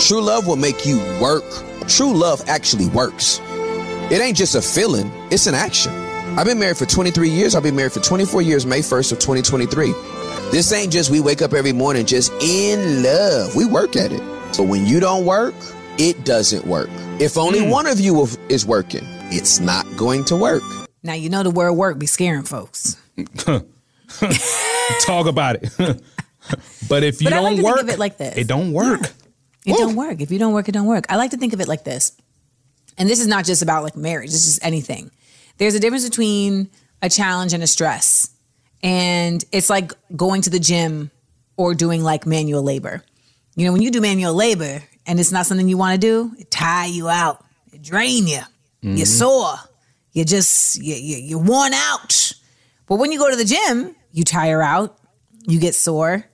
True 0.00 0.20
love 0.20 0.46
will 0.46 0.56
make 0.56 0.84
you 0.84 0.98
work. 1.20 1.44
True 1.86 2.12
love 2.12 2.42
actually 2.48 2.86
works. 2.86 3.40
It 4.10 4.20
ain't 4.20 4.36
just 4.36 4.54
a 4.54 4.62
feeling, 4.62 5.10
it's 5.30 5.46
an 5.46 5.54
action. 5.54 5.92
I've 6.36 6.46
been 6.46 6.58
married 6.58 6.78
for 6.78 6.86
23 6.86 7.28
years. 7.28 7.54
I'll 7.54 7.60
be 7.60 7.70
married 7.70 7.92
for 7.92 8.00
24 8.00 8.40
years, 8.42 8.64
May 8.64 8.80
1st 8.80 9.12
of 9.12 9.18
2023. 9.18 9.92
This 10.50 10.72
ain't 10.72 10.92
just 10.92 11.10
we 11.10 11.20
wake 11.20 11.42
up 11.42 11.52
every 11.52 11.72
morning 11.72 12.06
just 12.06 12.32
in 12.42 13.02
love. 13.02 13.56
We 13.56 13.64
work 13.64 13.96
at 13.96 14.12
it. 14.12 14.22
But 14.56 14.64
when 14.64 14.86
you 14.86 15.00
don't 15.00 15.24
work, 15.24 15.54
it 15.98 16.24
doesn't 16.24 16.66
work. 16.66 16.90
If 17.20 17.38
only 17.38 17.64
hmm. 17.64 17.70
one 17.70 17.86
of 17.86 18.00
you 18.00 18.26
is 18.48 18.66
working, 18.66 19.04
it's 19.30 19.60
not 19.60 19.86
going 19.96 20.24
to 20.26 20.36
work. 20.36 20.62
Now, 21.02 21.14
you 21.14 21.30
know 21.30 21.42
the 21.42 21.50
word 21.50 21.72
work 21.72 21.98
be 21.98 22.06
scaring 22.06 22.44
folks. 22.44 22.96
Talk 25.06 25.26
about 25.26 25.56
it. 25.56 25.70
but 26.88 27.02
if 27.02 27.20
you 27.20 27.26
But 27.26 27.30
don't 27.30 27.56
like 27.56 27.64
work, 27.64 27.88
it 27.88 27.98
like 27.98 28.18
this. 28.18 28.36
it 28.36 28.46
don't 28.46 28.72
work. 28.72 29.00
It 29.64 29.76
don't 29.76 29.96
work. 29.96 30.20
If 30.20 30.30
you 30.30 30.38
don't 30.38 30.52
work, 30.52 30.68
it 30.68 30.72
don't 30.72 30.86
work. 30.86 31.06
I 31.08 31.16
like 31.16 31.30
to 31.30 31.36
think 31.36 31.52
of 31.52 31.60
it 31.60 31.68
like 31.68 31.84
this. 31.84 32.12
And 32.98 33.08
this 33.08 33.20
is 33.20 33.26
not 33.26 33.44
just 33.44 33.62
about 33.62 33.84
like 33.84 33.96
marriage, 33.96 34.30
this 34.30 34.46
is 34.46 34.58
anything. 34.62 35.10
There's 35.58 35.74
a 35.74 35.80
difference 35.80 36.08
between 36.08 36.70
a 37.00 37.08
challenge 37.08 37.52
and 37.52 37.62
a 37.62 37.66
stress. 37.66 38.31
And 38.82 39.44
it's 39.52 39.70
like 39.70 39.92
going 40.16 40.42
to 40.42 40.50
the 40.50 40.58
gym 40.58 41.10
or 41.56 41.74
doing 41.74 42.02
like 42.02 42.26
manual 42.26 42.62
labor. 42.62 43.04
You 43.54 43.66
know, 43.66 43.72
when 43.72 43.82
you 43.82 43.90
do 43.90 44.00
manual 44.00 44.34
labor 44.34 44.82
and 45.06 45.20
it's 45.20 45.30
not 45.32 45.46
something 45.46 45.68
you 45.68 45.76
want 45.76 46.00
to 46.00 46.06
do, 46.06 46.32
it 46.38 46.50
tire 46.50 46.88
you 46.88 47.08
out, 47.08 47.44
it 47.72 47.82
drain 47.82 48.26
you, 48.26 48.40
you're 48.80 49.06
Mhm. 49.06 49.18
sore, 49.18 49.54
you 50.12 50.24
just 50.24 50.76
you, 50.82 50.94
you, 50.94 51.16
you're 51.18 51.38
worn 51.38 51.72
out. 51.74 52.32
But 52.86 52.96
when 52.96 53.12
you 53.12 53.18
go 53.18 53.30
to 53.30 53.36
the 53.36 53.44
gym, 53.44 53.94
you 54.10 54.24
tire 54.24 54.62
out, 54.62 54.98
you 55.46 55.58
get 55.60 55.74
sore, 55.74 56.24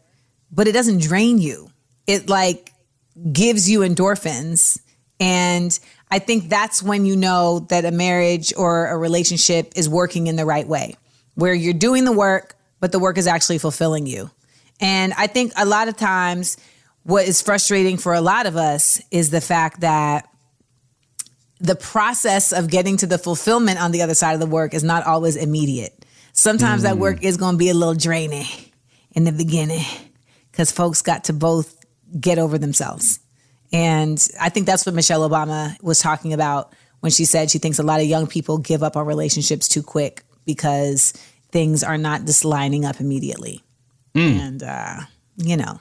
but 0.50 0.66
it 0.68 0.72
doesn't 0.72 1.00
drain 1.02 1.38
you. 1.38 1.70
It 2.06 2.28
like 2.28 2.72
gives 3.32 3.68
you 3.68 3.80
endorphins. 3.80 4.78
And 5.20 5.78
I 6.10 6.20
think 6.20 6.48
that's 6.48 6.82
when 6.82 7.04
you 7.04 7.16
know 7.16 7.66
that 7.68 7.84
a 7.84 7.90
marriage 7.90 8.52
or 8.56 8.86
a 8.86 8.96
relationship 8.96 9.72
is 9.76 9.88
working 9.88 10.28
in 10.28 10.36
the 10.36 10.46
right 10.46 10.66
way, 10.66 10.94
where 11.38 11.54
you're 11.54 11.72
doing 11.72 12.04
the 12.04 12.10
work, 12.10 12.56
but 12.80 12.90
the 12.90 12.98
work 12.98 13.16
is 13.16 13.28
actually 13.28 13.58
fulfilling 13.58 14.06
you. 14.06 14.28
And 14.80 15.12
I 15.16 15.28
think 15.28 15.52
a 15.56 15.64
lot 15.64 15.86
of 15.86 15.96
times, 15.96 16.56
what 17.04 17.28
is 17.28 17.40
frustrating 17.40 17.96
for 17.96 18.12
a 18.12 18.20
lot 18.20 18.46
of 18.46 18.56
us 18.56 19.00
is 19.12 19.30
the 19.30 19.40
fact 19.40 19.82
that 19.82 20.28
the 21.60 21.76
process 21.76 22.52
of 22.52 22.68
getting 22.68 22.96
to 22.96 23.06
the 23.06 23.18
fulfillment 23.18 23.80
on 23.80 23.92
the 23.92 24.02
other 24.02 24.14
side 24.14 24.34
of 24.34 24.40
the 24.40 24.46
work 24.46 24.74
is 24.74 24.82
not 24.82 25.06
always 25.06 25.36
immediate. 25.36 26.04
Sometimes 26.32 26.82
that 26.82 26.98
work 26.98 27.22
is 27.22 27.36
going 27.36 27.54
to 27.54 27.58
be 27.58 27.68
a 27.68 27.74
little 27.74 27.94
draining 27.94 28.46
in 29.12 29.22
the 29.22 29.32
beginning. 29.32 29.84
because 30.50 30.72
folks 30.72 31.02
got 31.02 31.22
to 31.22 31.32
both 31.32 31.76
get 32.20 32.40
over 32.40 32.58
themselves. 32.58 33.20
And 33.72 34.26
I 34.40 34.48
think 34.48 34.66
that's 34.66 34.84
what 34.84 34.94
Michelle 34.96 35.28
Obama 35.28 35.80
was 35.80 36.00
talking 36.00 36.32
about 36.32 36.74
when 36.98 37.12
she 37.12 37.24
said 37.26 37.48
she 37.48 37.60
thinks 37.60 37.78
a 37.78 37.84
lot 37.84 38.00
of 38.00 38.06
young 38.06 38.26
people 38.26 38.58
give 38.58 38.82
up 38.82 38.96
on 38.96 39.06
relationships 39.06 39.68
too 39.68 39.84
quick 39.84 40.24
because 40.48 41.12
things 41.52 41.84
are 41.84 41.98
not 41.98 42.24
just 42.24 42.42
lining 42.42 42.86
up 42.86 43.00
immediately. 43.00 43.62
And, 44.40 44.62
uh, 44.62 45.00
you 45.36 45.58
know, 45.58 45.78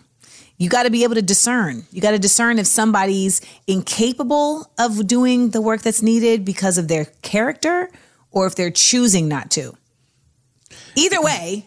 you 0.57 0.69
got 0.69 0.83
to 0.83 0.89
be 0.89 1.05
able 1.05 1.15
to 1.15 1.21
discern. 1.21 1.85
You 1.91 2.01
got 2.01 2.11
to 2.11 2.19
discern 2.19 2.59
if 2.59 2.67
somebody's 2.67 3.39
incapable 3.65 4.69
of 4.77 5.07
doing 5.07 5.51
the 5.51 5.61
work 5.61 5.81
that's 5.81 6.01
needed 6.01 6.43
because 6.43 6.77
of 6.77 6.89
their 6.89 7.05
character 7.21 7.89
or 8.29 8.45
if 8.45 8.55
they're 8.55 8.69
choosing 8.69 9.29
not 9.29 9.49
to. 9.51 9.73
Either 10.95 11.21
way, 11.21 11.65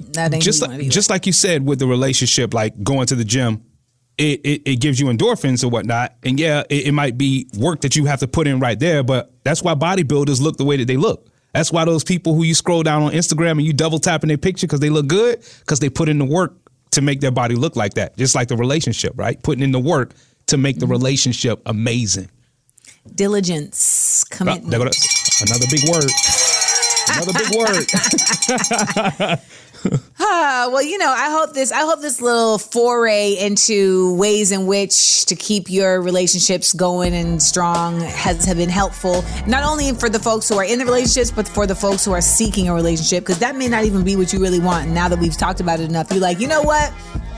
that 0.00 0.34
ain't 0.34 0.42
just 0.42 0.60
like, 0.60 0.80
just 0.88 1.10
like 1.10 1.26
you 1.26 1.32
said 1.32 1.64
with 1.64 1.78
the 1.78 1.86
relationship, 1.86 2.52
like 2.52 2.82
going 2.82 3.06
to 3.06 3.14
the 3.14 3.24
gym, 3.24 3.64
it, 4.18 4.40
it, 4.44 4.62
it 4.64 4.80
gives 4.80 4.98
you 4.98 5.06
endorphins 5.06 5.62
or 5.62 5.68
whatnot. 5.68 6.16
And 6.24 6.40
yeah, 6.40 6.64
it, 6.68 6.88
it 6.88 6.92
might 6.92 7.16
be 7.16 7.48
work 7.56 7.82
that 7.82 7.94
you 7.94 8.06
have 8.06 8.18
to 8.18 8.28
put 8.28 8.48
in 8.48 8.58
right 8.58 8.78
there, 8.80 9.04
but 9.04 9.32
that's 9.44 9.62
why 9.62 9.74
bodybuilders 9.74 10.40
look 10.40 10.56
the 10.56 10.64
way 10.64 10.76
that 10.78 10.86
they 10.86 10.96
look. 10.96 11.28
That's 11.54 11.72
why 11.72 11.84
those 11.84 12.02
people 12.04 12.34
who 12.34 12.42
you 12.42 12.52
scroll 12.54 12.82
down 12.82 13.02
on 13.02 13.12
Instagram 13.12 13.52
and 13.52 13.62
you 13.62 13.72
double 13.72 13.98
tapping 14.00 14.28
their 14.28 14.36
picture 14.36 14.66
because 14.66 14.80
they 14.80 14.90
look 14.90 15.06
good, 15.06 15.40
because 15.60 15.78
they 15.78 15.88
put 15.88 16.08
in 16.08 16.18
the 16.18 16.24
work 16.24 16.52
to 16.90 17.00
make 17.00 17.20
their 17.20 17.30
body 17.30 17.54
look 17.54 17.76
like 17.76 17.94
that. 17.94 18.16
Just 18.16 18.34
like 18.34 18.48
the 18.48 18.56
relationship, 18.56 19.12
right? 19.16 19.40
Putting 19.42 19.62
in 19.62 19.70
the 19.72 19.78
work 19.80 20.12
to 20.48 20.56
make 20.58 20.78
the 20.78 20.86
mm-hmm. 20.86 20.92
relationship 20.92 21.62
amazing. 21.66 22.28
diligence, 23.14 24.24
Oh, 24.32 24.36
commitment. 24.36 24.70
there 24.70 24.80
go 24.80 24.84
the- 24.86 25.46
another 25.46 25.66
big 25.70 25.88
word. 25.88 26.10
Another 27.08 27.32
big 27.38 27.50
word. 27.56 29.38
Ah, 30.20 30.68
well, 30.72 30.82
you 30.82 30.96
know, 30.98 31.10
I 31.10 31.30
hope 31.30 31.52
this. 31.52 31.70
I 31.70 31.80
hope 31.80 32.00
this 32.00 32.20
little 32.20 32.58
foray 32.58 33.32
into 33.38 34.14
ways 34.16 34.52
in 34.52 34.66
which 34.66 35.26
to 35.26 35.36
keep 35.36 35.70
your 35.70 36.00
relationships 36.00 36.72
going 36.72 37.14
and 37.14 37.42
strong 37.42 38.00
has 38.00 38.44
have 38.46 38.56
been 38.56 38.68
helpful. 38.70 39.24
Not 39.46 39.64
only 39.64 39.92
for 39.92 40.08
the 40.08 40.18
folks 40.18 40.48
who 40.48 40.56
are 40.56 40.64
in 40.64 40.78
the 40.78 40.84
relationships, 40.84 41.30
but 41.30 41.46
for 41.46 41.66
the 41.66 41.74
folks 41.74 42.04
who 42.04 42.12
are 42.12 42.20
seeking 42.20 42.68
a 42.68 42.74
relationship, 42.74 43.24
because 43.24 43.38
that 43.40 43.56
may 43.56 43.68
not 43.68 43.84
even 43.84 44.02
be 44.04 44.16
what 44.16 44.32
you 44.32 44.38
really 44.40 44.60
want. 44.60 44.86
And 44.86 44.94
now 44.94 45.08
that 45.08 45.18
we've 45.18 45.36
talked 45.36 45.60
about 45.60 45.80
it 45.80 45.88
enough, 45.90 46.10
you're 46.10 46.20
like, 46.20 46.40
you 46.40 46.48
know 46.48 46.62
what? 46.62 46.92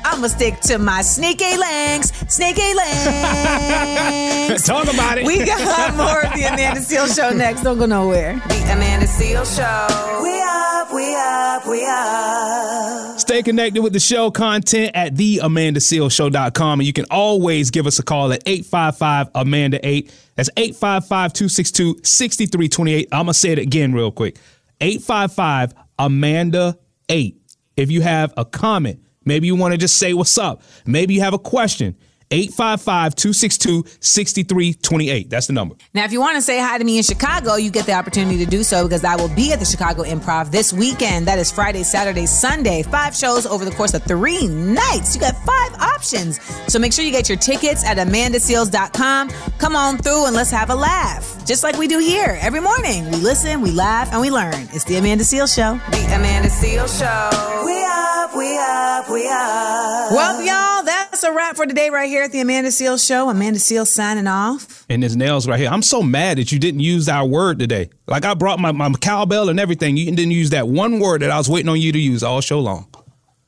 I'm 0.05 0.17
gonna 0.17 0.29
stick 0.29 0.61
to 0.63 0.79
my 0.79 1.03
sneaky 1.03 1.57
links, 1.57 2.13
sneaky 2.33 2.75
links. 2.75 4.63
Talk 4.67 4.85
about 4.85 5.19
it. 5.19 5.27
We 5.27 5.45
got 5.45 5.97
more 5.97 6.25
of 6.25 6.33
the 6.33 6.45
Amanda 6.45 6.81
Seales 6.81 7.17
Show 7.17 7.31
next. 7.37 7.63
Don't 7.63 7.79
go 7.79 7.87
nowhere. 7.87 8.41
The 8.49 8.63
Amanda 8.73 9.07
Seales 9.07 9.57
Show. 9.57 10.23
We 10.23 10.31
up, 10.43 10.56
we 10.97 11.15
up, 11.15 11.67
we 11.69 11.85
up. 11.87 13.21
Stay 13.21 13.43
connected 13.43 13.83
with 13.83 13.93
the 13.93 14.01
show 14.01 14.31
content 14.31 14.93
at 14.95 15.15
theamandasealesshow.com. 15.15 16.81
And 16.81 16.87
you 16.87 16.93
can 16.93 17.05
always 17.11 17.71
give 17.71 17.87
us 17.87 17.99
a 17.99 18.03
call 18.03 18.33
at 18.33 18.43
855 18.47 19.29
Amanda 19.35 19.87
8. 19.87 20.13
That's 20.37 20.51
855 20.57 21.33
262 21.35 22.01
6328. 22.03 23.09
I'm 23.13 23.19
going 23.19 23.27
to 23.27 23.35
say 23.35 23.51
it 23.51 23.59
again 23.59 23.93
real 23.93 24.11
quick 24.11 24.39
855 24.81 25.75
Amanda 25.99 26.79
8. 27.09 27.37
If 27.77 27.91
you 27.91 28.01
have 28.01 28.33
a 28.39 28.45
comment, 28.45 29.01
maybe 29.25 29.47
you 29.47 29.55
want 29.55 29.73
to 29.73 29.79
just 29.79 29.99
say 29.99 30.15
what's 30.15 30.39
up, 30.39 30.63
maybe 30.87 31.15
you 31.15 31.21
have 31.21 31.35
a 31.35 31.39
question. 31.39 31.95
855 32.31 33.15
262 33.15 33.85
6328. 34.01 35.31
That's 35.31 35.47
the 35.47 35.53
number. 35.53 35.77
Now, 35.95 36.05
if 36.05 36.13
you 36.13 36.21
want 36.21 36.37
to 36.37 36.43
say 36.43 36.59
hi 36.59 36.79
to 36.79 36.85
me 36.85 36.97
in 36.99 37.03
Chicago, 37.03 37.57
you 37.57 37.71
get 37.71 37.87
the 37.87 37.93
opportunity 37.93 38.45
to 38.45 38.51
do 38.51 38.63
so 38.63 38.85
because 38.85 39.05
I 39.05 39.17
will 39.17 39.35
be 39.35 39.53
at 39.53 39.59
the 39.59 39.65
Chicago 39.65 40.03
Improv 40.03 40.51
this 40.51 40.73
weekend. 40.73 41.27
That 41.27 41.39
is 41.39 41.51
Friday, 41.51 41.83
Saturday, 41.83 42.27
Sunday. 42.27 42.83
Five 42.83 43.15
shows 43.15 43.47
over 43.47 43.65
the 43.65 43.71
course 43.71 43.95
of 43.95 44.03
three 44.05 44.47
nights. 44.47 45.15
You 45.15 45.21
got 45.21 45.37
five 45.45 45.75
options. 45.81 46.41
So 46.73 46.79
make 46.79 46.93
sure 46.93 47.05
you 47.05 47.13
get 47.13 47.29
your 47.29 47.39
tickets 47.39 47.85
at 47.85 47.97
amandaseales.com. 47.97 49.31
Come 49.59 49.77
on 49.77 49.99
through 49.99 50.27
and 50.27 50.35
let's 50.35 50.51
have 50.51 50.71
a 50.71 50.75
laugh. 50.75 51.45
Just 51.47 51.63
like 51.63 51.77
we 51.79 51.87
do 51.87 51.99
here 51.99 52.39
every 52.41 52.61
morning. 52.61 53.05
We 53.11 53.19
listen, 53.19 53.61
we 53.61 53.71
laugh, 53.71 54.13
and 54.13 54.21
we 54.21 54.31
learn. 54.31 54.69
It's 54.73 54.85
the 54.85 54.97
Amanda 54.97 55.23
Seales 55.25 55.55
Show. 55.55 55.81
The 55.91 56.15
Amanda 56.17 56.49
Seales 56.49 56.99
Show. 56.99 57.65
We 57.65 57.73
up, 57.85 58.37
we 58.37 58.59
up, 58.59 59.09
we 59.09 59.29
up. 59.29 60.11
Well, 60.13 60.43
y'all, 60.43 60.76
that's 61.17 61.25
a 61.25 61.33
wrap 61.35 61.57
for 61.57 61.65
today 61.65 61.89
right 61.89 62.11
here 62.11 62.25
at 62.25 62.33
the 62.33 62.41
Amanda 62.41 62.69
Seales 62.69 63.07
Show. 63.07 63.31
Amanda 63.31 63.59
Seales 63.59 63.87
signing 63.87 64.27
off. 64.27 64.85
and 64.91 65.03
his 65.03 65.17
nails 65.17 65.49
right 65.49 65.59
here. 65.59 65.71
I'm 65.71 65.81
so 65.81 66.03
mad 66.03 66.37
that 66.37 66.53
you 66.53 66.59
didn't 66.59 66.81
use 66.81 67.09
our 67.09 67.25
word 67.27 67.59
today. 67.59 67.89
Like 68.07 68.27
I 68.27 68.35
brought 68.35 68.59
my, 68.59 68.71
my 68.71 68.93
cowbell 68.93 69.49
and 69.49 69.59
everything. 69.59 69.97
You 69.97 70.11
didn't 70.11 70.33
use 70.33 70.51
that 70.51 70.69
one 70.69 71.01
word 71.01 71.23
that 71.23 71.31
I 71.31 71.39
was 71.39 71.49
waiting 71.49 71.71
on 71.71 71.81
you 71.81 71.91
to 71.91 71.99
use 71.99 72.23
all 72.23 72.43
show 72.43 72.61
long. 72.61 72.87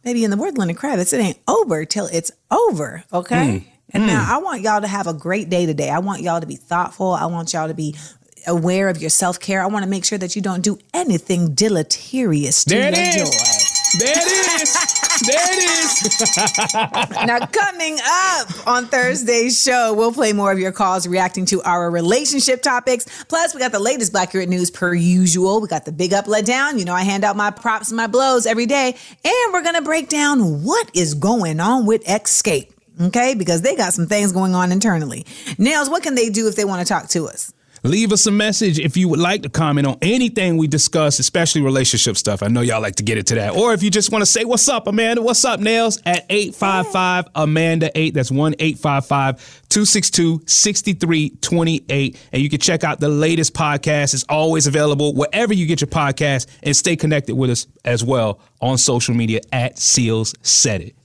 Maybe 0.02 0.24
in 0.24 0.30
the 0.30 0.38
word 0.38 0.56
Lenny 0.56 0.72
Kravitz, 0.72 1.12
it 1.12 1.18
ain't 1.20 1.38
over 1.46 1.84
till 1.84 2.06
it's 2.06 2.32
over. 2.50 3.04
Okay. 3.12 3.36
Mm. 3.36 3.64
And 3.92 4.02
Mm. 4.04 4.06
now 4.06 4.26
I 4.30 4.38
want 4.38 4.62
y'all 4.62 4.80
to 4.80 4.88
have 4.88 5.06
a 5.06 5.12
great 5.12 5.50
day 5.50 5.66
today. 5.66 5.90
I 5.90 5.98
want 5.98 6.22
y'all 6.22 6.40
to 6.40 6.46
be 6.46 6.56
thoughtful. 6.56 7.12
I 7.12 7.26
want 7.26 7.52
y'all 7.52 7.68
to 7.68 7.74
be 7.74 7.94
aware 8.46 8.88
of 8.88 8.98
your 8.98 9.10
self 9.10 9.38
care. 9.40 9.62
I 9.62 9.66
want 9.66 9.82
to 9.84 9.90
make 9.90 10.06
sure 10.06 10.16
that 10.16 10.34
you 10.34 10.40
don't 10.40 10.62
do 10.62 10.78
anything 10.94 11.54
deleterious 11.54 12.64
to 12.64 12.70
There 12.74 12.94
your 12.94 13.24
is. 13.24 13.96
joy. 13.98 14.04
There 14.06 14.14
it 14.16 14.62
is. 14.62 14.94
There 15.26 15.52
it 15.52 15.64
is. 15.64 16.26
now, 17.26 17.46
coming 17.46 17.98
up 18.04 18.66
on 18.66 18.86
Thursday's 18.86 19.62
show, 19.62 19.94
we'll 19.94 20.12
play 20.12 20.32
more 20.32 20.52
of 20.52 20.58
your 20.58 20.72
calls 20.72 21.06
reacting 21.06 21.44
to 21.46 21.62
our 21.62 21.90
relationship 21.90 22.62
topics. 22.62 23.06
Plus, 23.28 23.54
we 23.54 23.60
got 23.60 23.72
the 23.72 23.78
latest 23.78 24.12
Black 24.12 24.32
Girl 24.32 24.46
news 24.46 24.70
per 24.70 24.94
usual. 24.94 25.60
We 25.60 25.68
got 25.68 25.84
the 25.84 25.92
big 25.92 26.12
up, 26.12 26.28
let 26.28 26.46
down. 26.46 26.78
You 26.78 26.84
know, 26.84 26.94
I 26.94 27.02
hand 27.02 27.24
out 27.24 27.36
my 27.36 27.50
props 27.50 27.88
and 27.88 27.96
my 27.96 28.06
blows 28.06 28.46
every 28.46 28.66
day. 28.66 28.96
And 29.24 29.52
we're 29.52 29.62
going 29.62 29.74
to 29.74 29.82
break 29.82 30.08
down 30.08 30.62
what 30.62 30.90
is 30.94 31.14
going 31.14 31.60
on 31.60 31.86
with 31.86 32.08
Escape. 32.08 32.72
Okay, 33.00 33.34
because 33.34 33.62
they 33.62 33.76
got 33.76 33.92
some 33.92 34.06
things 34.06 34.32
going 34.32 34.54
on 34.54 34.72
internally. 34.72 35.24
Nails, 35.56 35.88
what 35.88 36.02
can 36.02 36.16
they 36.16 36.30
do 36.30 36.48
if 36.48 36.56
they 36.56 36.64
want 36.64 36.86
to 36.86 36.92
talk 36.92 37.08
to 37.10 37.28
us? 37.28 37.52
Leave 37.82 38.12
us 38.12 38.26
a 38.26 38.30
message 38.30 38.78
if 38.78 38.96
you 38.96 39.08
would 39.08 39.20
like 39.20 39.42
to 39.42 39.48
comment 39.48 39.86
on 39.86 39.96
anything 40.02 40.56
we 40.56 40.66
discuss, 40.66 41.18
especially 41.18 41.60
relationship 41.60 42.16
stuff. 42.16 42.42
I 42.42 42.48
know 42.48 42.60
y'all 42.60 42.80
like 42.80 42.96
to 42.96 43.02
get 43.02 43.18
into 43.18 43.36
that. 43.36 43.54
Or 43.54 43.72
if 43.72 43.82
you 43.82 43.90
just 43.90 44.10
want 44.10 44.22
to 44.22 44.26
say, 44.26 44.44
What's 44.44 44.68
up, 44.68 44.86
Amanda? 44.86 45.22
What's 45.22 45.44
up, 45.44 45.60
Nails? 45.60 46.00
At 46.04 46.26
855 46.28 47.26
Amanda 47.34 47.90
8. 47.94 48.14
That's 48.14 48.30
1 48.30 48.54
855 48.58 49.62
262 49.68 50.42
6328. 50.46 52.28
And 52.32 52.42
you 52.42 52.50
can 52.50 52.60
check 52.60 52.84
out 52.84 53.00
the 53.00 53.08
latest 53.08 53.54
podcast. 53.54 54.14
It's 54.14 54.24
always 54.28 54.66
available 54.66 55.14
wherever 55.14 55.54
you 55.54 55.66
get 55.66 55.80
your 55.80 55.88
podcast. 55.88 56.46
And 56.62 56.76
stay 56.76 56.96
connected 56.96 57.36
with 57.36 57.50
us 57.50 57.66
as 57.84 58.02
well 58.02 58.40
on 58.60 58.78
social 58.78 59.14
media 59.14 59.40
at 59.52 59.76
Seales 59.76 60.34
Said 60.42 60.80
It. 60.80 60.97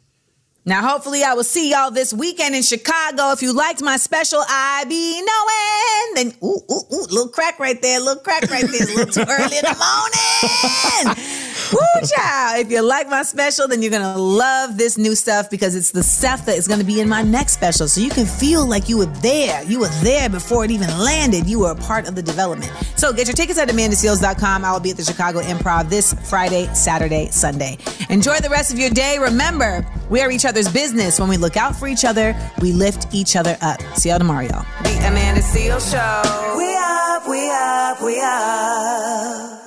Now, 0.65 0.81
hopefully, 0.81 1.25
I 1.25 1.33
will 1.33 1.43
see 1.43 1.71
y'all 1.71 1.91
this 1.91 2.13
weekend 2.13 2.55
in 2.55 2.63
Chicago. 2.63 3.31
If 3.31 3.41
you 3.41 3.51
liked 3.51 3.81
my 3.81 3.97
special, 3.97 4.41
I 4.47 4.85
be 4.87 5.21
knowing. 5.21 6.31
Then, 6.31 6.39
ooh, 6.41 6.61
ooh, 6.71 6.95
ooh, 6.95 7.05
little 7.09 7.27
crack 7.27 7.59
right 7.59 7.81
there, 7.81 7.99
little 7.99 8.23
crack 8.23 8.49
right 8.49 8.63
there. 8.63 8.83
It's 8.83 8.93
a 8.93 8.95
little 8.95 9.13
too 9.13 9.29
early 9.29 9.57
in 9.57 9.63
the 9.63 9.75
morning. 9.75 11.43
Woo, 11.73 12.07
child. 12.07 12.65
If 12.65 12.71
you 12.71 12.81
like 12.81 13.09
my 13.09 13.23
special, 13.23 13.67
then 13.67 13.81
you're 13.81 13.91
going 13.91 14.03
to 14.03 14.19
love 14.19 14.77
this 14.77 14.97
new 14.97 15.15
stuff 15.15 15.49
because 15.49 15.75
it's 15.75 15.91
the 15.91 16.03
stuff 16.03 16.45
that 16.45 16.55
is 16.55 16.67
going 16.67 16.79
to 16.79 16.85
be 16.85 17.01
in 17.01 17.09
my 17.09 17.23
next 17.23 17.53
special. 17.53 17.87
So 17.89 17.99
you 17.99 18.09
can 18.09 18.25
feel 18.25 18.65
like 18.65 18.87
you 18.87 18.97
were 18.97 19.13
there. 19.21 19.63
You 19.63 19.79
were 19.79 19.91
there 20.01 20.29
before 20.29 20.63
it 20.63 20.71
even 20.71 20.87
landed. 20.97 21.49
You 21.49 21.59
were 21.59 21.71
a 21.71 21.75
part 21.75 22.07
of 22.07 22.15
the 22.15 22.21
development. 22.21 22.71
So 22.95 23.11
get 23.11 23.27
your 23.27 23.35
tickets 23.35 23.59
at 23.59 23.67
amandaseales.com. 23.67 24.63
I 24.63 24.71
will 24.71 24.79
be 24.79 24.91
at 24.91 24.97
the 24.97 25.03
Chicago 25.03 25.41
Improv 25.41 25.89
this 25.89 26.13
Friday, 26.29 26.71
Saturday, 26.73 27.29
Sunday. 27.31 27.77
Enjoy 28.09 28.37
the 28.37 28.49
rest 28.49 28.71
of 28.71 28.79
your 28.79 28.91
day. 28.91 29.17
Remember, 29.19 29.85
we 30.09 30.21
are 30.21 30.31
each 30.31 30.45
other's 30.53 30.71
business. 30.71 31.19
When 31.19 31.29
we 31.29 31.37
look 31.37 31.57
out 31.57 31.75
for 31.75 31.87
each 31.87 32.05
other, 32.05 32.35
we 32.61 32.71
lift 32.71 33.07
each 33.11 33.35
other 33.35 33.57
up. 33.61 33.81
See 33.95 34.09
y'all 34.09 34.19
tomorrow, 34.19 34.45
y'all. 34.45 34.65
The 34.83 34.97
Amanda 35.07 35.41
Seales 35.41 35.89
Show. 35.89 36.57
We 36.57 36.75
up, 36.75 37.27
we 37.27 37.49
up, 37.49 38.01
we 38.03 38.21
up. 38.21 39.62